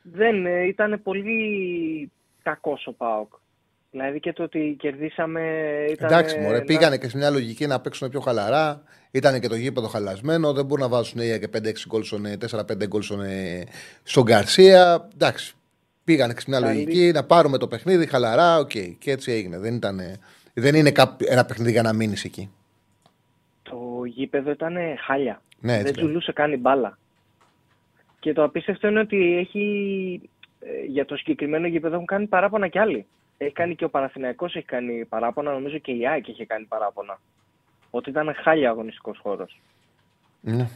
[0.02, 2.12] Δεν ε, ήταν πολύ
[2.44, 3.34] κακός ο ΠΑΟΚ.
[3.92, 5.42] Δηλαδή και το ότι κερδίσαμε
[5.90, 6.12] ήταν...
[6.12, 8.84] Εντάξει, μωρέ, πήγανε και σε μια λογική να παίξουν πιο χαλαρά.
[9.12, 10.54] Ήταν και το γήπεδο χαλασμένο.
[10.54, 13.64] Δεν μπορούν να βάζουν ε, και 5-6 γκολ στον, ε, 4-5 γκολ στον, ε,
[14.04, 15.10] στον Γκαρσία.
[15.14, 15.56] Εντάξει.
[16.04, 16.74] Πήγανε και σε μια Καλή.
[16.74, 18.58] λογική να πάρουμε το παιχνίδι χαλαρά.
[18.58, 18.72] Οκ.
[19.00, 19.60] Και έτσι έγινε.
[19.60, 20.20] Δεν, ήταν, ε,
[20.54, 22.50] δεν είναι κάπ- ένα παιχνίδι για να μείνεις εκεί.
[23.64, 24.76] Το γήπεδο ήταν
[25.06, 25.42] χάλια.
[25.60, 26.08] Ναι, έτσι δεν είναι.
[26.08, 26.98] ζουλούσε καν η μπάλα.
[28.20, 30.30] Και το απίστευτο είναι ότι έχει,
[30.60, 33.06] ε, για το συγκεκριμένο γήπεδο έχουν κάνει παράπονα κι άλλοι.
[33.38, 37.20] Έχει κάνει και ο Παναθηναϊκός έχει κάνει παράπονα, νομίζω και η ΑΕΚ είχε κάνει παράπονα.
[37.90, 39.60] Ότι ήταν χάλια αγωνιστικός χώρος.
[40.42, 40.70] Ναι.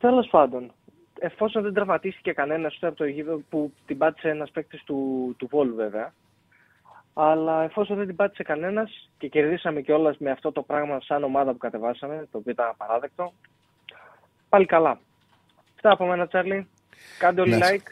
[0.00, 0.72] Τέλος πάντων,
[1.20, 5.46] εφόσον δεν τραυματίστηκε κανένας ούτε από το γήπεδο που την πάτησε ένας παίκτης του, του
[5.50, 6.12] Βόλου βέβαια.
[7.14, 11.52] Αλλά εφόσον δεν την πάτησε κανένας και κερδίσαμε κιόλας με αυτό το πράγμα σαν ομάδα
[11.52, 13.32] που κατεβάσαμε, το οποίο ήταν απαράδεκτο,
[14.48, 15.00] πάλι καλά.
[15.74, 16.68] Αυτά από μένα, Τσάρλι.
[17.18, 17.90] Κάντε όλοι Να είσαι- like.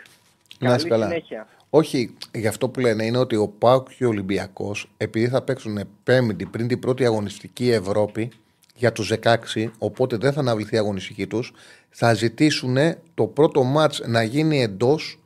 [0.59, 1.07] να είσαι Καλή καλά.
[1.07, 1.47] συνέχεια.
[1.71, 5.79] Όχι, γι' αυτό που λένε είναι ότι ο Πάουκ και ο Ολυμπιακός, επειδή θα παίξουν
[6.05, 8.31] πέμπτη πριν την πρώτη αγωνιστική Ευρώπη
[8.79, 9.37] για τους 16,
[9.79, 11.53] οπότε δεν θα αναβληθεί η αγωνιστική τους,
[11.91, 12.77] θα ζητήσουν
[13.15, 15.23] το πρώτο μάτς να γίνει εντός,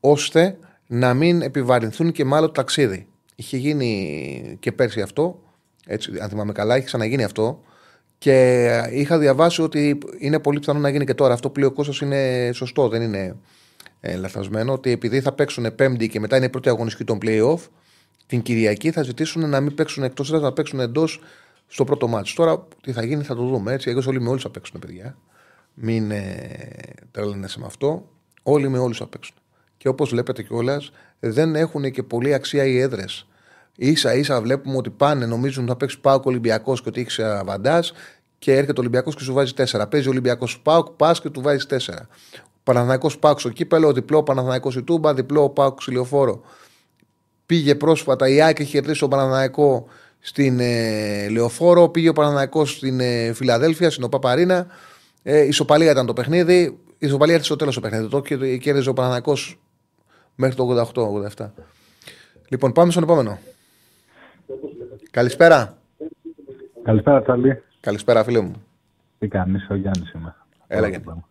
[0.00, 3.06] ώστε να μην επιβαρυνθούν και μάλλον το ταξίδι.
[3.34, 5.42] Είχε γίνει και πέρσι αυτό,
[5.86, 7.62] έτσι, αν θυμάμαι καλά, είχε ξαναγίνει αυτό.
[8.18, 11.32] Και είχα διαβάσει ότι είναι πολύ πιθανό να γίνει και τώρα.
[11.32, 13.36] Αυτό που λέει ο Κώστας είναι σωστό, δεν είναι
[14.00, 14.72] ε, λαθασμένο.
[14.72, 17.58] Ότι επειδή θα παίξουν Πέμπτη και μετά είναι η πρώτη αγωνιστική των playoff,
[18.26, 21.20] την Κυριακή θα ζητήσουν να μην παίξουν εκτός έδρα, να παίξουν εντός
[21.68, 22.32] στο πρώτο μάτι.
[22.34, 23.90] Τώρα τι θα γίνει θα το δούμε έτσι.
[23.90, 25.16] Εγώ όλοι με όλους θα παίξουν, παιδιά.
[25.74, 26.58] Μην ε,
[27.10, 28.08] τρελαίνεσαι με αυτό.
[28.42, 29.34] Όλοι με όλους θα παίξουν.
[29.76, 33.26] Και όπως βλέπετε κιόλας, δεν έχουν και πολύ αξία οι έδρες.
[33.94, 37.84] σα ίσα βλέπουμε ότι πάνε, νομίζουν ότι θα παίξει Πάοκ Ολυμπιακός και ότι έχει αβαντά
[38.38, 39.84] και έρχεται ο Ολυμπιακός και σου βάζει 4.
[39.90, 42.08] Παίζει ο Ολυμπιακός Πάοκ, πας και του βάζεις 4.
[42.62, 46.40] Παναθανικό Πάοκ στο κύπελο, διπλό Παναθανικό η Τούμπα, διπλό Πάοκ Ηλιοφόρο.
[47.46, 49.86] Πήγε πρόσφατα η Άκη, είχε κερδίσει τον Παναθανικό
[50.20, 54.66] στην ε, Λεωφόρο, πήγε ο Παναθανικό στην ε, Φιλαδέλφια, στην Οπαπαρίνα.
[55.22, 56.78] Ε, ισοπαλία ήταν το παιχνίδι.
[56.98, 58.08] Η ισοπαλία έρθει στο τέλος το παιχνίδι.
[58.08, 59.32] Το και- κέρδιζε ο Παναθανικό
[60.34, 60.64] μέχρι το
[61.36, 61.50] 88-87.
[62.48, 63.38] Λοιπόν, πάμε στον επόμενο.
[65.10, 65.76] Καλησπέρα.
[66.82, 67.62] Καλησπέρα, Τσάρλι.
[67.80, 68.62] Καλησπέρα, φίλε μου.
[69.18, 70.34] Τι κάνεις, ο Γιάννης είμαι.
[70.66, 71.24] Έλα, Γιάννη.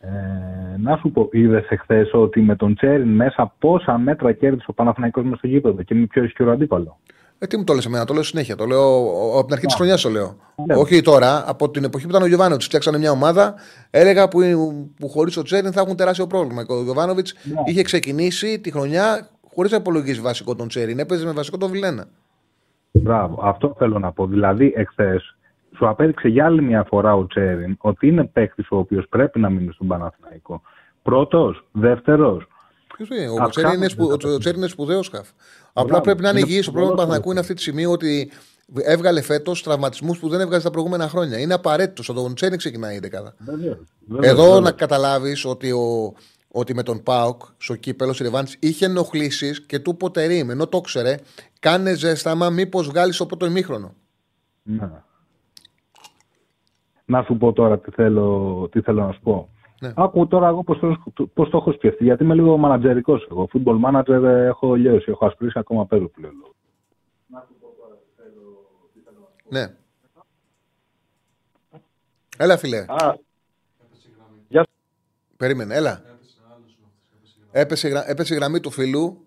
[0.00, 4.72] Ε, να σου πω, είδες εχθές ότι με τον Τσέριν μέσα πόσα μέτρα κέρδισε ο
[4.72, 6.98] Παναθηναϊκός μες στο γήπεδο και με πιο ισχυρό αντίπαλο.
[7.38, 8.56] Ε, τι μου το λες εμένα, το λέω συνέχεια.
[8.56, 10.36] Το λέω ο- από την αρχή της χρονιάς το λέω.
[10.66, 10.74] Ναι.
[10.74, 12.64] Όχι τώρα, από την εποχή που ήταν ο Γιωβάνοβιτς.
[12.64, 13.54] Φτιάξανε μια ομάδα,
[13.90, 14.40] έλεγα που,
[15.00, 16.64] που χωρίς ο Τσέριν θα έχουν τεράστιο πρόβλημα.
[16.68, 17.54] Ο Γιωβάνοβιτς Ναι.
[17.64, 20.98] είχε ξεκινήσει τη χρονιά χωρίς να υπολογίσει βασικό τον Τσέριν.
[20.98, 22.04] Έπαιζε με βασικό τον Βιλένα.
[22.92, 24.26] Μπράβο, αυτό θέλω να πω.
[24.26, 25.36] Δηλαδή, εχθές
[25.76, 29.50] σου απέδειξε για άλλη μια φορά ο Τσέριν ότι είναι παίκτης ο οποίος πρέπει να
[29.50, 30.60] μείνει στον Παναθηναϊκό.
[31.02, 32.46] Πρώτος, δεύτερος.
[32.96, 35.28] Ποιος είναι, Ο Αυξάνονται Τσέριν είναι, σπου, τα ο Τσέριν είναι σπουδαίος χαφ.
[35.68, 36.02] Απλά Μπράβο.
[36.02, 36.64] πρέπει να είναι Είναι υγιής.
[36.64, 38.30] Το πρόβλημα του σπουδαίος Παναθηναϊκού είναι αυτή τη στιγμή ότι
[38.74, 41.38] έβγαλε φέτος τραυματισμούς που δεν έβγαζε τα προηγούμενα χρόνια.
[41.38, 42.12] Είναι απαραίτητο.
[42.12, 43.34] Τον Τσέριν ξεκινάει η δεκάδα.
[44.20, 46.14] Εδώ να καταλάβεις ότι, ο,
[46.48, 50.50] ότι με τον Πάοκ στο κύπελος στη Ρεβάνη είχε ενοχλήσεις και του ποτερίμ.
[50.50, 51.16] Ενώ το ξέρε,
[51.58, 53.94] κάνε ζέσταμα μήπως βγάλεις το πρώτο ημίχρονο.
[54.62, 54.90] Ναι.
[57.04, 59.48] Να σου πω τώρα τι θέλω, τι θέλω να σου πω.
[59.80, 59.92] Ναι.
[59.96, 60.78] Άκου τώρα εγώ πώς
[61.14, 63.48] το, πώς το έχω σκεφτεί, γιατί είμαι λίγο μανατζερικός εγώ.
[63.52, 66.30] Football manager ε, έχω λιώσει, έχω ασπρίσει ακόμα πέρα που λέω.
[69.48, 69.74] Ναι.
[72.36, 72.84] Έλα, φίλε.
[72.88, 73.14] Α,
[75.36, 76.02] Περίμενε, έλα.
[77.50, 79.26] Έπεσε, η γρα- έπεσε η γραμμή του φίλου.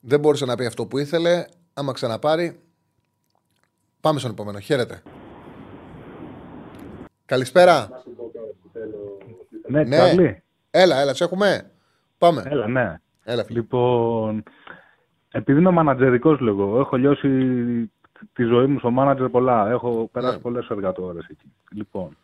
[0.00, 1.44] Δεν μπόρεσε να πει αυτό που ήθελε.
[1.74, 2.60] Άμα ξαναπάρει.
[4.00, 4.58] Πάμε στον επόμενο.
[4.58, 5.02] Χαίρετε.
[7.24, 8.02] Καλησπέρα.
[9.72, 9.96] Ναι, Ναι.
[9.96, 10.42] Τσάρλι.
[10.70, 11.70] Έλα, έλα, σε έχουμε.
[12.18, 12.42] Πάμε.
[12.46, 13.00] Έλα, ναι.
[13.24, 13.58] Έλα, φίλε.
[13.58, 14.42] Λοιπόν,
[15.30, 17.28] επειδή είμαι μανατζερικός λίγο, έχω λιώσει
[18.32, 19.70] τη ζωή μου στο μάνατζερ πολλά.
[19.70, 20.40] Έχω περάσει Ναι.
[20.42, 21.52] πολλές εργατόρες εκεί.
[21.70, 22.16] Λοιπόν,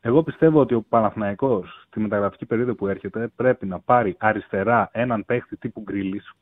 [0.00, 5.24] Εγώ πιστεύω ότι ο Παναθηναϊκός στη μεταγραφική περίοδο που έρχεται πρέπει να πάρει αριστερά έναν
[5.24, 6.32] παίχτη τύπου Γκρίλης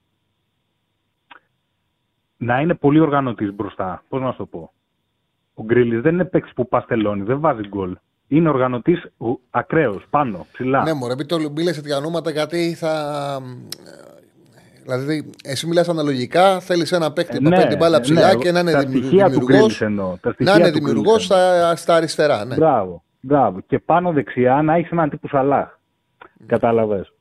[2.37, 4.05] να είναι πολύ οργανωτής μπροστά.
[4.09, 4.73] Πώς να σου το πω.
[5.55, 7.97] Ο Γκρίλης δεν είναι παίχτη που παστελώνει, δεν βάζει γκολ.
[8.33, 9.05] Είναι οργανωτής
[9.51, 10.83] ακραίος, πάνω, ψηλά.
[10.83, 12.93] Ναι, μωρέ, μην το μιλέ τέτοια ονόματα γιατί θα.
[14.83, 18.53] Δηλαδή, εσύ μιλάς αναλογικά, θέλεις ένα παίκτη που Ναι, παίρνει την μπάλα ψηλά ναι, και
[18.53, 19.07] να είναι τα δημιουργό.
[19.09, 22.45] στοιχεία του Γκρίλης εννοώ, τα Να στοιχεία είναι του δημιουργός Γκρίλης στα, στα αριστερά.
[22.45, 22.55] Ναι.
[22.55, 23.61] Μπράβο, μπράβο.
[23.67, 25.69] Και πάνω δεξιά να έχεις έναν τύπου Σαλάχ.
[26.47, 27.13] Κατάλαβες.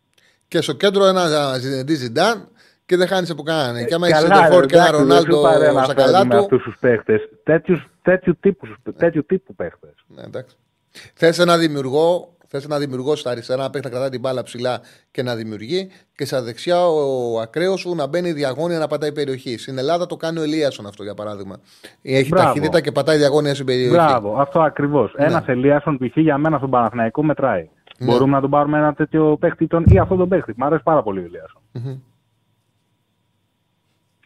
[0.47, 2.47] Και στο κέντρο ένα Ζινεντή Ζιντάν
[2.85, 3.85] και δεν χάνεις από κανέναν.
[3.85, 5.93] Και άμα έχεις Ε, Καλά, σεντερφόρ ρε, και ένα εντάξει, δεν σου Ρονάλντο παρέμβα στα
[5.93, 6.41] καλά με του.
[6.41, 7.21] αυτούς τους παίχτες.
[7.43, 8.67] Τέτοιους, τέτοιου, τύπου,
[8.97, 9.93] τέτοιου τύπου παίχτες.
[10.07, 10.55] Ναι, εντάξει.
[11.13, 14.81] Θες ένα δημιουργό, θες ένα δημιουργό στα αριστερά να παίχνει να κρατάει την μπάλα ψηλά
[15.11, 15.89] και να δημιουργεί.
[16.15, 19.57] Και στα δεξιά ο ακραίος σου να μπαίνει διαγώνια να πατάει περιοχή.
[19.57, 21.59] Στην Ελλάδα το κάνει ο Ελίασον αυτό για παράδειγμα.
[22.01, 22.47] Έχει Μπράβο.
[22.47, 23.93] ταχύτητα και πατάει διαγώνια στην περιοχή.
[23.93, 25.13] Μπράβο, αυτό ακριβώς.
[25.18, 25.26] Ναι.
[25.26, 26.18] Ένας Ελίασον π.χ.
[26.18, 27.69] για μένα στον Παναθηναϊκό μετράει.
[27.99, 30.53] Μπορούμε να τον πάρουμε ένα τέτοιο παίχτη τον, ή αυτόν τον παίχτη.
[30.57, 31.61] Μ' αρέσει πάρα πολύ ο Ελίασον.
[31.72, 31.99] Μμμ.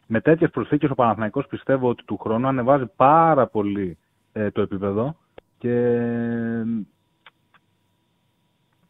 [0.08, 3.98] Με τέτοιες προσθήκες ο Παναθηναϊκός πιστεύω ότι του χρόνου ανεβάζει πάρα πολύ
[4.32, 5.16] ε, το επίπεδο
[5.58, 5.72] και,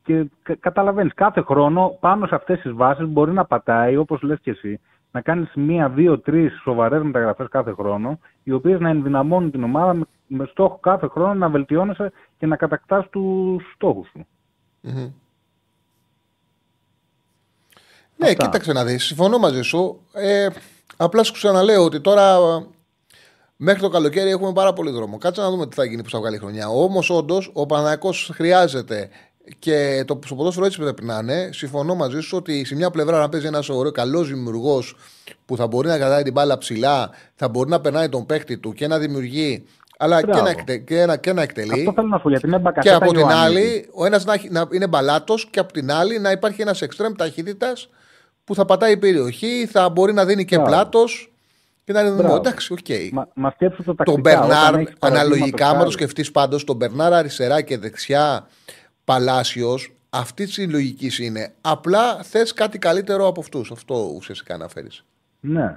[0.03, 4.39] και κα, καταλαβαίνεις κάθε χρόνο πάνω σε αυτές τις βάσεις μπορεί να πατάει όπως λες
[4.41, 4.79] και εσύ
[5.11, 9.93] να κάνεις μία, δύο, τρεις σοβαρές μεταγραφές κάθε χρόνο οι οποίες να ενδυναμώνουν την ομάδα
[9.93, 14.25] με, με στόχο κάθε χρόνο να βελτιώνεσαι και να κατακτάς τους στόχους σου.
[14.81, 15.11] Μμμ.
[18.17, 18.45] Ναι, Αυτά.
[18.45, 19.03] κοίταξε να δεις.
[19.03, 20.01] Συμφωνώ μαζί σου.
[20.13, 20.47] Ε,
[20.97, 22.65] απλά σου ξαναλέω ότι τώρα ε,
[23.55, 25.17] μέχρι το καλοκαίρι έχουμε πάρα πολύ δρόμο.
[25.17, 26.67] Κάτσε να δούμε τι θα γίνει που θα βγάλει η χρονιά.
[26.69, 29.09] Όμως, όντως, ο Παναγιακό χρειάζεται
[29.59, 31.49] και το στο ποδόσφαιρο έτσι πρέπει να είναι.
[31.53, 34.95] Συμφωνώ μαζί σου ότι σε μια πλευρά να παίζει ένας ωραίο καλός δημιουργός
[35.45, 38.73] που θα μπορεί να κρατάει την μπάλα ψηλά, θα μπορεί να περνάει τον παίχτη του
[38.73, 39.65] και να δημιουργεί,
[39.97, 40.43] αλλά και Μπράβο.
[40.43, 41.71] να, εκτε, και, να, και να εκτελεί.
[41.79, 43.61] Αυτό θέλω να σου πω γιατί είναι Και μπακασέτα από την Ιωαννίδη.
[43.61, 46.81] άλλη, ο ένας να, έχει- να είναι μπαλάτος και από την άλλη να υπάρχει ένας
[46.81, 47.89] εξτρέμ ταχύτητας
[48.43, 50.71] που θα πατάει περιοχή, θα μπορεί να δίνει και Μπράβο.
[50.71, 51.33] πλάτος
[51.85, 52.31] και να είναι δημιουργό.
[52.33, 52.47] Μπράβο.
[52.47, 53.13] Εντάξει, οκ.
[53.13, 54.19] Μα, μα σκέψου το Τον τακτικά.
[54.19, 55.09] όταν Μπερνάρ, έχεις παραδείγματος
[55.39, 55.91] αναλογικά, άμα το χάρη.
[55.91, 58.47] σκεφτείς πάντως, τον Μπερνάρ αριστερά και δεξιά
[59.05, 61.53] Παλάσιος, αυτή της λογική είναι.
[61.61, 63.71] Απλά θες κάτι καλύτερο από αυτούς.
[63.71, 65.05] Αυτό ουσιαστικά αναφέρεις.
[65.39, 65.75] Ναι.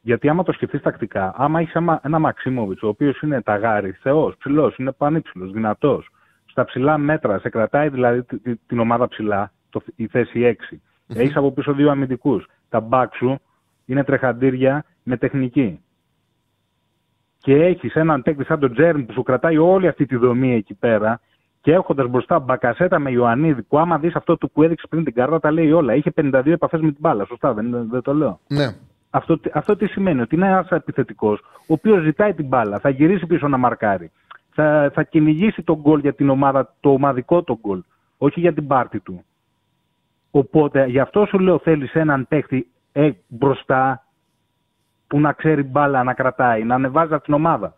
[0.00, 4.76] Γιατί άμα το σκεφτείς τακτικά, άμα έχεις ένα Μαξίμοβιτς, ο οποίος είναι ταγάρι, θεός, ψηλός,
[4.76, 6.08] είναι πανύψηλος, δυνατός,
[6.46, 10.80] στα ψηλά μέτρα, σε κρατάει δηλαδή τη- τη- την ομάδα ψηλά, το, η θέση 6.
[11.06, 12.46] Έχεις από πίσω δύο αμυντικούς.
[12.68, 13.40] Τα μπακς σου
[13.84, 15.80] είναι τρεχαντήρια με τεχνική.
[17.38, 20.74] Και έχεις έναν παίκτη σαν τον Τζέρν που σου κρατάει όλη αυτή τη δομή εκεί
[20.74, 21.20] πέρα
[21.60, 25.14] και έχοντας μπροστά μπακασέτα με Ιωαννίδη, που άμα δεις αυτό του που έδειξε πριν την
[25.14, 25.94] κάρτα, τα λέει όλα.
[25.94, 27.24] Είχε 52 επαφές με την μπάλα.
[27.24, 28.40] Σωστά, δεν, δεν το λέω.
[28.48, 28.66] Ναι.
[29.10, 32.88] Αυτό, τι- αυτό τι σημαίνει, ότι είναι ένας επιθετικός, ο οποίος ζητάει την μπάλα, θα
[32.88, 34.10] γυρίσει πίσω να μαρκάρει.
[34.50, 37.82] Θα, θα κυνηγήσει τον γκολ για την ομάδα, το ομαδικό τον γκολ,
[38.18, 39.24] όχι για την πάρτη του.
[40.30, 44.04] Οπότε γι' αυτό σου λέω θέλεις έναν παίχτη ε, μπροστά
[45.08, 47.74] που να ξέρει μπάλα να κρατάει, να ανεβάζει από την ομάδα.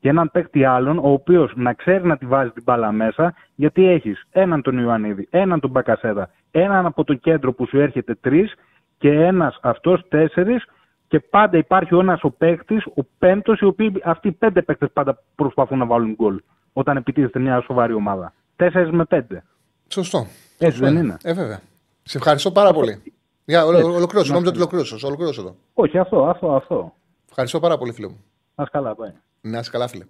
[0.00, 3.86] Και έναν παίχτη άλλον, ο οποίος να ξέρει να τη βάζει την μπάλα μέσα, γιατί
[3.88, 8.54] έχεις έναν τον Ιωαννίδη, έναν τον Μπακασέτα, έναν από το κέντρο που σου έρχεται τρεις
[8.98, 10.64] και ένας αυτός τέσσερις.
[11.08, 14.88] Και πάντα υπάρχει ο ένας ο παίκτης, ο πέμπτος, οι οποίοι αυτοί οι πέντε παίκτες
[14.92, 16.40] πάντα προσπαθούν να βάλουν γκολ
[16.72, 18.32] όταν επιτίθεται μια σοβαρή ομάδα.
[18.56, 19.44] Τέσσερις με πέντε.
[19.88, 20.26] Σωστό.
[20.58, 21.16] Έτσι δεν είναι.
[21.22, 21.60] Ε, βέβαια.
[22.02, 23.13] Σε ευχαριστώ πάρα πολύ.
[23.44, 23.90] Για, ολο- Έτσι.
[23.90, 24.32] ολοκλήρωσε.
[24.32, 24.74] Να Νόμιζα ότι είστε.
[24.76, 25.06] ολοκλήρωσε.
[25.06, 25.56] Ολοκλήρωσε εδώ.
[25.74, 26.94] Όχι, αυτό, αυτό, αυτό.
[27.28, 28.24] Ευχαριστώ πάρα πολύ, φίλε μου.
[28.54, 29.12] Α καλά, πάει.
[29.40, 30.04] Να είσαι καλά, φίλε.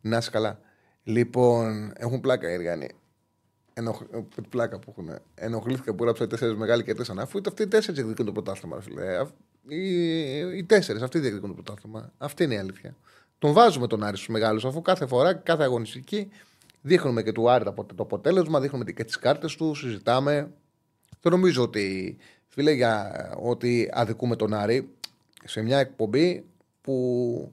[0.00, 0.58] Να είσαι καλά.
[1.02, 2.90] Λοιπόν, έχουν πλάκα οι Εργάνοι.
[3.74, 4.00] Ενοχ...
[4.12, 5.10] ε, Πλάκα που έχουν.
[5.34, 7.18] Ενοχλήθηκα που έγραψα οι τέσσερις μεγάλοι κερδίσαν.
[7.18, 9.16] Αφού είτε αυτοί οι τέσσερις διεκδικούν το πρωτάθλημα, ρε φίλε.
[9.18, 9.28] Α-
[9.68, 12.12] Οι, οι τέσσερις αυτοί διεκδικούν το πρωτάθλημα.
[12.18, 12.96] Αυτή είναι η αλήθεια.
[13.38, 16.28] Τον βάζουμε τον Άρη στους μεγάλους, αφού κάθε φορά, κάθε αγωνιστική
[16.80, 20.52] δείχνουμε και του Άρη το απο- το αποτέλεσμα, δείχνουμε και τις κάρτες του, συζητάμε.
[21.20, 22.16] Δεν νομίζω ότι,
[22.50, 23.12] φίλε, για
[23.42, 24.88] ότι αδικούμε τον Άρη
[25.44, 26.44] σε μια εκπομπή
[26.80, 27.52] που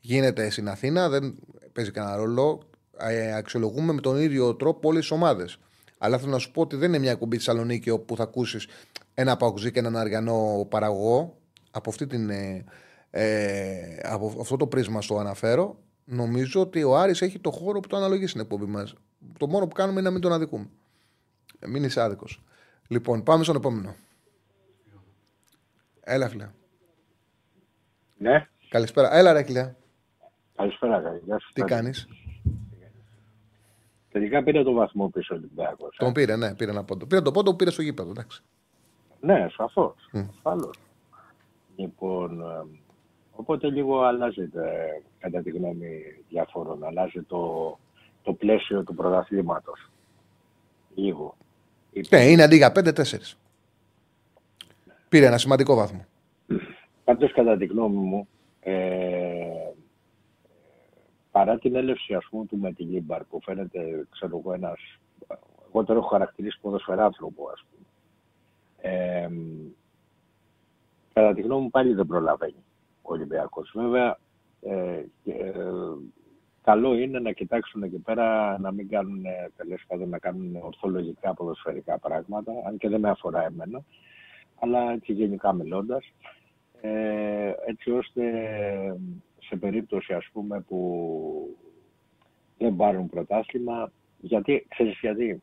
[0.00, 1.38] γίνεται στην Αθήνα, δεν
[1.72, 2.62] παίζει κανένα ρόλο.
[2.98, 5.58] Ε, αξιολογούμε με τον ίδιο τρόπο όλες τι ομάδες.
[5.98, 8.66] Αλλά θέλω να σου πω ότι δεν είναι μια εκπομπή στη Θεσσαλονίκη όπου θα ακούσεις
[9.14, 11.36] ένα παγκουζί και έναν αριανό παραγωγό.
[11.70, 12.64] Από, αυτή την, ε,
[13.10, 15.78] ε, από αυτό το πρίσμα στο αναφέρω.
[16.04, 18.94] Νομίζω ότι ο Άρης έχει το χώρο που το αναλογεί στην εκπομπή μας.
[19.38, 20.68] Το μόνο που κάνουμε είναι να μην τον αδικούμε.
[21.58, 22.42] Ε, Μην είσαι άδικος.
[22.88, 23.94] Λοιπόν, πάμε στον επόμενο.
[26.10, 26.48] Έλα, φίλε.
[28.16, 29.16] Ναι, Καλησπέρα.
[29.16, 29.76] Έλα, ρε, κλιά.
[30.56, 31.00] καλησπέρα.
[31.00, 31.20] καλή.
[31.24, 31.50] Γεια σου.
[31.52, 32.08] Τι κάνεις;
[34.12, 35.96] Τελικά πήρε το βαθμό πίσω ο Ολυμπιακός.
[36.00, 36.04] ε.
[36.04, 37.06] Τον πήρε, ναι, πήρε ένα πόντο.
[37.06, 38.42] Πήρε τον πόντο που πήρε στο γήπεδο, εντάξει.
[39.20, 40.08] Ναι, σαφώς.
[40.12, 40.18] Μμ.
[40.34, 40.76] Ασφαλώς.
[41.76, 42.78] Λοιπόν, ε,
[43.32, 47.78] οπότε λίγο αλλάζει, ε, κατά τη γνώμη διαφόρων, αλλάζει το,
[48.22, 49.90] το πλαίσιο του πρωταθλήματος.
[50.94, 51.36] Λίγο.
[52.10, 53.36] Ναι, είναι αντί για 5-4.
[55.08, 56.04] Πήρε ένα σημαντικό βαθμό.
[57.04, 58.28] Πάντως κατά τη γνώμη μου,
[58.60, 59.72] ε,
[61.30, 64.80] παρά την έλευση ας πούμε του με τη Λίμπαρ που φαίνεται, ξέρω εγώ, ένας,
[65.68, 67.86] εγώ τον έχω χαρακτηρίσει ποδοσφαιράνθρωπο ας πούμε.
[68.80, 69.28] Ε,
[71.12, 72.64] κατά τη γνώμη μου πάλι δεν προλαβαίνει
[73.02, 73.72] ο Ολυμπιακός.
[73.74, 74.18] Βέβαια,
[74.60, 75.52] ε, και, ε,
[76.62, 81.34] καλό είναι να κοιτάξουν εκεί πέρα να μην κάνουν, ε, τέλος πάντων, να κάνουν ορθολογικά
[81.34, 83.82] ποδοσφαιρικά πράγματα, αν και δεν με αφορά εμένα,
[84.58, 86.12] αλλά έτσι γενικά μιλώντας,
[86.80, 88.22] ε, έτσι ώστε
[89.38, 91.56] σε περίπτωση ας πούμε που
[92.58, 95.42] δεν πάρουν πρωτάθλημα, γιατί, ξέρεις γιατί,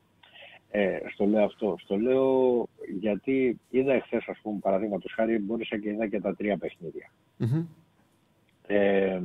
[0.70, 2.68] ε, στο λέω αυτό, στο λέω
[3.00, 7.12] γιατί είδα εχθές ας πούμε παραδείγματος χάρη μπόρεσα και είδα και τα τρία παιχνίδια.
[7.38, 7.66] Μμμ.
[8.68, 9.22] Ε,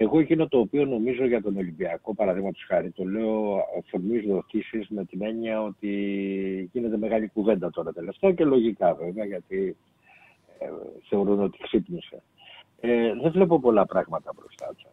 [0.00, 5.04] εγώ εκείνο το οποίο νομίζω για τον Ολυμπιακό, παραδείγματος χάρη, το λέω φορμής δοτήσεις με
[5.04, 5.90] την έννοια ότι
[6.72, 9.76] γίνεται μεγάλη κουβέντα τώρα τελευταία και λογικά βέβαια, γιατί
[10.58, 10.66] ε,
[11.08, 12.22] θεωρούν ότι ξύπνησε.
[12.80, 14.88] Ε, δεν βλέπω πολλά πράγματα μπροστά του.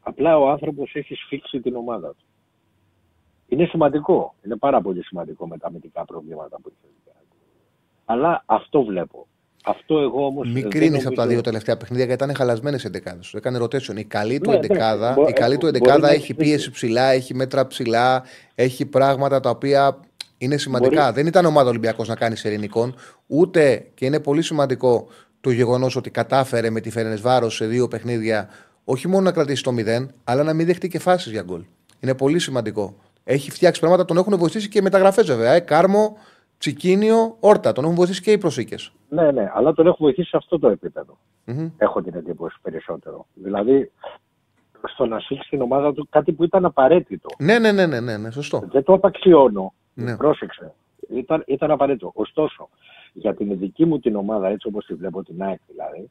[0.00, 2.24] Απλά ο άνθρωπος έχει σφίξει την ομάδα του.
[3.48, 4.34] Είναι σημαντικό.
[4.44, 6.76] Είναι πάρα πολύ σημαντικό με τα αμυντικά προβλήματα που έχει.
[6.84, 7.38] ο Ολυμπιακός.
[8.04, 9.26] Αλλά αυτό βλέπω.
[9.64, 10.48] Αυτό εγώ όμως.
[10.52, 13.28] Μην κρίνεις από τα δύο τελευταία παιχνίδια γιατί ήταν χαλασμένες εντεκάδες.
[13.30, 13.96] Του έκανε rotation.
[13.96, 16.34] Η καλή του Ναι, εντεκάδα, ναι, μπο- η καλή του μπορεί εντεκάδα να έχει έχει-
[16.34, 18.22] πίεση ψηλά, έχει μέτρα ψηλά,
[18.54, 19.98] έχει πράγματα τα οποία
[20.38, 21.02] είναι σημαντικά.
[21.02, 22.94] Μπορεί- Δεν ήταν ομάδα Ολυμπιακός να κάνεις ειρηνικών,
[23.26, 25.06] ούτε και είναι πολύ σημαντικό
[25.40, 28.48] το γεγονός ότι κατάφερε με τη Φερενεσβάρος σε δύο παιχνίδια
[28.84, 31.62] όχι μόνο να κρατήσει το 0, αλλά να μην δεχτεί και φάσεις για γκολ.
[32.00, 32.96] Είναι πολύ σημαντικό.
[33.24, 35.52] Έχει φτιάξει πράγματα, τον έχουν βοηθήσει και οι μεταγραφές βέβαια.
[35.52, 35.60] Ε.
[35.60, 36.16] Κάρμο,
[36.62, 37.72] Τσικίνιο, Όρτα.
[37.72, 38.92] Τον έχουν βοηθήσει και οι προσήκες.
[39.08, 41.18] Ναι, ναι, αλλά τον έχω βοηθήσει σε αυτό το επίπεδο.
[41.76, 43.26] Έχω την εντύπωση περισσότερο.
[43.34, 43.90] Δηλαδή,
[44.84, 47.28] στο να σφίξει την ομάδα του κάτι που ήταν απαραίτητο.
[47.38, 48.62] Ναι, ναι, ναι, ναι, ναι, ναι, σωστό.
[48.72, 49.72] Δεν το απαξιώνω.
[49.94, 50.16] Ναι.
[50.16, 50.74] Πρόσεξε.
[51.08, 52.10] Ήταν, ήταν απαραίτητο.
[52.14, 52.68] Ωστόσο,
[53.12, 56.10] για την δική μου την ομάδα, έτσι όπως τη βλέπω την ΑΕΚ δηλαδή,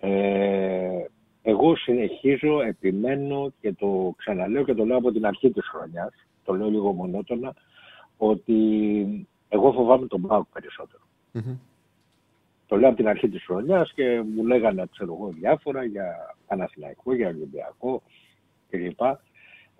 [0.00, 1.04] ε,
[1.42, 6.12] εγώ συνεχίζω, επιμένω και το ξαναλέω και το λέω από την αρχή της χρονιάς,
[6.44, 7.54] το λέω λίγο μονότονα,
[8.16, 11.02] ότι εγώ φοβάμαι τον ΠΑΟΚ περισσότερο.
[11.32, 11.56] Μμμ.
[12.66, 17.14] Το λέω από την αρχή της χρονιάς και μου λέγανε, ξέρω εγώ, διάφορα για Παναθηναϊκό,
[17.14, 18.02] για Ολυμπιακό
[18.70, 19.00] κλπ.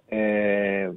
[0.06, 0.90] Ε,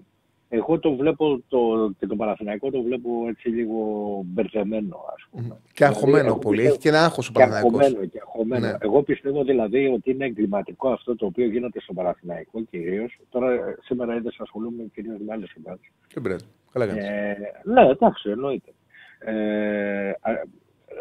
[0.50, 3.82] εγώ το βλέπω το, και τον Παναθηναϊκό το βλέπω έτσι λίγο
[4.26, 5.58] μπερδεμένο, ας πούμε.
[5.74, 6.56] Και αγχωμένο Δηλαδή, εγώ πολύ.
[6.58, 7.80] πιστεύω- Έχει και ένα άγχος ο και Παναθηναϊκός.
[7.86, 8.68] αγχωμένο, και αγχωμένο.
[8.68, 8.78] Ναι.
[8.80, 13.18] Εγώ πιστεύω δηλαδή ότι είναι εγκληματικό αυτό το οποίο γίνεται στο Παναθηναϊκό κυρίως.
[13.30, 15.82] Τώρα ε, σήμερα είδες ασχολούμαι κυρίως με άλλες ομάδε.
[16.14, 16.44] Δεν πρέπει.
[16.72, 17.04] Καλά κάνεις.
[17.04, 18.72] Ε, ναι, εντάξει, εννοείται.
[19.20, 20.44] Ε, α,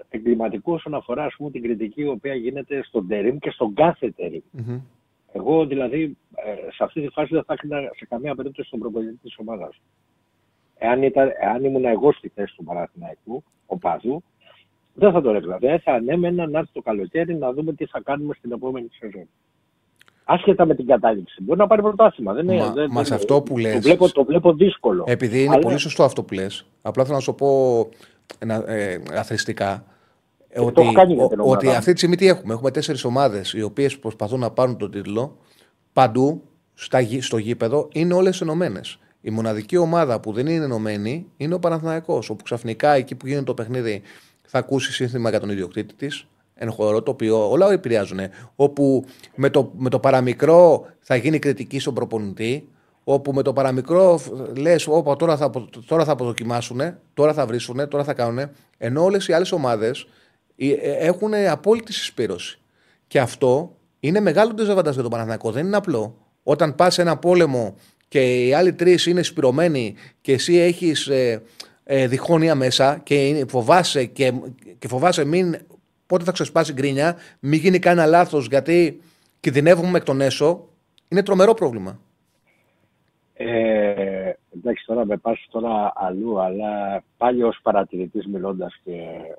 [0.09, 4.11] εγκληματικό όσον αφορά ας πούμε, την κριτική η οποία γίνεται στον Τερίμ και στον κάθε
[4.11, 4.43] Τερίμ.
[4.51, 4.81] Μμμ.
[5.33, 9.19] Εγώ δηλαδή ε, σε αυτή τη φάση δεν θα έκρινα σε καμία περίπτωση τον προπονητή
[9.23, 9.81] της ομάδας.
[10.79, 14.23] Εάν, ήταν, εάν ήμουν εγώ στη θέση του Παναθηναϊκού, ο Παδού,
[14.95, 15.59] δεν θα το έκρινα.
[15.59, 19.29] Δεν θα ανέμενα να έρθει το καλοκαίρι να δούμε τι θα κάνουμε στην επόμενη σεζόν.
[20.31, 21.43] Άσχετα με την κατάληξη.
[21.43, 22.33] Μπορεί να πάρει πρωτάθλημα.
[22.33, 25.05] Δεν είναι, Μα- δεν, μας δεν- αυτό που λες- Το βλέπω, το βλέπω δύσκολο.
[25.07, 27.89] Επειδή είναι Αλλά- πολύ σωστό αυτό που λες, απλά θέλω να σου πω
[28.39, 29.85] ένα, ε, αθρηστικά.
[30.49, 31.73] ε, το ότι, έχω κάνει για ο- την ομάδα ότι μου.
[31.73, 35.37] αυτή τη στιγμή τι έχουμε; Έχουμε τέσσερις ομάδες οι οποίες προσπαθούν να πάρουν τον τίτλο
[35.93, 36.43] παντού
[36.75, 38.99] στα, γη- στο γήπεδο είναι όλες ενωμένες.
[39.21, 43.45] Η μοναδική ομάδα που δεν είναι ενωμένη είναι ο Παναθηναϊκός όπου ξαφνικά εκεί που γίνεται
[43.45, 44.03] το παιχνίδι
[44.47, 46.27] θα ακούσεις σύνθημα για τον ιδιοκτήτη της.
[46.61, 48.19] Εν χώρο, το οποίο όλα επηρεάζουν.
[48.57, 49.05] Όπου
[49.35, 52.69] με το, με το παραμικρό θα γίνει κριτική στον προπονητή,
[53.05, 54.21] όπου με το παραμικρό
[54.57, 56.81] λες: Όπα, τώρα θα, απο- τώρα θα αποδοκιμάσουν,
[57.15, 58.51] τώρα θα βρίσουν, τώρα θα κάνουν.
[58.79, 60.07] Ενώ όλες οι άλλες ομάδες
[60.99, 62.59] έχουν απόλυτη συσπήρωση.
[63.07, 65.51] Και αυτό είναι μεγάλο ντεζαβαντάζ για τον Παναθηναϊκό.
[65.51, 66.17] Δεν είναι απλό.
[66.43, 67.75] Όταν πας σε ένα πόλεμο
[68.09, 71.43] και οι άλλοι τρεις είναι σπυρωμένοι και εσύ έχεις ε,
[71.85, 74.33] ε, διχόνοια μέσα και είναι- φοβάσαι και,
[74.79, 75.57] και φοβάσαι μην,
[76.09, 79.01] πότε θα ξεσπάσει γκρίνια, μην γίνει κανένα λάθος γιατί
[79.41, 80.69] κινδυνεύουμε εκ των έσω,
[81.09, 81.99] είναι τρομερό πρόβλημα.
[83.35, 88.93] Ε, εντάξει, τώρα με πας τώρα αλλού, αλλά πάλι ως παρατηρητής μιλώντας και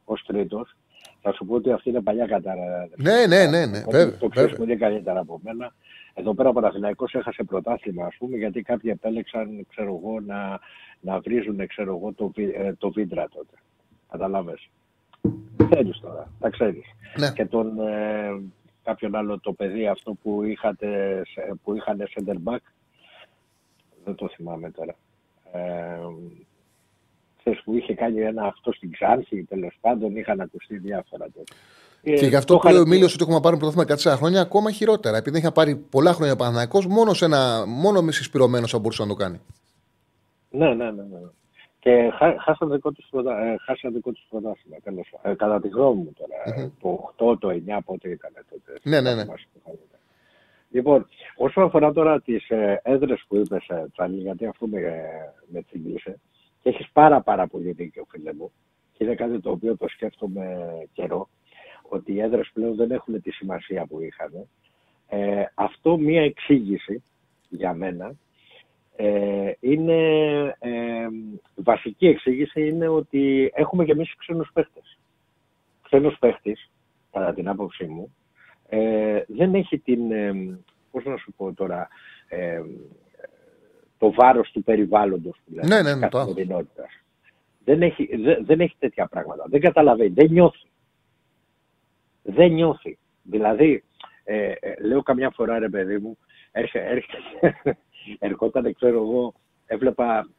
[0.04, 0.76] ως τρίτος,
[1.22, 2.88] θα σου πω ότι αυτή είναι παλιά κατάρα.
[2.96, 4.66] Ναι, ναι, ναι, ναι, Ότι βέβαια, Το ξέρεις βέβαια.
[4.66, 5.74] πολύ καλύτερα από μένα.
[6.14, 10.60] Εδώ πέρα ο Παναθηναϊκός έχασε πρωτάθλημα, ας πούμε, γιατί κάποιοι επέλεξαν, ξέρω εγώ, να,
[11.00, 13.54] να βρίζουν, ξέρω εγώ, το, βι- ε, το βίντρα τότε.
[14.12, 14.70] Καταλάβες.
[15.70, 16.84] Ξέρεις τώρα, τα ξέρεις.
[17.18, 17.32] Ναι.
[17.32, 18.42] Και τον, ε,
[18.84, 22.58] κάποιον άλλο το παιδί αυτό που, είχατε, σε- που είχαν center back,
[24.06, 24.96] δεν το θυμάμαι τώρα.
[25.52, 25.98] Ε,
[27.38, 31.54] ξέρεις, που είχε κάνει ένα αυτό στην Ξάνθη, τέλος πάντων, είχαν ακουστεί διάφορα τότε.
[32.04, 34.18] Ε, Και γι' αυτό το που λέει ο χαρακτήρα- Μίλιο ότι έχουμε πάρει πρωτάθλημα 14
[34.18, 35.18] χρόνια ακόμα χειρότερα.
[35.18, 38.80] Επειδή δεν είχε πάρει πολλά χρόνια ο Παναθηναϊκός, μόνος, σε ένα, μόνος με συσπηρωμένο θα
[38.80, 39.40] μπορούσε να το κάνει.
[40.50, 41.04] Ναι, ναι, ναι.
[41.04, 41.20] ναι.
[41.80, 44.78] Και χά- χάσαν δικό τους πρωτα- ε, χάσαν δικό τους πρωτάθλημα.
[44.84, 45.32] τέλος πάντων.
[45.32, 46.60] Ε, κατά τη γνώμη μου τώρα.
[46.60, 48.80] ε, Το 8, το 9, πότε ήταν τότε.
[48.84, 49.16] Ναι, ναι, ναι.
[49.16, 50.00] Δεν θυμάσαι που θα ήταν.
[50.72, 55.02] Λοιπόν, όσο αφορά τώρα τις ε, έδρες που είπες, ε, Τσάλι, γιατί αυτό με, ε,
[55.48, 56.20] με τσίγκλισε,
[56.62, 58.52] και έχεις πάρα πάρα πολύ δίκιο, φίλε μου,
[58.94, 60.58] και είναι κάτι το οποίο το σκέφτομαι
[60.94, 61.30] καιρό,
[61.90, 64.48] ότι οι έδρες πλέον δεν έχουν τη σημασία που είχαν.
[65.08, 67.04] Ε, αυτό μία εξήγηση
[67.50, 68.12] για μένα
[68.96, 69.98] ε, είναι
[70.60, 70.69] ε,
[71.72, 74.98] βασική εξήγηση είναι ότι έχουμε και εμείς ξένους παίχτες.
[75.84, 76.70] Ξένος παίχτης,
[77.12, 78.16] κατά την άποψή μου,
[78.70, 80.60] ε, δεν έχει την, ε,
[80.92, 81.88] πώς να σου πω τώρα,
[82.28, 82.62] ε,
[83.98, 86.28] το βάρος του περιβάλλοντος που λέμε, Ναι, ναι, της ναι, το έχω.
[86.28, 86.90] καθημερινότητας.
[87.66, 89.46] Δεν έχει, δε- δεν έχει τέτοια πράγματα.
[89.48, 90.68] Δεν καταλαβαίνει, δεν νιώθει.
[92.24, 92.98] Δεν νιώθει.
[93.24, 93.84] Δηλαδή,
[94.24, 96.18] ε, ε, λέω καμιά φορά ρε παιδί μου,
[96.52, 97.18] έρχε, έρχε,
[98.20, 99.34] ερχόταν, ξέρω εγώ,
[99.66, 100.30] έβλεπα,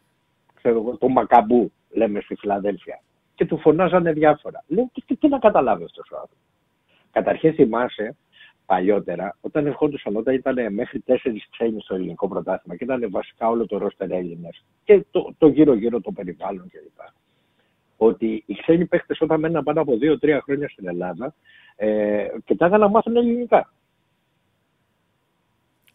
[0.63, 3.01] ξέρω εγώ, τον Μακαμπού, λέμε στη Φιλαδέλφια,
[3.35, 4.65] και του φωνάζανε διάφορα.
[4.67, 6.47] Λέω, τι, τι, τι να καταλάβεις αυτός ο άνθρωπος.
[7.11, 8.17] Καταρχήν θυμάσαι,
[8.67, 13.67] παλιότερα, όταν ερχόντουσαν, όταν ήταν μέχρι τέσσερις ξένοι στο ελληνικό πρωτάθλημα και ήταν βασικά όλο
[13.67, 17.09] το ρόστερ Έλληνες και το, το γύρω-γύρω το περιβάλλον κλπ.
[17.97, 21.35] Ότι οι ξένοι παίχτες όταν μέναν πάνω από δύο-τρία χρόνια στην Ελλάδα
[21.77, 23.73] ε, κοιτάγαν να μάθουν ελληνικά.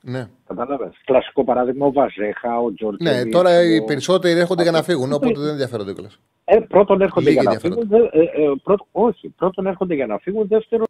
[0.08, 0.28] Ναι.
[0.48, 0.94] Κατάλαβες.
[1.06, 3.10] Κλασικό παράδειγμα ο Βαζέχα, ο Τζορτζίνη.
[3.24, 3.84] ναι, τώρα οι ο...
[3.84, 4.92] περισσότεροι έρχονται για να Αυτό.
[4.92, 6.20] φύγουν, οπότε δεν ενδιαφέρονται κιόλας.
[6.46, 7.96] Ε, πρώτον έρχονται Λίγοι για να ενδιαφέρονται.
[7.96, 8.10] φύγουν.
[8.12, 10.48] δε- ε, ε, πρώτον, όχι, πρώτον έρχονται για να φύγουν.
[10.48, 10.86] Δεύτερον,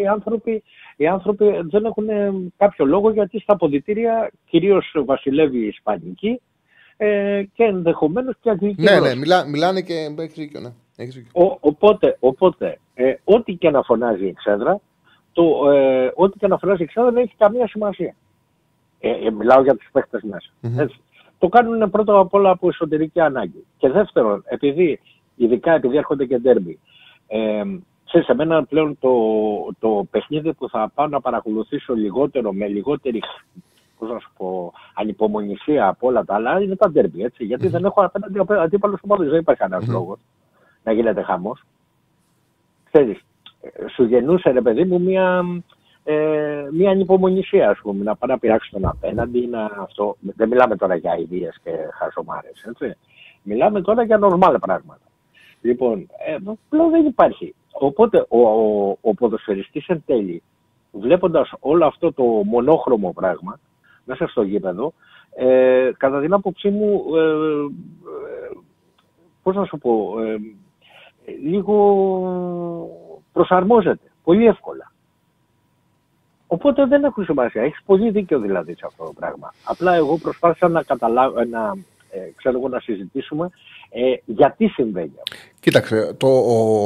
[0.00, 0.62] οι άνθρωποι,
[0.96, 6.40] οι άνθρωποι δεν έχουν ε, κάποιο λόγο γιατί στα αποδητήρια κυρίως βασιλεύει η Ισπανική
[6.96, 8.82] ε, και ενδεχομένως και αγγλική.
[8.82, 9.08] Ναι, γλώσσα.
[9.14, 9.94] ναι, μιλά, μιλάνε και.
[10.18, 10.72] Έχεις δίκιο, ναι.
[10.96, 11.42] Έχεις δίκιο.
[11.44, 14.80] Ο, οπότε, οπότε ε, ό,τι και να φωνάζει η Ξέδρα,
[15.32, 18.14] το, ε, ό,τι και να φωνάζει η Ξέδρα δεν έχει καμία σημασία.
[19.06, 20.50] Ε, ε, μιλάω για τους παίχτες μέσα.
[20.60, 20.78] Μμμ.
[20.80, 21.00] Έτσι.
[21.38, 23.64] Το κάνουν πρώτα απ' όλα από εσωτερική ανάγκη.
[23.78, 25.00] Και δεύτερον, επειδή,
[25.36, 26.78] ειδικά επειδή έρχονται και ντέρμπι,
[27.26, 27.62] ε,
[28.06, 29.12] ξέρεις, εμένα πλέον το,
[29.78, 33.22] το παιχνίδι που θα πάω να παρακολουθήσω λιγότερο, με λιγότερη
[33.98, 37.44] πώς να σου πω, ανυπομονησία από όλα τα άλλα, είναι τα ντέρμπι, έτσι.
[37.44, 40.18] Γιατί δεν έχω απέναντι απέ- αντίπαλος ομάδες, δεν υπάρχει κανένας λόγος
[40.84, 41.62] να γίνεται χαμός.
[42.90, 43.20] Ξέρεις,
[43.60, 45.44] ε, σου γεννούσε ρε παιδί μου μια,
[46.04, 50.16] ε, μια ανυπομονησία, ας πούμε, να πάει να πειράξει τον απέναντι, να αυτό.
[50.20, 52.96] Δεν μιλάμε τώρα για ιδέες και χασομάρες, έτσι.
[53.42, 55.04] Μιλάμε τώρα για νορμάλ πράγματα.
[55.60, 56.36] Λοιπόν, ε,
[56.68, 57.54] πλέον δεν υπάρχει.
[57.72, 60.42] Οπότε ο, ο, ο ποδοσφαιριστής εν τέλει,
[60.92, 63.58] βλέποντας όλο αυτό το μονόχρωμο πράγμα
[64.04, 64.92] μέσα στο γήπεδο,
[65.36, 67.68] ε, κατά την άποψή μου, ε, ε,
[69.42, 70.36] πώς να σου πω, ε,
[71.42, 71.76] λίγο
[73.32, 74.92] προσαρμόζεται πολύ εύκολα.
[76.54, 77.62] Οπότε δεν έχουν σημασία.
[77.62, 79.54] Έχεις πολύ δίκιο δηλαδή σε αυτό το πράγμα.
[79.64, 81.74] Απλά εγώ προσπάθησα να καταλάβω, να,
[82.10, 83.50] ε, ξέρω εγώ, να συζητήσουμε
[83.90, 85.36] ε, γιατί συμβαίνει αυτό.
[85.60, 86.26] Κοίταξε, το,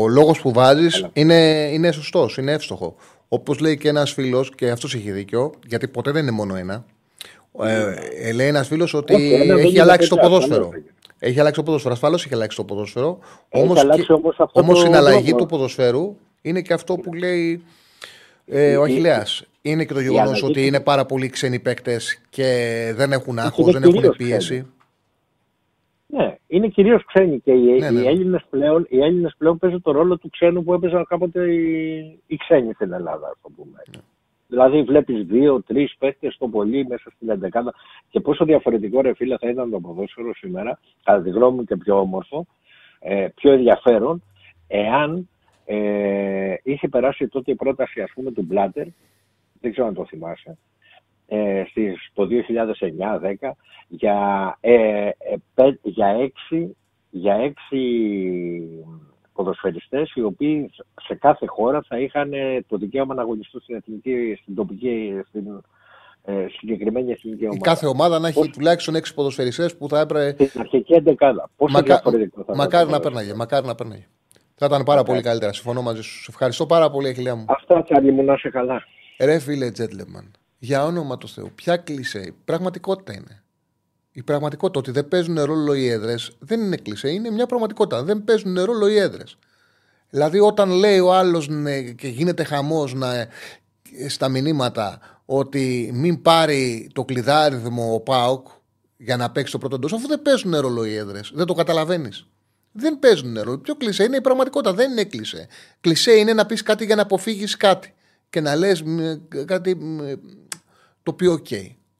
[0.02, 1.10] ο λόγος που βάζεις Έλα.
[1.12, 1.34] είναι,
[1.72, 2.94] είναι σωστός, είναι εύστοχο.
[3.28, 6.84] Όπως λέει και ένας φίλος, και αυτός έχει δίκιο, γιατί ποτέ δεν είναι μόνο ένα.
[7.62, 7.94] Ε,
[8.28, 10.64] ε, λέει ένας φίλος ότι Όχι, ένα δεν έχει είναι αλλάξει το τέτοια, ποδόσφαιρο.
[10.64, 10.84] ασφαλώς.
[11.18, 11.92] Έχει αλλάξει το ποδόσφαιρο.
[11.94, 13.18] Ασφαλώς έχει αλλάξει το ποδόσφαιρο.
[13.48, 15.38] Έχει Όμως αλλάξει και- όμως αυτό όμως το η αλλαγή δόγμα.
[15.38, 17.62] του ποδοσφαίρου είναι και αυτό που λέει
[18.48, 19.44] ε, ο Η- η- Αχηλέας.
[19.62, 22.44] Είναι και το γεγονός αλλαγή ότι του- είναι πάρα πολλοί ξένοι παίκτες και
[22.96, 24.66] δεν έχουν άγχος, είναι δεν έχουν κυρίως πίεση.
[26.06, 28.00] Ναι, είναι κυρίως ξένοι και οι, Ναι, ναι.
[28.00, 32.20] οι, Έλληνες πλέον, οι Έλληνες πλέον παίζουν το ρόλο του ξένου που έπαιζαν κάποτε οι,
[32.26, 33.82] οι ξένοι στην Ελλάδα, ας το πούμε.
[33.96, 34.00] Ναι.
[34.48, 37.74] Δηλαδή βλέπεις δύο, τρεις παίχτες το πολύ μέσα στην εντεκάδα
[38.10, 41.76] και πόσο διαφορετικό ρε φίλε θα ήταν το ποδόσφαιρο σήμερα, κατά τη γνώμη μου και
[41.76, 42.46] πιο όμορφο,
[43.00, 44.22] ε, πιο ενδιαφέρον,
[44.68, 45.28] εάν
[45.70, 48.86] ε, είχε περάσει τότε η πρόταση ας πούμε του Μπλάτερ,
[49.60, 50.58] δεν ξέρω αν το θυμάσαι,
[51.26, 53.50] ε, στις, το 2009-10
[53.88, 54.16] για,
[54.60, 54.72] ε,
[55.08, 55.12] ε,
[55.54, 56.76] πέ- για, έξι,
[57.10, 57.78] για έξι
[59.32, 60.70] ποδοσφαιριστές οι οποίοι
[61.06, 65.62] σε κάθε χώρα θα είχαν ε, το δικαίωμα να αγωνιστούν στην, εθνική, στην τοπική, στην
[66.24, 67.60] ε, συγκεκριμένη εθνική Η ομάδα.
[67.62, 70.44] κάθε ομάδα να έχει Πώς- τουλάχιστον έξι ποδοσφαιριστές που θα έπρεπε.
[70.44, 71.50] Στην αρχική εντεκάδα.
[71.56, 71.86] Πόσο Μακα...
[71.94, 73.34] διαφορετικό θα Μακάρι ήταν να το πέρναγε.
[73.34, 74.06] Μακάρι να πέρναγε.
[74.58, 75.52] Θα ήταν πάρα πολύ καλύτερα.
[75.52, 76.22] Συμφωνώ μαζί σου.
[76.22, 77.44] Σε ευχαριστώ πάρα πολύ, Αχιλιά μου.
[77.48, 78.82] Αυτά τσάλι μου να είσαι καλά.
[79.18, 83.42] Ρε φίλε Τζέντλεμαν, για όνομα του Θεού, ποια κλεισέ, η πραγματικότητα είναι.
[84.12, 88.02] Η πραγματικότητα ότι δεν παίζουν ρόλο οι έδρες δεν είναι κλεισέ, είναι μια πραγματικότητα.
[88.02, 89.38] Δεν παίζουν ρόλο οι έδρες.
[90.10, 92.96] Δηλαδή, όταν λέει ο άλλος ναι, και γίνεται χαμός
[94.08, 98.46] στα μηνύματα ότι μην πάρει το κλειδάριθμο ο Πάοκ
[98.96, 101.30] για να παίξει το πρώτο εντός, αφού δεν παίζουν ρόλο οι έδρες.
[101.34, 102.26] Δεν το καταλαβαίνεις.
[102.72, 103.58] Δεν παίζουν ρόλο.
[103.58, 104.72] Πιο κλεισέ είναι η πραγματικότητα.
[104.72, 105.48] Δεν είναι κλεισέ.
[105.80, 107.94] Κλεισέ είναι να πεις κάτι για να αποφύγεις κάτι
[108.30, 108.82] και να λες
[109.44, 109.98] κάτι μ,
[111.02, 111.50] το οποίο οκ.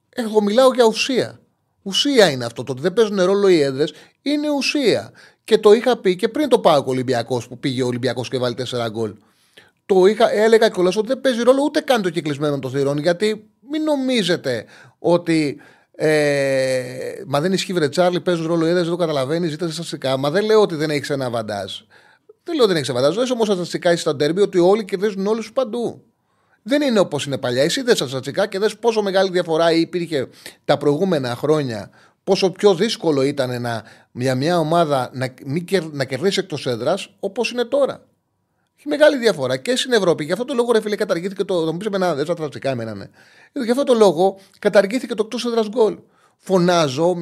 [0.09, 1.40] Εγώ μιλάω για ουσία.
[1.82, 2.65] Ουσία είναι αυτό.
[2.65, 3.93] Το ότι δεν παίζουν ρόλο οι έδρες
[4.23, 5.12] είναι ουσία.
[5.45, 8.55] Και το είχα πει και πριν το πάω Ολυμπιακός που πήγε ο Ολυμπιακός και βάλει
[8.55, 9.15] 4 γκολ.
[9.86, 12.99] Το είχα, έλεγα κιόλας ότι δεν παίζει ρόλο ούτε καν το κυκλισμένο των θηρών.
[12.99, 14.65] Γιατί μην νομίζετε
[14.99, 15.61] ότι.
[16.00, 20.16] Ε, μα δεν ισχύει, βρε Τσάρλι, παίζουν ρόλο οι έδρες, δεν το καταλαβαίνεις, ζείτε στατιστικά.
[20.16, 21.72] Μα δεν λέω ότι δεν έχεις ένα βαντάζ.
[22.44, 23.30] Δεν λέω ότι δεν έχεις ένα βαντάζ.
[23.30, 26.02] όμως στατιστικά είσαι στα ντέρμπι ότι όλοι κερδίζουν όλους παντού.
[26.62, 27.62] Δεν είναι όπως είναι παλιά.
[27.62, 30.28] Εσύ δεν στατιστικά και δες πόσο μεγάλη διαφορά υπήρχε
[30.64, 31.90] τα προηγούμενα χρόνια.
[32.24, 37.14] Πόσο πιο δύσκολο ήταν να, για μια ομάδα να, μην κερ- να κερδίσει εκτός έδρας
[37.20, 38.04] όπως είναι τώρα.
[38.78, 40.24] Έχει μεγάλη διαφορά και στην Ευρώπη.
[40.24, 41.64] Γι' αυτό το λόγο, ρε φίλε, καταργήθηκε το.
[41.64, 43.06] Θα μου πεις εμένα, δεν στατιστικά εμένα, ναι.
[43.52, 45.98] Γι' αυτό το λόγο καταργήθηκε το εκτός έδρας γκολ.
[46.36, 47.16] Φωνάζω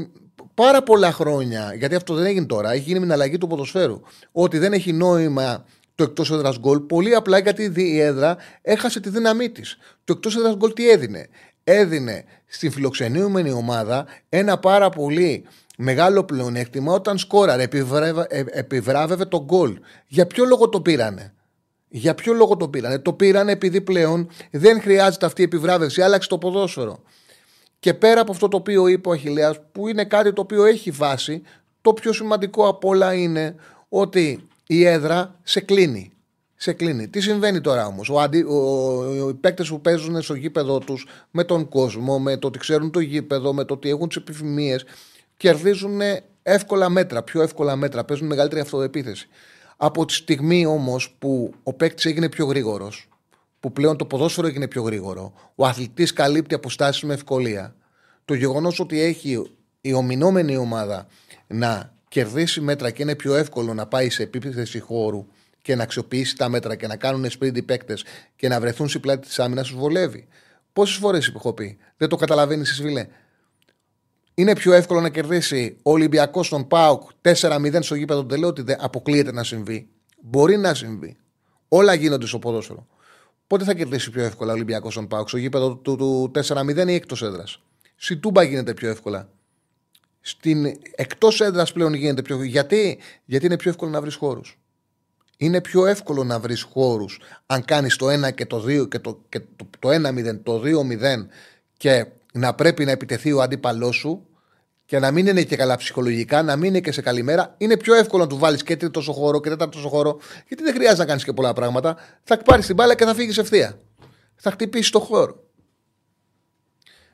[0.54, 4.00] πάρα πολλά χρόνια, γιατί αυτό δεν έγινε τώρα, έχει γίνει με την αλλαγή του ποδοσφαίρου.
[4.32, 9.08] Ότι δεν έχει νόημα το εκτός έδρας γκολ, πολύ απλά γιατί η έδρα έχασε τη
[9.08, 9.76] δύναμή της.
[10.04, 11.28] Το εκτός έδρας γκολ τι έδινε;
[11.64, 15.44] Έδινε στην φιλοξενούμενη ομάδα ένα πάρα πολύ
[15.76, 19.78] μεγάλο πλεονέκτημα όταν σκόραρε, επιβράβευε, ε, επιβράβευε τον γκολ.
[20.06, 21.34] Για ποιο λόγο το πήρανε;
[21.88, 26.02] Για ποιο λόγο το πήρανε; Το πήρανε επειδή πλέον δεν χρειάζεται αυτή η επιβράβευση.
[26.02, 27.02] Άλλαξε το ποδόσφαιρο.
[27.78, 30.90] Και πέρα από αυτό το οποίο είπε ο Αχιλέας, που είναι κάτι το οποίο έχει
[30.90, 31.42] βάση,
[31.80, 33.54] το πιο σημαντικό από όλα είναι
[33.88, 36.10] ότι η έδρα σε κλείνει.
[36.56, 37.08] Σε κλείνει.
[37.08, 38.42] Τι συμβαίνει τώρα όμως; Ο αντι...
[38.42, 39.28] ο...
[39.28, 43.00] Οι παίκτες που παίζουν στο γήπεδο τους με τον κόσμο, με το ότι ξέρουν το
[43.00, 44.76] γήπεδο, με το ότι έχουν τις επιφημίε,
[45.36, 46.00] κερδίζουν
[46.42, 49.28] εύκολα μέτρα, πιο εύκολα μέτρα, παίζουν μεγαλύτερη αυτοεπίθεση.
[49.76, 53.08] Από τη στιγμή όμως που ο παίκτης έγινε πιο γρήγορος,
[53.60, 57.76] που πλέον το ποδόσφαιρο έγινε πιο γρήγορο, ο αθλητής καλύπτει αποστάσεις με ευκολία,
[58.24, 59.50] το γεγονός ότι έχει
[59.80, 61.06] η ομινόμενη ομάδα
[61.46, 65.26] να κερδίσει μέτρα και είναι πιο εύκολο να πάει σε επίθεση χώρου
[65.62, 68.04] και να αξιοποιήσει τα μέτρα και να κάνουν sprint οι παίκτες
[68.36, 70.26] και να βρεθούν στην πλάτη της άμυνας, σου βολεύει.
[70.72, 73.06] Πόσες φορές έχω πει, δεν το καταλαβαίνεις, εσύ φίλε;
[74.38, 78.62] Είναι πιο εύκολο να κερδίσει ο Ολυμπιακός στον Πάουκ 4-0 στο γήπεδο του Τελέο, ότι
[78.62, 79.88] δεν αποκλείεται να συμβεί.
[80.20, 81.16] Μπορεί να συμβεί.
[81.68, 82.86] Όλα γίνονται στο ποδόσφαιρο.
[83.46, 86.94] Πότε θα κερδίσει πιο εύκολα ο Ολυμπιακός στον Πάουκ, στο γήπεδο του, του 4-0 ή
[86.94, 87.62] εκτός έδρας;
[87.96, 89.28] Στη Τούμπα γίνεται πιο εύκολα.
[90.20, 94.58] Στην εκτός έδρας πλέον γίνεται πιο Γιατί; Γιατί είναι πιο εύκολο να βρεις χώρους.
[95.36, 99.20] Είναι πιο εύκολο να βρεις χώρους αν κάνεις το 1 και το 2 και το,
[99.28, 101.26] και το, το 1-0, το 2-0
[101.76, 102.06] και
[102.36, 104.26] να πρέπει να επιτεθεί ο αντίπαλός σου
[104.84, 107.54] και να μην είναι και καλά ψυχολογικά, να μην είναι και σε καλημέρα.
[107.58, 110.18] Είναι πιο εύκολο να του βάλεις και τρίτος στο χώρο και τέταρτος στο χώρο,
[110.48, 111.96] γιατί δεν χρειάζεται να κάνεις και πολλά πράγματα.
[112.22, 113.80] Θα πάρεις την μπάλα και θα φύγεις ευθεία.
[114.36, 115.44] Θα χτυπήσεις το χώρο.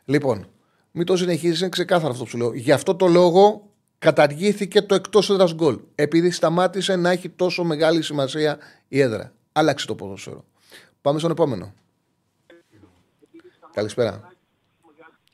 [0.05, 0.49] Λοιπόν,
[0.90, 2.53] μην το συνεχίζεις, είναι ξεκάθαρο αυτό που σου λέω.
[2.55, 5.81] Γι' αυτό το λόγο καταργήθηκε το εκτός έδρας γκολ.
[5.94, 8.59] Επειδή σταμάτησε να έχει τόσο μεγάλη σημασία
[8.89, 9.32] η έδρα.
[9.53, 10.44] Άλλαξε το ποδόσφαιρο.
[11.01, 11.74] Πάμε στον επόμενο.
[13.73, 14.32] Καλησπέρα.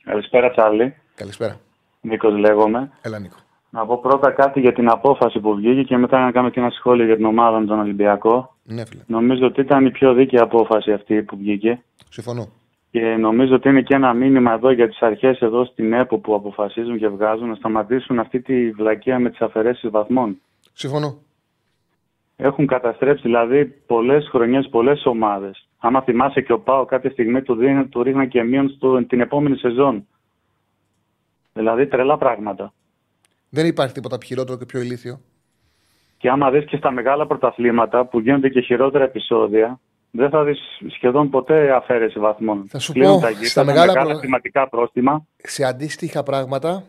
[0.09, 0.95] Καλησπέρα, Τσάρλι.
[1.15, 1.59] Καλησπέρα.
[2.01, 2.91] Νίκος λέγομαι.
[3.01, 3.35] Έλα, Νίκο.
[3.69, 6.69] Να πω πρώτα κάτι για την απόφαση που βγήκε και μετά να κάνω και ένα
[6.69, 8.55] σχόλιο για την ομάδα με τον Ολυμπιακό.
[8.63, 9.01] Ναι, φίλε.
[9.07, 11.83] Νομίζω ότι ήταν η πιο δίκαιη απόφαση αυτή που βγήκε.
[12.09, 12.47] Συμφωνώ.
[12.91, 16.35] Και νομίζω ότι είναι και ένα μήνυμα εδώ για τις αρχές εδώ στην ΕΠΟ που
[16.35, 20.41] αποφασίζουν και βγάζουν να σταματήσουν αυτή τη βλακεία με τις αφαιρέσεις βαθμών.
[20.73, 21.17] Συμφωνώ.
[22.35, 25.68] Έχουν καταστρέψει δηλαδή πολλές χρονιές, πολλές ομάδες.
[25.79, 29.19] Άμα θυμάσαι και ο Πάο κάποια στιγμή του, δίνει, του ρίχναν και μείον στο, την
[29.21, 30.07] επόμενη σεζόν.
[31.53, 32.73] Δηλαδή τρελά πράγματα.
[33.49, 35.19] Δεν υπάρχει τίποτα χειρότερο και πιο ηλίθιο.
[36.17, 39.79] Και άμα δεις και στα μεγάλα πρωταθλήματα που γίνονται και χειρότερα επεισόδια,
[40.11, 40.59] δεν θα δεις
[40.95, 42.65] σχεδόν ποτέ αφαίρεση βαθμών.
[42.67, 45.25] Θα σου Κλείνουν πω, τα γήπεδα, στα μεγάλα μεγάλα προ- κλιματικά πρόστιμα.
[45.37, 46.83] Σε αντίστοιχα πράγματα,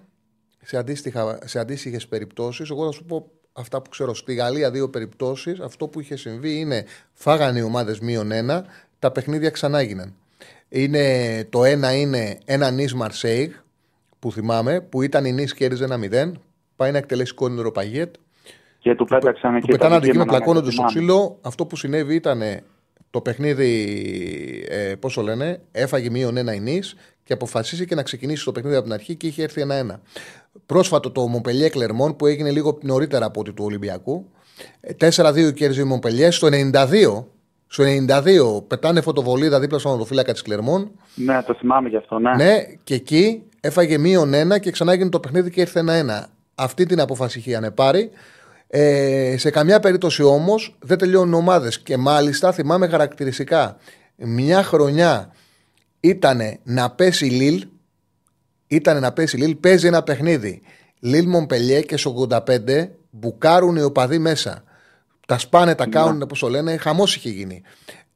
[0.61, 4.15] σε, αντίστοιχα, σε αντίστοιχες περιπτώσεις, εγώ θα σου πω αυτά που ξέρω.
[4.15, 8.65] Στη Γαλλία δύο περιπτώσεις, αυτό που είχε συμβεί είναι φάγανε οι ομάδες μείον ένα,
[8.99, 10.15] τα παιχνίδια ξανά έγιναν.
[10.69, 13.51] Είναι, το ένα είναι ένα Νις Μαρσέιγ,
[14.19, 15.99] που θυμάμαι, που ήταν η Νις κέρδιζε ένα
[16.29, 16.33] 0,
[16.77, 18.15] πάει να εκτελέσει κόνιρο Παγιέτ,
[18.79, 21.39] Και του πέταξαν του και πετάνε τα αντικείμενα, αντικείμενα πλακώνονται στο με ξύλο.
[21.43, 22.43] Αυτό που συνέβη ήταν
[23.11, 26.97] το παιχνίδι, ε, πώς το λένε, έφαγε μείον ένα η Νις
[27.31, 30.01] και αποφασίστηκε να ξεκινήσει το παιχνίδι από την αρχή και είχε έρθει ένα-ένα.
[30.67, 34.31] Πρόσφατο το Μομπελιέ Κλερμόν που έγινε λίγο νωρίτερα από ότι του Ολυμπιακού.
[34.81, 36.31] Ε, 4-2 κέρδιζε η Μομπελιέ.
[36.31, 37.25] Στο 92,
[37.67, 37.85] στο
[38.59, 40.91] 92 πετάνε φωτοβολίδα δίπλα στον οδοφύλακα της Κλερμόν.
[41.15, 42.35] Ναι, το θυμάμαι γι' αυτό, ναι.
[42.35, 46.27] Ναι, και εκεί έφαγε μείον ένα και ξανά έγινε το παιχνίδι και ήρθε ένα-ένα.
[46.55, 48.11] Αυτή την απόφαση είχαν πάρει.
[48.67, 51.81] Ε, σε καμιά περίπτωση όμως δεν τελειώνουν ομάδες.
[51.81, 53.77] Και μάλιστα θυμάμαι χαρακτηριστικά
[54.17, 55.33] μια χρονιά
[56.01, 57.67] ήταν να πέσει η Λίλ.
[58.67, 60.63] Ήταν να πέσει η Λίλ, παίζει ένα παιχνίδι.
[61.01, 64.65] Λίλ Μομπελιέ και στο 85 μπουκάρουν οι οπαδοί μέσα.
[65.27, 67.63] Τα σπάνε, τα κάνουν, όπω το λένε, χαμός είχε γίνει.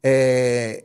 [0.00, 0.76] Ε,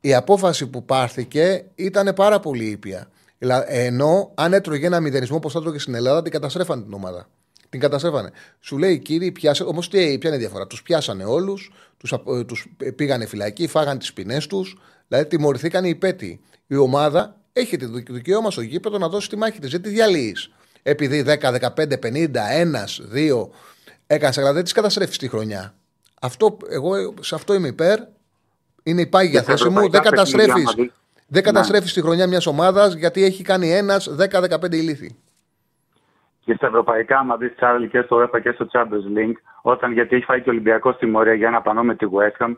[0.00, 3.10] η απόφαση που πάρθηκε ήταν πάρα πολύ ήπια.
[3.38, 7.28] Δηλαδή, Ενώ αν έτρωγε ένα μηδενισμό όπω θα έτρωγε στην Ελλάδα, την καταστρέφανε την ομάδα.
[7.68, 8.30] Την καταστρέφανε.
[8.60, 9.62] Σου λέει, κύριοι, πιάσε.
[9.62, 10.66] Όμως ποια είναι η διαφορά.
[10.66, 12.14] Τους πιάσανε όλους, τους
[12.46, 12.66] τους
[12.96, 14.76] πήγανε φυλακή, φάγανε τις ποινές τους.
[15.10, 16.40] Δηλαδή τιμωρηθήκαν οι υπέτειοι.
[16.66, 19.70] Η ομάδα έχει το δικαίωμα στο γήπεδο να δώσει τη μάχη της.
[19.70, 23.48] Δεν τη διαλύεις; Επειδή 10, 15, 50, 1, 2
[24.06, 25.74] έκανες αλλά δεν τη καταστρέφεις τη χρονιά.
[26.20, 27.98] Αυτό, εγώ σε αυτό είμαι υπέρ.
[28.82, 29.90] Είναι η πάγια θέση μου.
[29.90, 30.64] Δεν καταστρέφει
[31.32, 35.16] δεν καταστρέφεις τη χρονιά μιας ομάδας γιατί έχει κάνει ένας 10-15 ηλίθι.
[36.44, 40.16] Και στα ευρωπαϊκά, άμα δεις Τσάρλι και στο UEFA και στο Champions League, όταν γιατί
[40.16, 42.54] έχει φάει και ο Ολυμπιακός τιμωρία για ένα πανό με τη West Ham,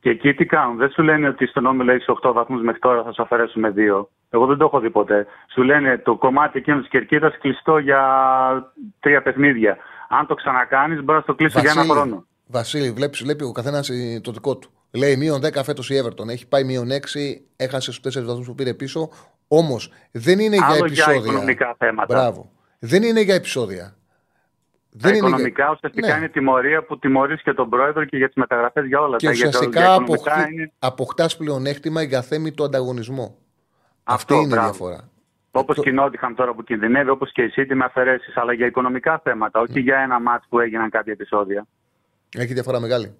[0.00, 3.02] και εκεί τι κάνουν; Δεν σου λένε ότι στον όμιλο έχεις 8 βαθμούς μέχρι τώρα,
[3.02, 4.06] θα σου αφαιρέσουμε 2.
[4.30, 5.26] Εγώ δεν το έχω δει ποτέ.
[5.52, 8.02] Σου λένε το κομμάτι εκείνος της κερκίδας κλειστό για
[9.00, 9.76] τρία παιχνίδια.
[10.08, 12.24] Αν το ξανακάνεις, μπορείς να το κλείσει για ένα χρόνο.
[12.46, 13.90] Βασίλη, βλέπεις βλέπει ο καθένας
[14.22, 14.70] το δικό του.
[14.90, 16.28] Λέει μείον 10 φέτος η Everton.
[16.28, 19.08] Έχει πάει μείον 6, έχασε στους 4 βαθμούς που πήρε πίσω.
[19.48, 21.20] Όμως δεν είναι Άλλο για επεισόδια.
[21.20, 22.14] Για οικονομικά θέματα.
[22.14, 22.50] Μπράβο.
[22.78, 23.94] Δεν είναι για επεισόδια.
[24.90, 25.72] Δεν οικονομικά για...
[25.72, 26.16] ουσιαστικά ναι.
[26.16, 29.32] είναι τιμωρία που τιμωρείς και τον πρόεδρο και για τις μεταγραφές για όλα και τα
[29.32, 30.72] ουσιαστικά αποκτά, είναι...
[30.78, 33.36] αποκτάς πλεονέκτημα για θέμη του ανταγωνισμό.
[34.04, 34.66] Αυτό, Αυτή είναι μπράβο.
[34.66, 35.08] η διαφορά.
[35.50, 35.82] Όπως το...
[35.82, 39.20] και η Νότιχαμ τώρα που κινδυνεύει, όπως και η City με αφαιρέσεις, αλλά για οικονομικά
[39.24, 39.82] θέματα, όχι mm.
[39.82, 41.66] για ένα μάτς που έγιναν κάποια επεισόδια.
[42.36, 43.14] Έχει διαφορά μεγάλη.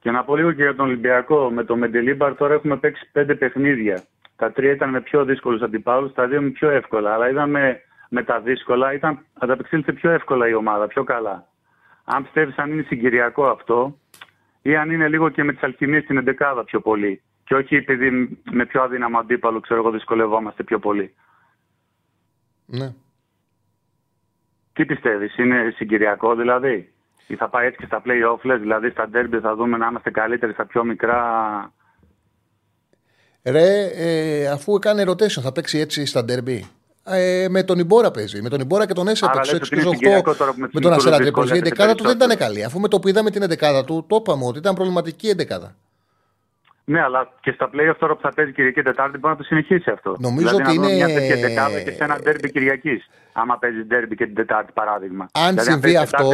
[0.00, 1.50] Και να πω λίγο και για τον Ολυμπιακό.
[1.50, 4.02] Με το Μεντελίμπαρ τώρα έχουμε παίξει πέντε παιχνίδια.
[4.36, 7.12] Τα τρία ήταν με πιο δύσκολους αντιπάλους, τα δύο με πιο εύκολα.
[7.12, 11.48] Αλλά είδαμε με τα δύσκολα, ήταν, ανταπεξήλθε πιο εύκολα η ομάδα, πιο καλά.
[12.04, 13.98] Αν πιστεύεις αν είναι συγκυριακό αυτό,
[14.62, 17.22] ή αν είναι λίγο και με τις αλχημίε στην εντεκάδα πιο πολύ.
[17.44, 21.14] Και όχι επειδή με πιο αδύναμο αντίπαλο, ξέρω εγώ, δυσκολευόμαστε πιο πολύ.
[22.66, 22.94] Ναι.
[24.72, 26.92] Τι πιστεύεις, είναι συγκυριακό δηλαδή;
[27.26, 30.52] Ή θα πάει έτσι και στα play-off, δηλαδή στα derby θα δούμε να είμαστε καλύτεροι
[30.52, 31.72] στα πιο μικρά;
[33.44, 36.60] Ρε, ε, αφού έκανε rotation, θα παίξει έτσι στα derby;
[37.06, 38.42] Ε, με τον Ιμπόρα παίζει.
[38.42, 39.76] Με τον Ιμπόρα και τον Έσε παίξει 6
[40.72, 41.16] με τον Ασέρα
[41.54, 42.64] Η εντεκάδα του δεν ήταν καλή.
[42.64, 45.74] Αφού με το που είδαμε την εντεκάδα του, το είπαμε ότι ήταν προβληματική εντεκάδα.
[46.84, 49.90] Ναι, αλλά και στα play τώρα που θα παίζει Κυριακή Τετάρτη μπορεί να το συνεχίσει
[49.90, 50.16] αυτό.
[50.18, 51.04] Νομίζω δηλαδή, ότι να είναι.
[51.04, 53.10] Μια τέτοια δεκάδα και σε ένα ντέρμπι Κυριακής.
[53.32, 55.28] Άμα παίζει ντέρμπι και την Τετάρτη, παράδειγμα.
[55.32, 56.30] Αν δηλαδή, συμβεί αυτό.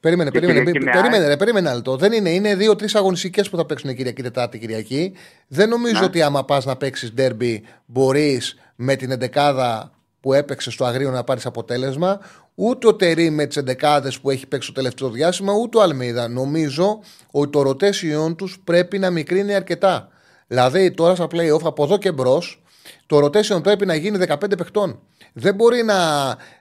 [0.00, 1.96] Περίμενε, περίμενε, περίμενε, ρε, περίμενε άλλο.
[1.96, 5.12] Δεν είναι, είναι δύο-τρεις αγωνιστικές που θα παίξουν Κυριακή Τετάρτη Κυριακή.
[5.48, 6.04] Δεν νομίζω ναι.
[6.04, 11.24] ότι άμα πας να παίξεις ντέρμπι μπορείς με την εντεκάδα που έπαιξες στο αγρίο να
[11.24, 12.20] πάρεις αποτέλεσμα.
[12.54, 16.28] Ούτε ο Τερή με τις εντεκάδες που έχει παίξει το τελευταίο διάστημα, ούτε ο Αλμίδα.
[16.28, 17.00] Νομίζω
[17.30, 20.08] ότι το rotation τους πρέπει να μικρύνει αρκετά.
[20.46, 22.62] Δηλαδή τώρα στα playoff από εδώ και μπρος,
[23.06, 25.00] το rotation πρέπει να γίνει 15 παιχτών.
[25.32, 25.96] Δεν μπορεί να,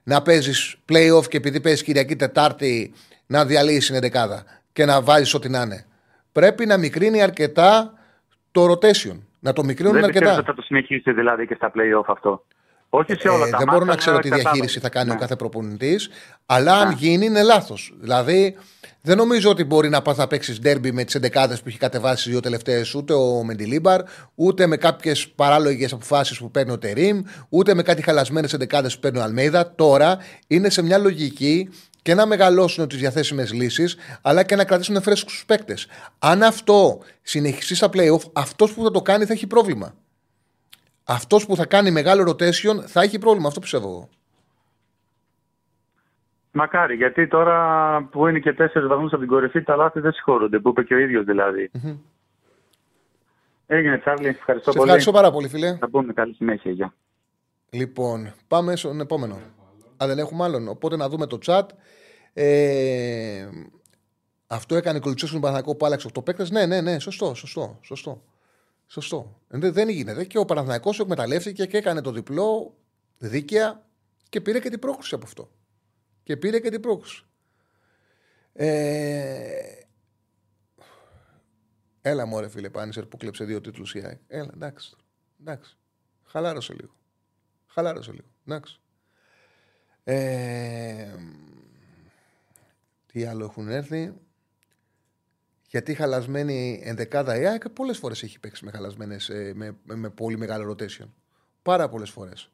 [0.03, 2.93] να παίζεις playoff και επειδή παίζεις Κυριακή Τετάρτη
[3.27, 4.43] να διαλύσει την εντεκάδα
[4.73, 5.85] και να βάζεις ό,τι να είναι.
[6.31, 7.93] Πρέπει να μικρύνει αρκετά
[8.51, 9.19] το rotation.
[9.39, 10.35] Να το μικρύνουν Δεν αρκετά.
[10.35, 12.45] Δεν θα το συνεχίσει δηλαδή και στα playoff αυτό;
[12.89, 15.15] Όχι σε όλα ε, τα Δεν μπορώ να ξέρω τι διαχείριση θα κάνει ναι.
[15.15, 16.09] ο κάθε προπονητής,
[16.45, 16.81] αλλά ναι.
[16.81, 17.93] αν γίνει είναι λάθος.
[17.99, 18.57] Δηλαδή,
[19.01, 22.23] δεν νομίζω ότι μπορεί να πας να παίξεις ντέρμπι με τις 11 που έχει κατεβάσει
[22.23, 24.01] τις δύο τελευταίες ούτε ο Μεντιλίμπαρ,
[24.35, 28.99] ούτε με κάποιες παράλογες αποφάσεις που παίρνει ο Τερήμ, ούτε με κάτι χαλασμένες 11 που
[28.99, 29.75] παίρνει ο Αλμέιδα.
[29.75, 30.17] Τώρα
[30.47, 31.69] είναι σε μια λογική
[32.07, 35.87] και να μεγαλώσουν τις διαθέσιμες λύσεις, αλλά και να κρατήσουν φρέσκους του παίκτες.
[36.19, 39.93] Αν αυτό συνεχιστεί στα playoff, αυτός που θα το κάνει θα έχει πρόβλημα
[41.07, 43.47] αυτός που θα κάνει μεγάλο rotation θα έχει πρόβλημα.
[43.47, 44.09] Αυτό πιστεύω εγώ.
[46.51, 47.57] Μακάρι, γιατί τώρα
[48.11, 50.93] που είναι και τέσσερις βαθμούς από την κορυφή, τα λάθη δεν συγχωρούνται, που είπε και
[50.93, 51.71] ο ίδιος δηλαδή.
[51.73, 51.97] Mm-hmm.
[53.67, 54.27] Έγινε, Τσάρλι.
[54.27, 54.89] Ευχαριστώ Σε πολύ.
[54.89, 55.77] Ευχαριστώ πάρα πολύ, φίλε.
[55.77, 56.71] Θα πούμε καλή συνέχεια.
[56.71, 56.93] Γεια.
[57.69, 59.39] Λοιπόν, πάμε στον επόμενο.
[59.97, 60.67] Αν δεν έχουμε άλλον.
[60.67, 61.63] Οπότε να δούμε το chat.
[62.39, 63.49] Ε,
[64.47, 66.49] αυτό έκανε κολουτσέ στον Παναγικό που άλλαξε 8 παίκτες.
[66.49, 67.79] Ναι, ναι, ναι, σωστό, σωστό.
[67.81, 68.23] σωστό.
[68.87, 69.41] Σωστό.
[69.47, 70.25] Δεν γίνεται.
[70.25, 72.77] Και ο Παναθηναϊκός εκμεταλλεύτηκε και έκανε το διπλό
[73.17, 73.85] δίκαια
[74.29, 75.51] και πήρε και την πρόκληση από αυτό.
[76.23, 77.25] Και πήρε και την πρόκληση.
[78.53, 79.81] Ε...
[82.01, 84.19] Έλα μωρέ φίλε Πάνισερ που κλέψε δύο τίτλους η ΑΕΚ.
[84.27, 84.95] Έλα εντάξει.
[85.39, 85.77] εντάξει.
[86.23, 86.93] Χαλάρωσε λίγο.
[87.67, 88.27] Χαλάρωσε λίγο.
[88.45, 88.79] Εντάξει.
[90.03, 91.15] Ε...
[93.17, 94.13] Τι άλλο έχουν έρθει.
[95.69, 100.09] Γιατί χαλασμένη ενδεκάδα η ΑΕΚ πολλές φορές έχει παίξει με, χαλασμένες, ε, με, με, με
[100.09, 101.09] πολύ μεγάλο rotation.
[101.61, 102.51] Πάρα πολλές φορές.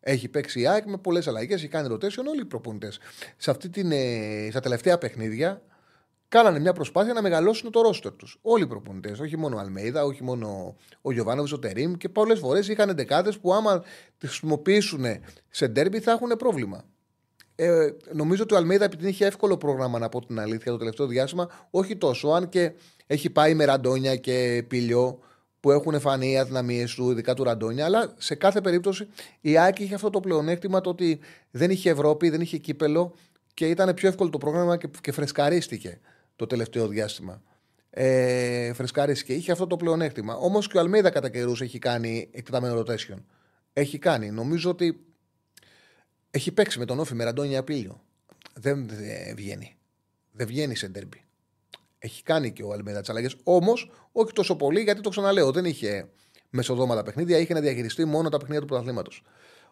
[0.00, 2.98] Έχει παίξει η ΑΕΚ με πολλές αλλαγές, έχει κάνει rotation όλοι οι προπονητές.
[3.36, 5.62] Σε αυτή την, ε, στα τελευταία παιχνίδια
[6.28, 8.38] κάνανε μια προσπάθεια να μεγαλώσουν το ρόστερ τους.
[8.42, 9.20] Όλοι οι προπονητές.
[9.20, 13.32] Όχι μόνο ο Αλμέιδα, όχι μόνο ο Γιωβάνοβιτς, ο Τερήμ και πολλές φορές είχαν δεκάδε
[13.32, 13.80] που άμα
[14.18, 15.04] τις χρησιμοποιήσουν
[15.50, 16.84] σε ντέρμπι θα έχουν πρόβλημα.
[17.60, 21.06] Ε, νομίζω ότι ο Αλμέιδα επειδή είχε εύκολο πρόγραμμα να πω την αλήθεια το τελευταίο
[21.06, 22.72] διάστημα, όχι τόσο, αν και
[23.06, 25.18] έχει πάει με ραντόνια και πηλιό
[25.60, 27.84] που έχουν φανεί οι αδυναμίες του, ειδικά του Ραντόνια.
[27.84, 29.08] Αλλά σε κάθε περίπτωση
[29.40, 31.20] η Άκη είχε αυτό το πλεονέκτημα το ότι
[31.50, 33.14] δεν είχε Ευρώπη, δεν είχε κύπελο
[33.54, 36.00] και ήταν πιο εύκολο το πρόγραμμα και, και φρεσκαρίστηκε
[36.36, 37.42] το τελευταίο διάστημα.
[37.90, 39.32] Ε, φρεσκαρίστηκε.
[39.32, 40.34] Είχε αυτό το πλεονέκτημα.
[40.34, 43.16] Όμως και ο Αλμίδα κατά καιρούς έχει κάνει εκτεταμένο rotation.
[43.72, 44.30] Έχει κάνει.
[44.30, 45.07] Νομίζω ότι
[46.30, 48.02] έχει παίξει με τον Όφη με Ραντόνια Απίλιο.
[48.54, 49.76] Δεν ε, βγαίνει.
[50.32, 51.24] Δεν βγαίνει σε ντερμπι.
[51.98, 53.36] Έχει κάνει και ο Αλμίδα τις αλλαγές.
[53.42, 55.50] Όμως όχι τόσο πολύ γιατί το ξαναλέω.
[55.50, 56.08] Δεν είχε
[56.50, 57.38] μεσοδόματα παιχνίδια.
[57.38, 59.22] Είχε να διαχειριστεί μόνο τα παιχνίδια του πρωταθλήματος.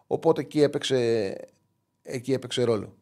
[0.07, 1.33] Οπότε εκεί έπαιξε,
[2.03, 2.97] εκεί έπαιξε ρόλο.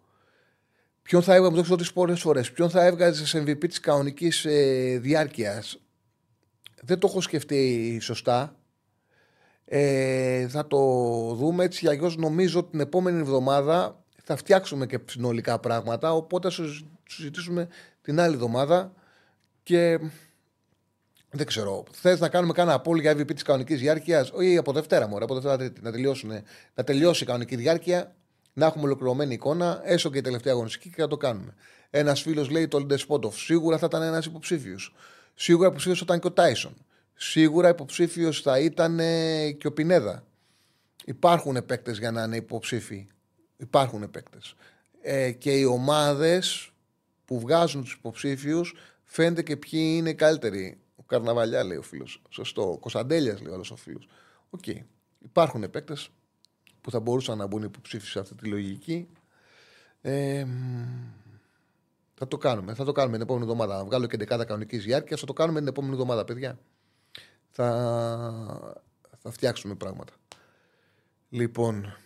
[1.03, 4.45] Ποιον θα έβγαζε, μου το έχω πολλές φορές, ποιον θα έβγαζε σε MVP της κανονικής
[4.45, 5.79] ε, διάρκειας.
[6.83, 8.57] Δεν το έχω σκεφτεί σωστά.
[9.65, 10.79] Ε, θα το
[11.35, 12.17] δούμε έτσι για αλλιώς.
[12.17, 16.13] Νομίζω ότι την επόμενη εβδομάδα θα φτιάξουμε και συνολικά πράγματα.
[16.13, 16.63] Οπότε θα
[17.09, 17.69] συζητήσουμε
[18.03, 18.93] την άλλη εβδομάδα.
[19.63, 19.99] Και
[21.31, 21.85] δεν ξέρω.
[21.91, 25.35] Θες να κάνουμε κάνα απόλυτη για MVP της κανονικής διάρκειας, ή από Δευτέρα μου, από
[25.35, 26.31] Δευτέρα Τρίτη, να, τελειώσουν,
[26.75, 28.15] να τελειώσει η κανονική διάρκεια,
[28.53, 31.55] να έχουμε ολοκληρωμένη εικόνα, έστω και η τελευταία αγωνιστική και να το κάνουμε.
[31.91, 33.39] Ένας φίλος λέει το Λντεσπότοφ.
[33.39, 34.95] Σίγουρα θα ήταν ένας υποψήφιος.
[35.35, 36.75] Σίγουρα υποψήφιος θα ήταν και ο Τάισον.
[37.15, 40.25] Σίγουρα υποψήφιος θα ήταν ε, και ο Πινέδα.
[41.05, 43.07] Υπάρχουν παίκτες για να είναι υποψήφοι.
[43.57, 44.55] Υπάρχουν παίκτες.
[45.03, 46.73] Ε, και οι ομάδες
[47.25, 48.75] που βγάζουν τους υποψήφιους
[49.05, 50.79] φαίνεται και ποιοι είναι οι καλύτεροι.
[50.97, 52.23] Ο Καρναβαλιά λέει ο φίλος.
[52.29, 52.71] Σωστό.
[52.71, 54.09] Ο Κωνσταντέλιας λέει άλλο ο φίλος.
[54.51, 54.63] Οκ.
[54.67, 54.81] Okay.
[55.25, 56.09] Υπάρχουν παίκτες
[56.81, 59.09] που θα μπορούσαν να μπουν υποψήφιοι σε αυτή τη λογική.
[60.01, 60.47] Ε,
[62.15, 62.75] θα το κάνουμε.
[62.75, 63.77] Θα το κάνουμε την επόμενη εβδομάδα.
[63.77, 65.21] Να βγάλω και δεκάδα κανονικής διάρκειας.
[65.21, 66.59] Θα το κάνουμε την επόμενη εβδομάδα, παιδιά.
[67.57, 68.83] Θα,
[69.19, 70.13] θα φτιάξουμε πράγματα.
[71.29, 71.97] Λοιπόν.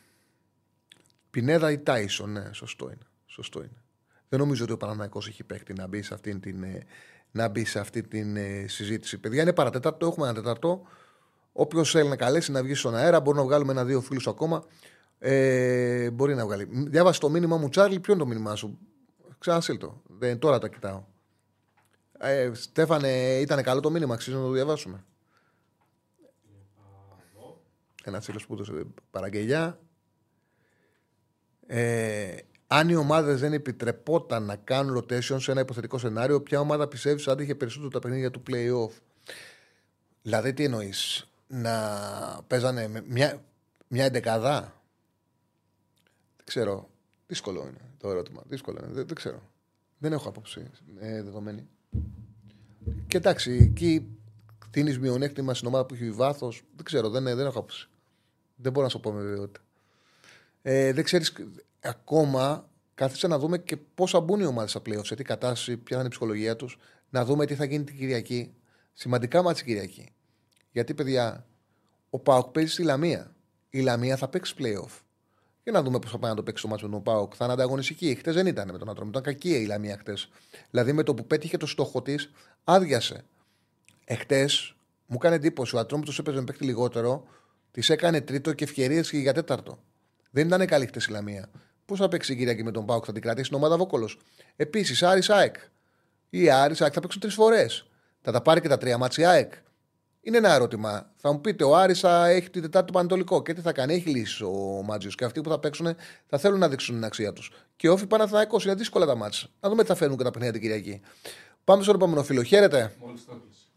[1.31, 3.07] Πινέδα ή Τάισον, ναι, σωστό είναι.
[3.27, 3.83] Σωστό είναι.
[4.29, 6.87] Δεν νομίζω ότι ο Παναθηναϊκός έχει παίχτη να μπει σε αυτή την, ε,
[7.31, 9.19] να μπει σε αυτή την ε, συζήτηση.
[9.19, 10.83] Παιδιά, είναι παρά τέταρτο, έχουμε ένα τέταρτο.
[11.53, 14.65] Όποιος θέλει να καλέσει να βγει στον αέρα, μπορεί να βγάλουμε ένα-δύο φίλους ακόμα.
[15.19, 16.69] Ε, μπορεί να βγάλει.
[16.73, 18.01] Διάβασε το μήνυμα μου, Τσάρλι.
[18.01, 18.79] Ποιο είναι το μήνυμά σου;
[19.39, 20.03] Ξανασύλ το.
[20.07, 21.05] Δεν, τώρα τα κοιτάω.
[22.19, 24.15] Ε, Στέφανε, ήταν καλό το μήνυμα.
[24.15, 25.05] Αξίζει να το διαβάσουμε.
[28.05, 28.73] Ένας φίλος που έδωσε
[29.11, 29.81] παραγγελιά.
[31.66, 36.89] Ε, αν οι ομάδες δεν επιτρεπόταν να κάνουν rotation σε ένα υποθετικό σενάριο, ποια ομάδα
[36.89, 38.91] πιστεύεις ότι είχε περισσότερο τα παιχνίδια του playoff;
[40.23, 41.73] Δηλαδή, τι εννοείς, να
[42.47, 43.45] παίζανε μια,
[43.89, 44.61] μια εντεκαδά.
[46.37, 46.91] Δεν ξέρω.
[47.27, 48.43] Δύσκολο είναι το ερώτημα.
[48.49, 48.93] Δύσκολο είναι.
[48.93, 49.43] Δεν, δεν ξέρω.
[49.99, 51.69] Δεν έχω άποψη ε, δεδομένη.
[53.07, 54.18] Και εντάξει, εκεί
[54.70, 56.53] κτίνει μειονέκτημα στην ομάδα που έχει βάθο.
[56.77, 57.89] Δεν ξέρω, δεν, δεν έχω άποψη.
[58.57, 59.61] Δεν μπορώ να σου πω με βεβαιότητα.
[60.62, 61.32] Ε, δεν ξέρεις
[61.81, 65.77] ακόμα κάθισε να δούμε και πώ θα μπουν οι ομάδες στα πλέον, σε τι κατάσταση,
[65.77, 66.78] ποια θα είναι η ψυχολογία τους,
[67.11, 68.55] να δούμε τι θα γίνει την Κυριακή.
[68.93, 70.12] Σημαντικά ματς Κυριακή.
[70.70, 71.47] Γιατί, παιδιά,
[72.11, 73.35] ο ΠΑΟΚ παίζει στη Λαμία.
[73.70, 75.03] Η Λαμία θα παίξει playoff.
[75.62, 77.32] Για να δούμε πώς θα πάει να το παίξει το ματς με τον ΠΑΟΚ.
[77.36, 78.15] Θα είναι ανταγωνιστική.
[78.15, 79.09] Χτες δεν ήταν με τον Ατρόμητο.
[79.09, 80.28] Ήταν κακή η Λαμία χτες.
[80.70, 82.31] Δηλαδή με το που πέτυχε το στόχο της,
[82.65, 83.24] άδειασε.
[84.10, 84.74] Εχθές
[85.06, 85.76] μου έκανε εντύπωση.
[85.76, 87.24] Ο Ατρόμητος έπαιζε με παίχτη λιγότερο,
[87.70, 89.78] της έκανε τρίτο και ευκαιρίες και για τέταρτο.
[90.30, 91.51] Δεν ήταν καλή χτες η Λαμία.
[91.85, 94.18] Πώς θα παίξει η Κυριακή με τον ΠΑΟΚ, θα την κρατήσει την ομάδα Βόκολος.
[94.56, 95.55] Επίσης, Άρης ΑΕΚ.
[96.30, 97.86] Η Άρης ΑΕΚ θα παίξουν τρεις φορές.
[98.20, 99.52] Θα τα πάρει και τα τρία μάτια ΑΕΚ.
[100.20, 101.12] Είναι ένα ερώτημα.
[101.16, 103.94] Θα μου πείτε, ο Άρης θα έχει την Τετάρτη Πανετολικό και τι θα κάνει.
[103.94, 105.14] Έχει λύσει ο Μάτζιος.
[105.14, 107.51] Και αυτοί που θα παίξουν θα θέλουν να δείξουν την αξία τους.
[107.76, 109.48] Και όφη Παναθηναϊκός είναι δύσκολα τα μάτια.
[109.60, 111.01] Να δούμε τι θα φέρνουν και τα παιχνίδια την Κυριακή.
[111.64, 112.43] Πάμε στον επόμενο φίλο.
[112.43, 112.94] Χαίρετε.
[112.98, 113.68] Μόλις το έκλεισε.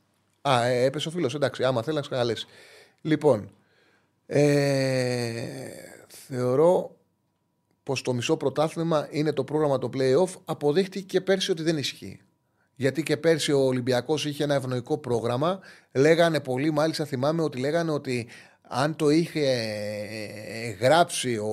[0.41, 1.35] Α, ε, έπεσε ο φίλος.
[1.35, 2.45] Εντάξει, άμα θέλει να σκαλέσει.
[3.01, 3.51] Λοιπόν,
[4.25, 5.43] ε,
[6.07, 6.95] θεωρώ
[7.83, 10.41] πως το μισό πρωτάθλημα είναι το πρόγραμμα το playoff.
[10.45, 12.19] Αποδείχτηκε και πέρσι ότι δεν ισχύει.
[12.75, 15.59] Γιατί και πέρσι ο Ολυμπιακός είχε ένα ευνοϊκό πρόγραμμα.
[15.91, 18.27] Λέγανε πολύ, μάλιστα θυμάμαι ότι λέγανε ότι
[18.61, 21.49] αν το είχε ε, γράψει ο,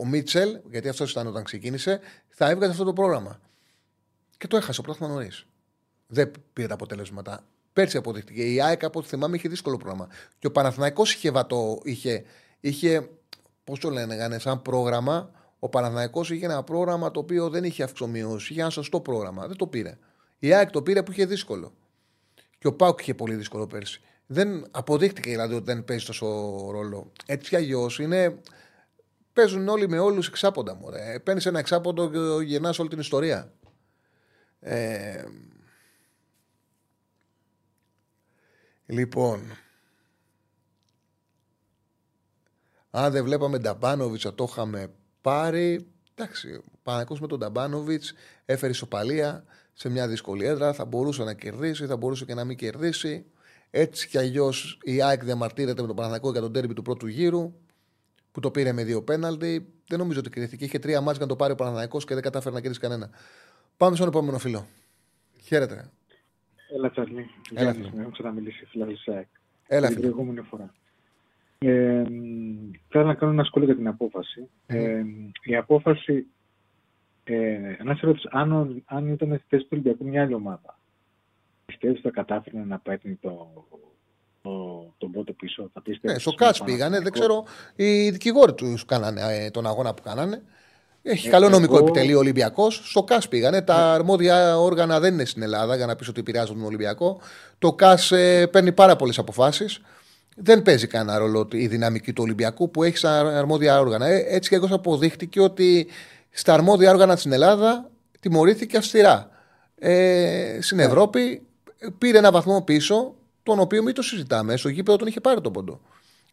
[0.00, 3.40] ο Μίτσελ, γιατί αυτός ήταν όταν ξεκίνησε, θα έβγαζε αυτό το πρόγραμμα.
[4.36, 5.46] Και το έχασε ο πρωτάθλημα νωρίς.
[6.06, 7.44] Δεν πήρε τα αποτελέσματα.
[7.74, 8.42] Πέρσι αποδείχτηκε.
[8.42, 10.08] Η ΑΕΚ, από ό,τι θυμάμαι, είχε δύσκολο πρόγραμμα.
[10.38, 12.24] Και ο Παναθηναϊκός είχε, βατό, είχε,
[12.60, 13.08] είχε
[13.64, 15.30] πώς το λένε, σαν πρόγραμμα.
[15.58, 18.52] Ο Παναθηναϊκός είχε ένα πρόγραμμα το οποίο δεν είχε αυξομοιώσει.
[18.52, 19.46] Είχε ένα σωστό πρόγραμμα.
[19.46, 19.98] Δεν το πήρε.
[20.38, 21.74] Η ΑΕΚ το πήρε που είχε δύσκολο.
[22.58, 24.00] Και ο Πάουκ είχε πολύ δύσκολο πέρσι.
[24.26, 26.26] Δεν αποδείχτηκε δηλαδή ότι δεν παίζει τόσο
[26.70, 27.12] ρόλο.
[27.26, 28.38] Έτσι κι αλλιώς είναι.
[29.32, 30.88] Παίζουν όλοι με όλους εξάποντα μου.
[31.22, 33.52] Παίρνεις ένα εξάποντο και γεννά όλη την ιστορία.
[34.60, 35.24] Ε...
[38.86, 39.40] Λοιπόν.
[42.90, 44.90] Αν δεν βλέπαμε Νταμπάνοβιτς, το είχαμε
[45.20, 45.86] πάρει.
[46.14, 48.02] Εντάξει, ο Παναγιώτο με τον Ταμπάνοβιτ
[48.44, 50.72] έφερε ισοπαλία σε μια δύσκολη έδρα.
[50.72, 53.24] Θα μπορούσε να κερδίσει, θα μπορούσε και να μην κερδίσει.
[53.70, 57.52] Έτσι κι αλλιώς η ΑΕΚ διαμαρτύρεται με τον Παναγιώτο για τον τέρμι του πρώτου γύρου
[58.32, 59.72] που το πήρε με δύο πέναλτι.
[59.88, 60.64] Δεν νομίζω ότι κριθήκε.
[60.64, 63.10] Είχε τρία μάτια να το πάρει ο Παναγιώτο και δεν κατάφερε να κερδίσει κανένα.
[63.76, 64.66] Πάμε στον επόμενο φίλο.
[65.42, 65.90] Χαίρετε.
[66.76, 67.26] Έλα, Τσαρλί.
[67.54, 68.00] Έλα, Έλα, φίλε.
[68.02, 69.26] Έχω ξαναμιλήσει, φίλε ΣΑΕΚ.
[69.66, 70.08] Έλα, Την φίλε.
[70.10, 70.74] προηγούμενη φορά.
[71.58, 74.48] Ε, μ, θέλω να κάνω ένα σχόλιο για την απόφαση.
[74.66, 75.02] Ε,
[75.42, 76.26] η απόφαση,
[77.24, 80.78] ε, να σε ρωτήσω, αν, ο- αν ήταν στη θέση του Ολυμπιακού μια άλλη ομάδα,
[81.66, 83.52] πιστεύεις ότι θα κατάφερε να παίρνει το,
[84.42, 87.00] το, τον πόντο πίσω, θα πίστευες Ναι, στο στον ΚΑΤΣ πήγανε.
[87.00, 90.42] Δεν Παναθηναϊκό; ξέρω, οι δικηγόροι τους κάνανε ε, τον αγώνα που κάνανε.
[91.06, 92.82] Έχει Ε, καλό νομικό εγώ- επιτελείο Ολυμπιακός.
[92.84, 93.62] Στο ΚΑΣ πήγανε.
[93.62, 97.20] Τα αρμόδια όργανα δεν είναι στην Ελλάδα για να πεις ότι επηρεάζουν τον Ολυμπιακό.
[97.58, 99.80] Το ΚΑΣ ε, παίρνει πάρα πολλές αποφάσεις.
[100.36, 104.06] Δεν παίζει κανένα ρόλο η δυναμική του Ολυμπιακού που έχει σαν αρμόδια όργανα.
[104.06, 105.86] Ε, έτσι και εγώ αποδείχτηκε ότι
[106.30, 107.90] στα αρμόδια όργανα στην Ελλάδα
[108.20, 109.28] τιμωρήθηκε αυστηρά.
[109.78, 111.42] Ε, στην Ευρώπη
[111.98, 114.56] πήρε ένα βαθμό πίσω, τον οποίο μην το συζητάμε.
[114.56, 115.80] Στο γήπεδο τον είχε πάρει τον πόντο.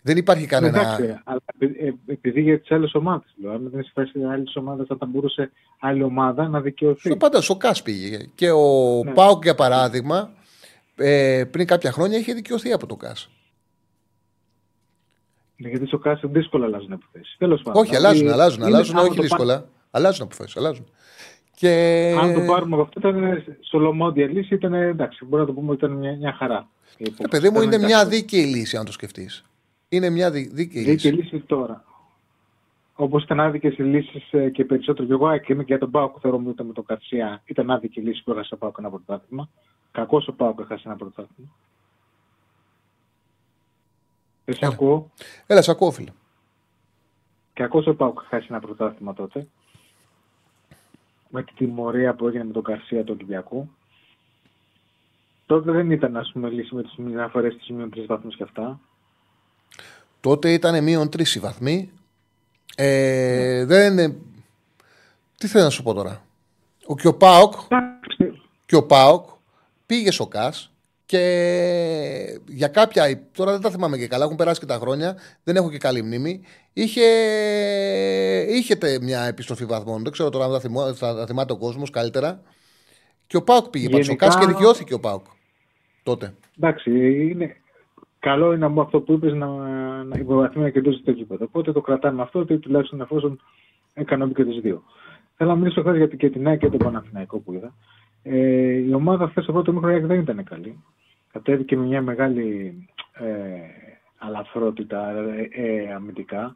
[0.01, 0.81] Δεν υπάρχει κανένα.
[0.81, 3.35] Εντάξει, αλλά επει- ε, επειδή για τις άλλες ομάδες.
[3.53, 7.07] Αν δεν είσαι θέση άλλη ομάδα, θα μπορούσε άλλη ομάδα να δικαιωθεί.
[7.09, 8.17] Στο πάντα, στο ΚΑΣ πήγε.
[8.35, 9.11] Και ο Ναι.
[9.11, 10.31] Πάουκ, για παράδειγμα,
[10.95, 13.29] ε, πριν κάποια χρόνια είχε δικαιωθεί από το ΚΑΣ.
[15.57, 17.35] Ναι, Γιατί στο κάσο δύσκολα αλλάζουν επιθέσεις.
[17.37, 17.81] Τέλος πάντων.
[17.81, 19.65] Όχι, αλλάζουν, Δηλαδή, αλλάζουν, είναι- αλλάζουν, άμα όχι το δύσκολα.
[19.91, 20.85] Αλλάζουν αποφάσεις, αλλάζουν.
[21.55, 21.69] Και...
[22.21, 25.85] Αν το πάρουμε από αυτό, ήταν σολομόντια λύση, ήταν εντάξει, μπορούμε να το πούμε ότι
[25.85, 26.67] ήταν μια, μια χαρά.
[26.97, 27.29] η Ε, υπόθεση.
[27.29, 28.17] παιδί μου, Ήταν είναι μια εντάξει.
[28.19, 29.43] δίκαιη λύση, αν το σκεφτείς.
[29.93, 31.23] Είναι μια δι- δίκαιη Δίκαιη λύση.
[31.35, 31.83] λύση τώρα.
[32.95, 34.23] Όπως ήταν άδικες οι λύσεις
[34.53, 35.07] και περισσότερο.
[35.07, 37.41] Και εγώ και είμαι και για τον Πάοκ θεωρώ ότι ήταν με τον Καρσία.
[37.45, 39.49] Ήταν άδικη η λύση που έχασε ο Πάοκ ένα πρωτάθλημα.
[39.91, 41.49] Κακός ο Πάοκ έχασε ένα πρωτάθλημα.
[44.45, 44.73] Δεν σε Έλα.
[44.73, 45.11] ακούω.
[45.47, 46.11] Έλα, σε ακούω, φίλε.
[47.53, 49.47] Κακός ο Πάοκ έχασε ένα πρωτάθλημα τότε.
[51.29, 53.69] Με την τιμωρία που έγινε με τον Καρσία του Ολυμπιακού.
[55.45, 58.79] Τότε δεν ήταν, ας πούμε, λύση με τις μεταφορέ τη μείον τρει βαθμού και αυτά.
[60.21, 61.91] Τότε ήταν μείον τρεις οι βαθμοί.
[62.75, 64.15] Ε, δεν είναι.
[65.37, 66.25] Τι θέλω να σου πω τώρα.
[66.85, 69.25] Ο, και ο Πάοκ Εντάξει, και ο Πάοκ
[69.85, 70.71] πήγε στο ΚΑΣ
[71.05, 71.19] και
[72.47, 73.21] για κάποια.
[73.35, 76.01] Τώρα δεν τα θυμάμαι και καλά, έχουν περάσει και τα χρόνια, δεν έχω και καλή
[76.03, 76.41] μνήμη.
[76.73, 77.01] Είχε,
[78.49, 80.03] είχε τε- μια επιστροφή βαθμών.
[80.03, 82.41] Δεν ξέρω τώρα αν θα, θυμώ, θα, θα θυμάται ο κόσμος καλύτερα.
[83.27, 85.25] Και ο Πάοκ πήγε πάντως στο Γενικά- ΚΑΣ και δικαιώθηκε ο Πάοκ
[86.03, 86.33] τότε.
[86.57, 86.91] Εντάξει,
[87.29, 87.55] είναι,
[88.21, 89.47] καλό είναι από αυτό που είπες να,
[90.03, 91.45] να υποβαθμίσει να κερδίσει το γήπεδο.
[91.45, 93.39] Οπότε το κρατάμε αυτό, ότι τουλάχιστον εφόσον
[93.93, 94.83] έκανε και τους δύο.
[95.37, 97.73] Θέλω να μιλήσω χθες για την- και την ΑΕΚ και τον Παναθηναϊκό που είδα.
[98.23, 98.37] Ε,
[98.71, 100.83] η ομάδα χθες στο πρώτο μήχρονο δεν ήταν καλή.
[101.31, 102.75] Κατέβηκε με μια μεγάλη
[103.13, 103.25] ε,
[104.17, 106.55] αλαφρότητα ε, ε, αμυντικά.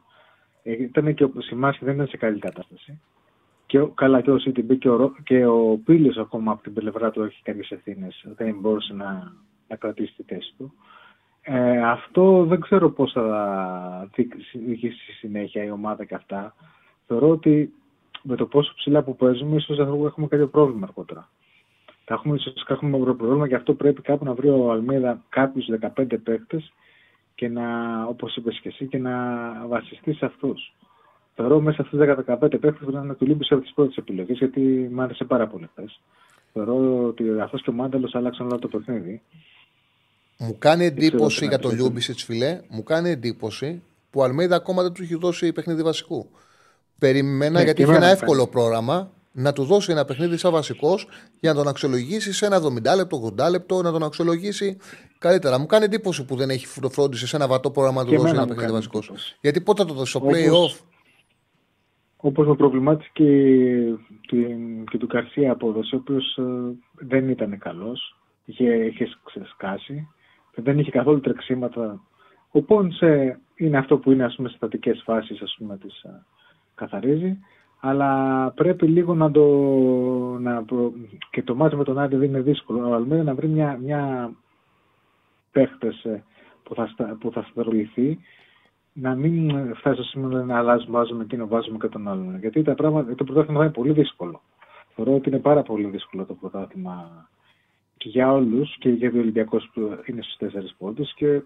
[0.62, 3.00] Ε, ήταν και ο Σιμάσκι δεν ήταν σε καλή κατάσταση.
[3.66, 6.72] Και ο, καλά και ο CTB και ο, Ρο- και ο Πίλιος ακόμα από την
[6.72, 8.24] πλευρά του έχει κάποιες ευθύνες.
[8.36, 9.32] Δεν μπορούσε να,
[9.68, 10.72] να κρατήσει τη θέση του.
[11.48, 16.54] Ε, αυτό δεν ξέρω πώς θα διοικήσει στη συνέχεια η ομάδα και αυτά.
[17.06, 17.72] Θεωρώ ότι
[18.22, 21.28] με το πόσο ψηλά που παίζουμε, ίσως θα έχουμε κάποιο πρόβλημα αργότερα.
[22.04, 25.66] Θα έχουμε, ίσως έχουμε ένα πρόβλημα και αυτό πρέπει κάπου να βρει ο Αλμίδα κάποιους
[25.96, 26.72] 15 παίκτες
[27.34, 27.64] και να,
[28.04, 29.12] όπως είπες και εσύ, και να
[29.66, 30.74] βασιστεί σε αυτούς.
[31.34, 34.38] Θεωρώ μέσα σε αυτούς 10-15 παίκτες πρέπει να είναι του Λίμπης από τις πρώτες επιλογές,
[34.38, 36.00] γιατί μου άρεσε πάρα πολύ χθες.
[36.52, 39.22] Θεωρώ ότι αυτός και ο Μάνταλος άλλαξαν όλο το παιχνίδι.
[40.38, 41.74] Μου κάνει ξέρω εντύπωση τι για να το πει.
[41.74, 46.28] Λιούμπισιτ, φιλέ, μου κάνει εντύπωση που ο Αλμίδα ακόμα δεν του έχει δώσει παιχνίδι βασικού.
[46.98, 50.36] Περιμένα Ναι, γιατί και είχε ένα εμένα μου εύκολο πρόγραμμα να του δώσει ένα παιχνίδι
[50.36, 51.08] σαν βασικός
[51.40, 54.76] για να τον αξιολογήσει σε ένα 70 λεπτό, 80 λεπτό, να τον αξιολογήσει
[55.18, 55.58] καλύτερα.
[55.58, 58.28] Μου κάνει εντύπωση που δεν έχει φροντίσει σε ένα βατό πρόγραμμα να του Και δώσει
[58.28, 59.06] εμένα ένα μου παιχνίδι κάνει βασικός.
[59.08, 59.36] εντύπωση.
[59.40, 60.80] Γιατί πότε θα το δώσει στο Όπως- playoff;
[62.16, 63.24] Όπως με προβλημάτισε και,
[64.28, 66.38] την- και του Καρσία απόδοση, ο οποίος
[66.92, 70.08] δεν ήταν καλός, είχε, είχε ξεσκάσει,
[70.56, 72.00] δεν είχε καθόλου τρεξίματα.
[72.50, 76.24] Ο Πόντσε είναι αυτό που είναι ας πούμε, σε στατικές φάσεις, ας πούμε, τις α,
[76.74, 77.38] καθαρίζει,
[77.80, 79.44] αλλά πρέπει λίγο να το...
[80.40, 80.92] Να, προ-
[81.30, 82.88] και το μάτι με τον Άρη δεν είναι δύσκολο.
[82.88, 84.30] Ο Αλμέδα να βρει μια, μια
[85.52, 86.24] παίχτες ε,
[86.62, 88.18] που θα, στα- που θα σταθεροποιηθεί
[88.92, 92.38] να μην φτάσει στο σημείο να λένε, αλλάζουμε, βάζουμε εκείνο, βάζουμε και τον άλλον.
[92.38, 94.40] Γιατί τα πράγματα, το πρωτάθλημα θα είναι πολύ δύσκολο.
[94.94, 97.28] Θεωρώ ότι είναι πάρα πολύ δύσκολο το πρωτάθλημα
[97.96, 101.40] και για όλους και για τον Ολυμπιακό που είναι στους τέσσερις πόντους και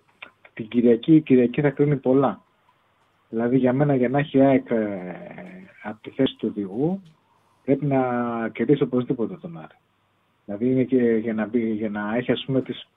[0.55, 2.43] την Κυριακή, η Κυριακή θα κρίνει πολλά.
[3.28, 4.86] Δηλαδή για μένα για να έχει η ΑΕΚ ε,
[5.82, 7.02] από τη θέση του οδηγού
[7.64, 8.02] πρέπει να
[8.52, 9.77] κερδίσει οπωσδήποτε τον Άρη.
[10.44, 12.89] Δηλαδή είναι και για να, μπει, για να έχει ας πούμε τις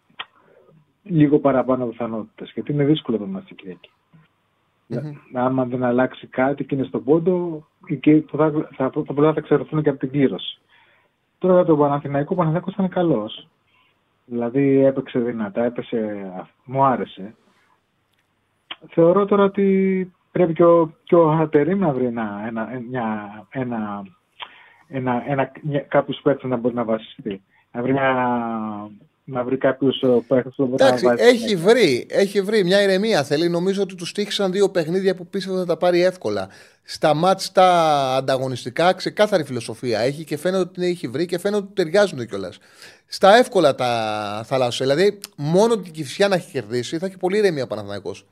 [1.03, 3.89] λίγο παραπάνω πιθανότητες γιατί είναι δύσκολο το μάτι την Κυριακή.
[4.87, 5.13] Μμμ.
[5.33, 7.67] Άμα δεν αλλάξει κάτι και είναι στον πόντο,
[7.99, 10.59] και που θα, θα, θα, θα, θα εξαιρεθούν και από την κλήρωση.
[11.43, 13.47] Τώρα για τον Παναθηναϊκό, ο Παναθηναϊκός ήταν καλός.
[14.25, 16.31] Δηλαδή έπαιξε δυνατά, έπεσε,
[16.65, 17.35] μου άρεσε.
[18.89, 24.03] Θεωρώ τώρα ότι πρέπει και ο, και ο Ατερήμ να βρει ένα, ένα, μια, ένα,
[24.87, 27.43] ένα, ένα, μια, κάποιους παίκτες να μπορεί να βασιστεί.
[27.71, 28.11] Να βρει, μια,
[29.23, 31.29] να βρει κάποιους παίκτες που μπορεί να Εντάξει, βασιστεί.
[31.35, 33.23] έχει βρει, έχει βρει μια ηρεμία.
[33.23, 36.49] Θέλει, νομίζω ότι τους τύχησαν δύο παιχνίδια που πίστευε ότι θα τα πάρει εύκολα.
[36.83, 37.67] Στα μάτς τα
[38.15, 42.57] ανταγωνιστικά, ξεκάθαρη φιλοσοφία έχει και φαίνεται ότι την έχει βρει και φαίνεται ότι ταιριάζουν κιόλας.
[43.07, 44.85] Στα εύκολα τα θαλάσσια.
[44.85, 48.25] Δηλαδή, μόνο την κυφσιά να έχει κερδίσει θα έχει πολύ ηρεμία ο Παναθηναϊκός.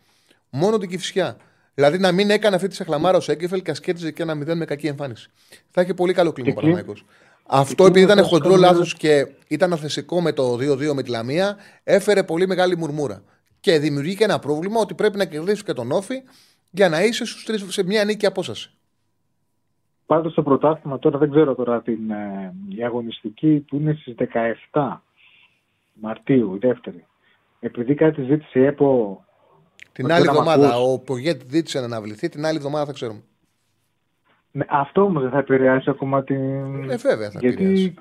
[0.50, 1.38] Μόνο την κυφσιά.
[1.74, 4.66] Δηλαδή, να μην έκανε αυτή τη σαχλαμάρα ο Σέγκεφελ και ασκέτιζε και ένα μηδέν με
[4.66, 5.30] κακή εμφάνιση.
[5.72, 7.06] Θα έχει πολύ καλό κλίμα ο Και Παναθηναϊκός.
[7.54, 11.04] Αυτό εκεί επειδή ήταν μετά χοντρό σκάνουμε- λάθος και ήταν αθεσικό με το 2-2 με
[11.04, 13.24] τη Λαμία, έφερε πολύ μεγάλη μουρμούρα.
[13.60, 16.16] Και δημιουργεί ένα πρόβλημα ότι πρέπει να κερδίσει και τον Όφη
[16.70, 18.72] για να είσαι στους τρεις, σε μια νίκη απόσταση.
[20.06, 24.16] Πάντως στο πρωτάθλημα τώρα δεν ξέρω τώρα την ε, η αγωνιστική που είναι στις
[24.72, 24.98] 17
[25.94, 27.06] Μαρτίου, η δεύτερη.
[27.60, 29.24] Επειδή κάτι ζήτησε η ΕΠΟ
[29.92, 30.94] Την Ότι άλλη να μ' εβδομάδα ακούς.
[30.94, 33.22] ο Πογέτ δίτησε να αναβληθεί, την άλλη εβδομάδα θα ξέρουμε.
[34.52, 36.90] Ναι, αυτό όμως δεν θα επηρεάσει ακόμα την...
[36.90, 37.94] Ε, βέβαια θα Γιατί επηρεάσει.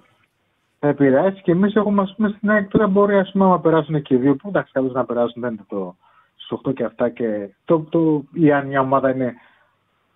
[0.79, 4.03] θα επηρεάσει και εμείς έχουμε ας πούμε στην ΑΕΚ τώρα μπορεί ας πούμε άμα περάσουν
[4.03, 5.97] και οι δύο που εντάξει καλώς να περάσουν δεν είναι το
[6.37, 9.35] στους 8 και αυτά και το, το, ή αν μια ομάδα είναι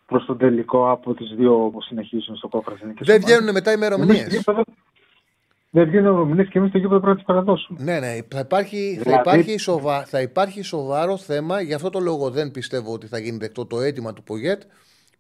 [0.06, 4.27] προς τον τελικό από τις δύο που συνεχίζουν στο κόφρα Δεν βγαίνουν μετά ημερομηνίε.
[5.70, 7.78] Δεν βγαίνουν ημερομηνίες και εμείς στο γήπεδο πρέπει να τις παραδώσουμε.
[7.82, 8.19] Ναι, ναι.
[8.28, 10.05] Θα υπάρχει, θα, Δηλαδή- υπάρχει σοβα...
[10.05, 11.61] θα υπάρχει σοβαρό θέμα.
[11.61, 14.62] Γι' αυτό το λόγο δεν πιστεύω ότι θα γίνει δεκτό το αίτημα του Πογέτ,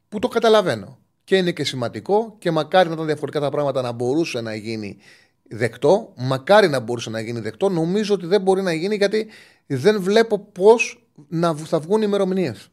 [0.08, 0.98] που το καταλαβαίνω.
[1.24, 4.96] Και είναι και σημαντικό και μακάρι να ήταν διαφορετικά τα πράγματα να μπορούσε να γίνει
[5.48, 6.12] δεκτό.
[6.16, 7.68] Μακάρι να μπορούσε να γίνει δεκτό.
[7.68, 9.26] Νομίζω ότι δεν μπορεί να γίνει γιατί
[9.66, 12.68] δεν βλέπω πώς να β- θα βγουν οι ημερομηνίες.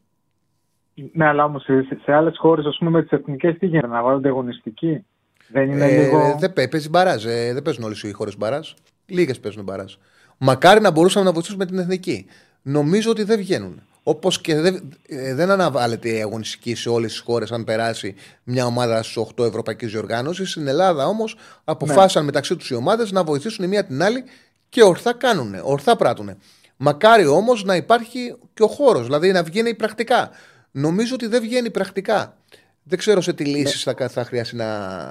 [1.12, 4.02] Ναι, αλλά όμως σε, σε άλλες χώρες, ας πούμε, με τις εθνικές τι γίνεται, να
[4.02, 5.04] βάλονται αγωνιστικοί.
[5.48, 6.36] Δεν είναι Ε, λίγο.
[6.38, 7.24] δεν παι- παίζει μπαράζ.
[7.24, 8.70] Ε, δεν παίζουν όλες οι χώρες μπαράζ.
[9.06, 9.94] Λίγες παίζουν μπαράζ.
[10.38, 12.26] Μακάρι να μπορούσαμε να βοηθήσουμε την εθνική.
[12.62, 13.82] Νομίζω ότι δεν βγαίνουν.
[14.02, 18.14] Όπως και δεν, ε, δεν αναβάλλεται η αγωνιστική σε όλες τις χώρες αν περάσει
[18.44, 20.46] μια ομάδα στις 8 Ευρωπαϊκή Διοργάνωση.
[20.46, 24.24] Στην Ελλάδα όμως αποφάσισαν μεταξύ τους οι ομάδες να βοηθήσουν η μία την άλλη
[24.68, 26.30] και ορθά κάνουν, ορθά πράττουν.
[26.76, 30.30] Μακάρι όμως να υπάρχει και ο χώρος, δηλαδή να βγαίνει πρακτικά.
[30.70, 32.36] Νομίζω ότι δεν βγαίνει πρακτικά.
[32.84, 34.64] Δεν ξέρω σε τι λύσεις θα, θα χρειαστεί να.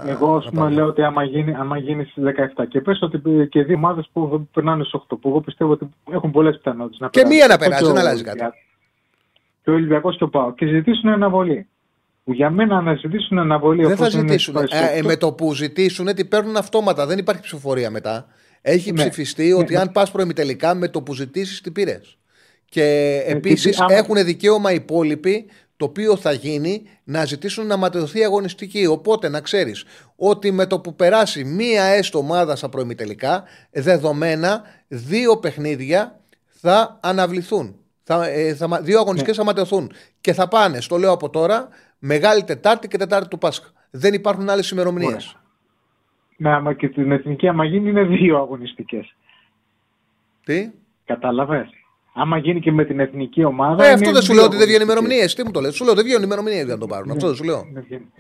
[0.08, 0.76] Εγώ, α να πούμε, πάμε.
[0.76, 2.24] λέω ότι άμα γίνει, άμα γίνει στις
[2.58, 5.90] 17 και πες ότι και δύο ομάδες που περνάνε στις 8, που εγώ πιστεύω ότι
[6.12, 7.38] έχουν πολλές πιθανότητες να Και περάσουν.
[7.38, 8.44] μία να Όπως περάσει, και δεν ο αλλάζει κάτι.
[9.62, 10.54] Ολυμπιακός- Και ο Ολυμπιακός και ο Πάο.
[10.54, 11.68] Και ζητήσουν αναβολή.
[12.24, 13.86] Που για μένα να ζητήσουν αναβολή.
[13.86, 14.54] Δεν θα όπως είναι ζητήσουν.
[14.54, 17.06] πάει στο Ε, ε, οκτώ, με το που ζητήσουν, τι παίρνουν αυτόματα.
[17.06, 18.26] Δεν υπάρχει ψηφοφορία μετά.
[18.62, 18.98] Έχει Ναι.
[19.00, 19.80] ψηφιστεί ότι Ναι.
[19.80, 22.18] αν πας προημιτελικά με το που ζητήσεις, την πήρες.
[22.66, 25.46] Και επίσης τι- άμα- έχουν δικαίωμα οι υπόλοιποι,
[25.78, 28.86] το οποίο θα γίνει, να ζητήσουν να ματαιωθεί η αγωνιστική.
[28.86, 29.86] Οπότε να ξέρεις
[30.16, 37.76] ότι με το που περάσει μία έστω ομάδα στα προημιτελικά, δεδομένα δύο παιχνίδια θα αναβληθούν.
[38.16, 39.92] Θα, ε, θα, μα- δύο αγωνιστικές θα ματαιωθούν.
[40.22, 41.68] Και θα πάνε, στο λέω από τώρα,
[42.00, 43.70] Μεγάλη Τετάρτη και Τετάρτη του Πάσχα.
[43.92, 45.26] Δεν υπάρχουν άλλες ημερομηνίες.
[45.28, 45.40] Ωραία.
[46.38, 49.16] Ναι, άμα και την εθνική, άμα γίνει, είναι δύο αγωνιστικές.
[50.44, 50.70] Τι;
[51.06, 51.70] Κατάλαβες.
[52.14, 53.84] Άμα γίνει και με την εθνική ομάδα.
[53.84, 55.08] Ε, είναι αυτό δεν σου δύο λέω ότι δεν βγαίνουν αγωνιστικές.
[55.08, 55.36] ημερομηνίες.
[55.36, 57.08] Τι μου το λες, σου λέω δεν βγαίνουν ημερομηνίες για να το πάρουν.
[57.08, 57.14] Ναι.
[57.14, 57.68] Αυτό δεν σου λέω.
[57.74, 58.12] Δεν βγαίνει.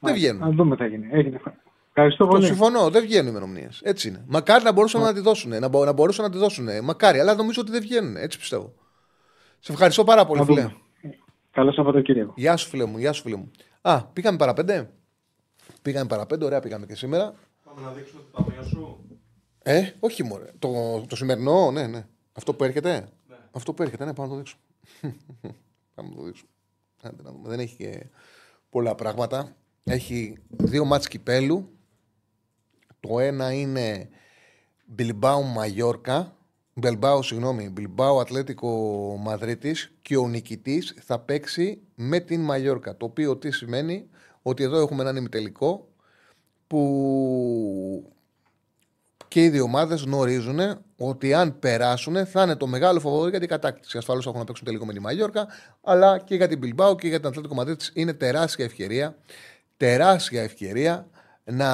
[0.00, 0.40] Δεν Α, βγαίνουν.
[0.40, 1.08] Να δούμε τι θα γίνει.
[1.12, 1.40] Έγινε.
[1.88, 2.44] Ευχαριστώ Το πολύ.
[2.46, 3.80] συμφωνώ, δεν βγαίνουν ημερομηνίες.
[3.84, 4.24] Έτσι είναι.
[4.28, 5.50] Μακάρι να μπορούσαν να τη δώσουν.
[5.60, 6.68] Να, μπο- να μπορούσαν να τη δώσουν.
[6.82, 8.16] Μακάρι, αλλά νομίζω ότι δεν βγαίνουν.
[8.16, 8.72] Έτσι πιστεύω.
[9.60, 10.60] Σε ευχαριστώ πάρα πολύ, Να φίλε.
[10.60, 10.76] δούμε.
[11.50, 12.32] Καλό Σαββατοκύριακο.
[12.36, 12.98] Γεια σου, φίλε μου.
[12.98, 13.50] Γεια σου, φίλε μου.
[13.80, 14.90] Α, πήγαμε παραπέντε;
[15.82, 17.34] Πήγαμε παραπέντε, ωραία πήγαμε και σήμερα.
[17.64, 19.04] Πάμε να δείξουμε το ταμείο σου.
[19.62, 20.50] Ε, όχι μωρέ.
[20.58, 22.06] Το, το σημερινό, ναι, ναι.
[22.32, 23.36] Αυτό που έρχεται; Ναι.
[23.52, 24.62] Αυτό που έρχεται, ναι, πάμε να το δείξουμε.
[25.94, 26.50] πάμε να το δείξουμε.
[27.02, 27.48] Άντε να δούμε.
[27.48, 28.06] Δεν έχει και
[28.70, 29.56] πολλά πράγματα.
[29.84, 31.78] Έχει δύο μάτς κυπέλου.
[33.00, 34.08] Το ένα είναι
[34.86, 36.36] Μπιλμπάου Μαγιόρκα.
[36.74, 38.68] Μπιλμπάου, συγγνώμη, Μπιλμπάου Ατλέτικο
[39.20, 42.96] Μαδρίτης και ο νικητής θα παίξει με την Μαγιόρκα.
[42.96, 44.08] Το οποίο τι σημαίνει
[44.42, 45.88] ότι εδώ έχουμε έναν ημιτελικό
[46.66, 48.12] που
[49.28, 50.60] και οι δύο ομάδες γνωρίζουν
[50.96, 53.98] ότι αν περάσουν θα είναι το μεγάλο φοβόρι για την κατάκτηση.
[53.98, 55.46] Ασφαλώς έχουν να παίξουν τελικό με τη Μαγιόρκα,
[55.82, 59.16] αλλά και για την Μπιλμπάου και για την Ατλέτικο Μαδρίτης είναι τεράστια ευκαιρία.
[59.76, 61.08] Τεράστια ευκαιρία
[61.44, 61.70] να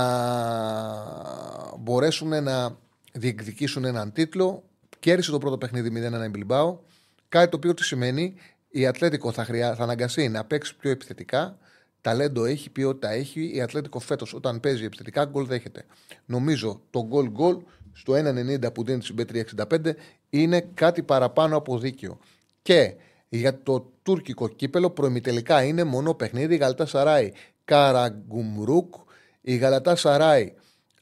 [1.78, 2.76] μπορέσουν να
[3.12, 4.64] διεκδικήσουν έναν τίτλο.
[5.06, 5.90] Κέρδισε το πρώτο παιχνίδι
[6.22, 6.84] 0-1 η Μπιλμπάου.
[7.28, 8.34] Κάτι το οποίο τι σημαίνει
[8.68, 11.58] η Ατλέτικο θα, χρειά, θα αναγκαστεί να παίξει πιο επιθετικά.
[12.00, 13.50] Ταλέντο έχει, ποιότητα έχει.
[13.54, 15.84] Η Ατλέτικο φέτος όταν παίζει επιθετικά γκολ δέχεται.
[16.24, 17.56] Νομίζω το γκολ γκολ
[17.92, 19.92] στο 1,90 που δίνει στην B365
[20.30, 22.18] είναι κάτι παραπάνω από δίκαιο.
[22.62, 22.94] Και
[23.28, 27.32] για το τουρκικό κύπελο προημιτελικά είναι μονό παιχνίδι Γαλτά Σαράι.
[27.64, 28.94] Καραγκουμρούκ.
[29.40, 30.54] Η Γαλατά Σαράι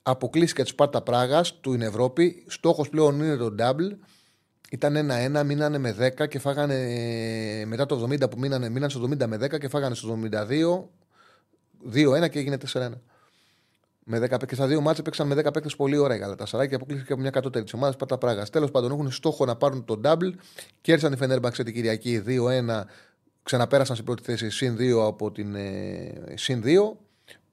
[0.06, 2.44] αποκλείστηκε τη Σπάρτα Πράγας του είναι Ευρώπη.
[2.46, 3.96] Στόχος πλέον είναι το double.
[4.70, 5.10] Ήταν
[5.40, 9.26] 1-1, μείνανε με 10 και φάγανε ε, μετά το 70 που μείνανε, μείνανε στο 70
[9.26, 10.84] με 10 και φάγανε στο 72
[11.92, 12.90] 2-1 και έγινε 4-1.
[14.04, 16.34] Με 10 και στα δύο μάτσε παίξαν με 10 παίκτες πολύ ωραία καλά.
[16.34, 18.50] Τα σαράκια αποκλείστηκε από μια κατώτερη της ομάδας Πάτα Πράγας.
[18.50, 20.32] Τέλος πάντων έχουν στόχο να πάρουν το double.
[20.80, 22.84] Κέρδισαν η Φενέρμπαξ την Κυριακή 2-1.
[23.42, 26.96] Ξαναπέρασαν στην πρώτη θέση συν 2 από την ε, συν 2.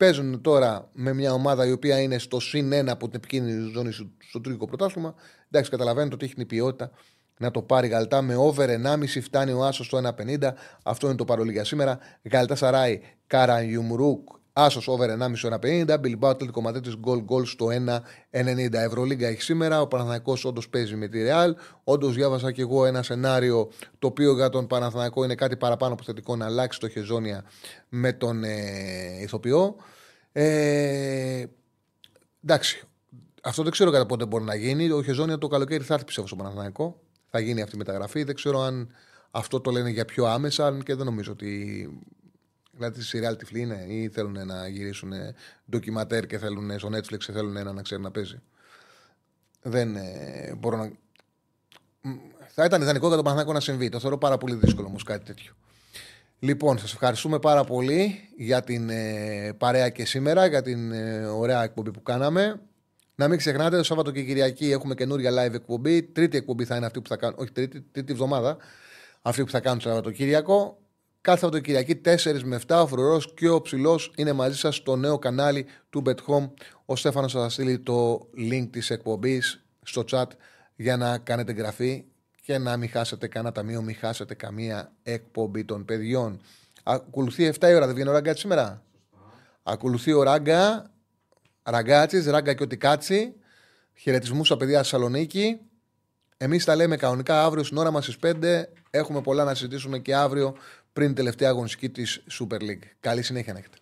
[0.01, 3.91] Παίζουν τώρα με μια ομάδα η οποία είναι στο συν 1 από την επικίνδυνη ζώνη
[3.91, 5.15] στο, στο τουρκικό πρωτάθλημα.
[5.49, 6.91] Εντάξει, καταλαβαίνετε ότι έχει την ποιότητα
[7.37, 10.51] να το πάρει Γαλτά με over 1,5 φτάνει ο Άσος στο 1,50.
[10.83, 11.99] Αυτό είναι το παρολί για σήμερα.
[12.31, 14.27] Γαλτά Σαράι, Καρανιουμρούκ,
[14.63, 15.99] Άσος over 1,5 στο 1,50.
[15.99, 17.67] Μπιλμπάου τελικό τη γκολ γκολ στο
[18.31, 18.73] 1,90.
[18.73, 19.81] Ευρωλίγκα έχει σήμερα.
[19.81, 21.55] Ο Παναθανικό όντως παίζει με τη Ρεάλ.
[21.83, 26.03] Όντως διάβασα και εγώ ένα σενάριο το οποίο για τον Παναθανικό είναι κάτι παραπάνω από
[26.03, 27.43] θετικό να αλλάξει το χεζόνια
[27.89, 29.75] με τον ε, ηθοποιό.
[30.31, 31.45] Ε,
[32.43, 32.83] εντάξει.
[33.43, 34.89] Αυτό δεν ξέρω κατά πότε μπορεί να γίνει.
[34.89, 36.99] Ο Χεζόνια το καλοκαίρι θα έρθει πιστεύω στο Παναθανικό.
[37.29, 38.23] Θα γίνει αυτή η μεταγραφή.
[38.23, 38.89] Δεν ξέρω αν
[39.31, 41.89] αυτό το λένε για πιο άμεσα και δεν νομίζω ότι
[42.71, 45.11] Δηλαδή τη σειρά τυφλή είναι ή θέλουν να γυρίσουν
[45.69, 48.41] ντοκιματέρ και θέλουν στο Netflix και θέλουν ένα να ξέρει να παίζει.
[49.61, 50.91] Δεν ε, μπορώ να.
[52.47, 53.89] Θα ήταν ιδανικό για τον Παναθηναϊκό να συμβεί.
[53.89, 55.53] Το θεωρώ πάρα πολύ δύσκολο όμως κάτι τέτοιο.
[56.39, 61.63] Λοιπόν, σας ευχαριστούμε πάρα πολύ για την ε, παρέα και σήμερα, για την ε, ωραία
[61.63, 62.61] εκπομπή που κάναμε.
[63.15, 66.03] Να μην ξεχνάτε, το Σάββατο και Κυριακή έχουμε καινούρια live εκπομπή.
[66.03, 68.57] Τρίτη εκπομπή θα είναι αυτή που θα κάνουν, όχι τρίτη, τρίτη εβδομάδα,
[69.21, 70.80] αυτή που θα κάνουν το Σαββατοκύριακο.
[71.23, 75.19] Κάθε Σαββατοκυριακή 4 με 7 ο Φρουρός και ο Ψηλός είναι μαζί σας στο νέο
[75.19, 76.49] κανάλι του Bet Home.
[76.85, 80.25] Ο Στέφανος θα σας στείλει το link της εκπομπής στο chat
[80.75, 82.05] για να κάνετε εγγραφή
[82.41, 86.41] και να μην χάσετε κανένα ταμείο, μην χάσετε καμία εκπομπή των παιδιών.
[86.83, 88.83] Ακολουθεί 7 η ώρα, δεν βγαίνει ο Ραγκάτσι σήμερα;
[89.63, 90.91] Ακολουθεί ο Ράγκα,
[91.63, 93.35] Ραγκάτσι, Ράγκα και ο Τικάτσι.
[93.93, 95.59] Χαιρετισμούς στα παιδιά Θεσσαλονίκη.
[96.37, 98.63] Εμείς τα λέμε κανονικά αύριο στην ώρα μας στις 5.
[98.89, 100.55] Έχουμε πολλά να συζητήσουμε και αύριο
[100.93, 102.83] πριν τελευταία αγωνιστική της Super League.
[102.99, 103.77] Καλή συνέχεια να έχετε.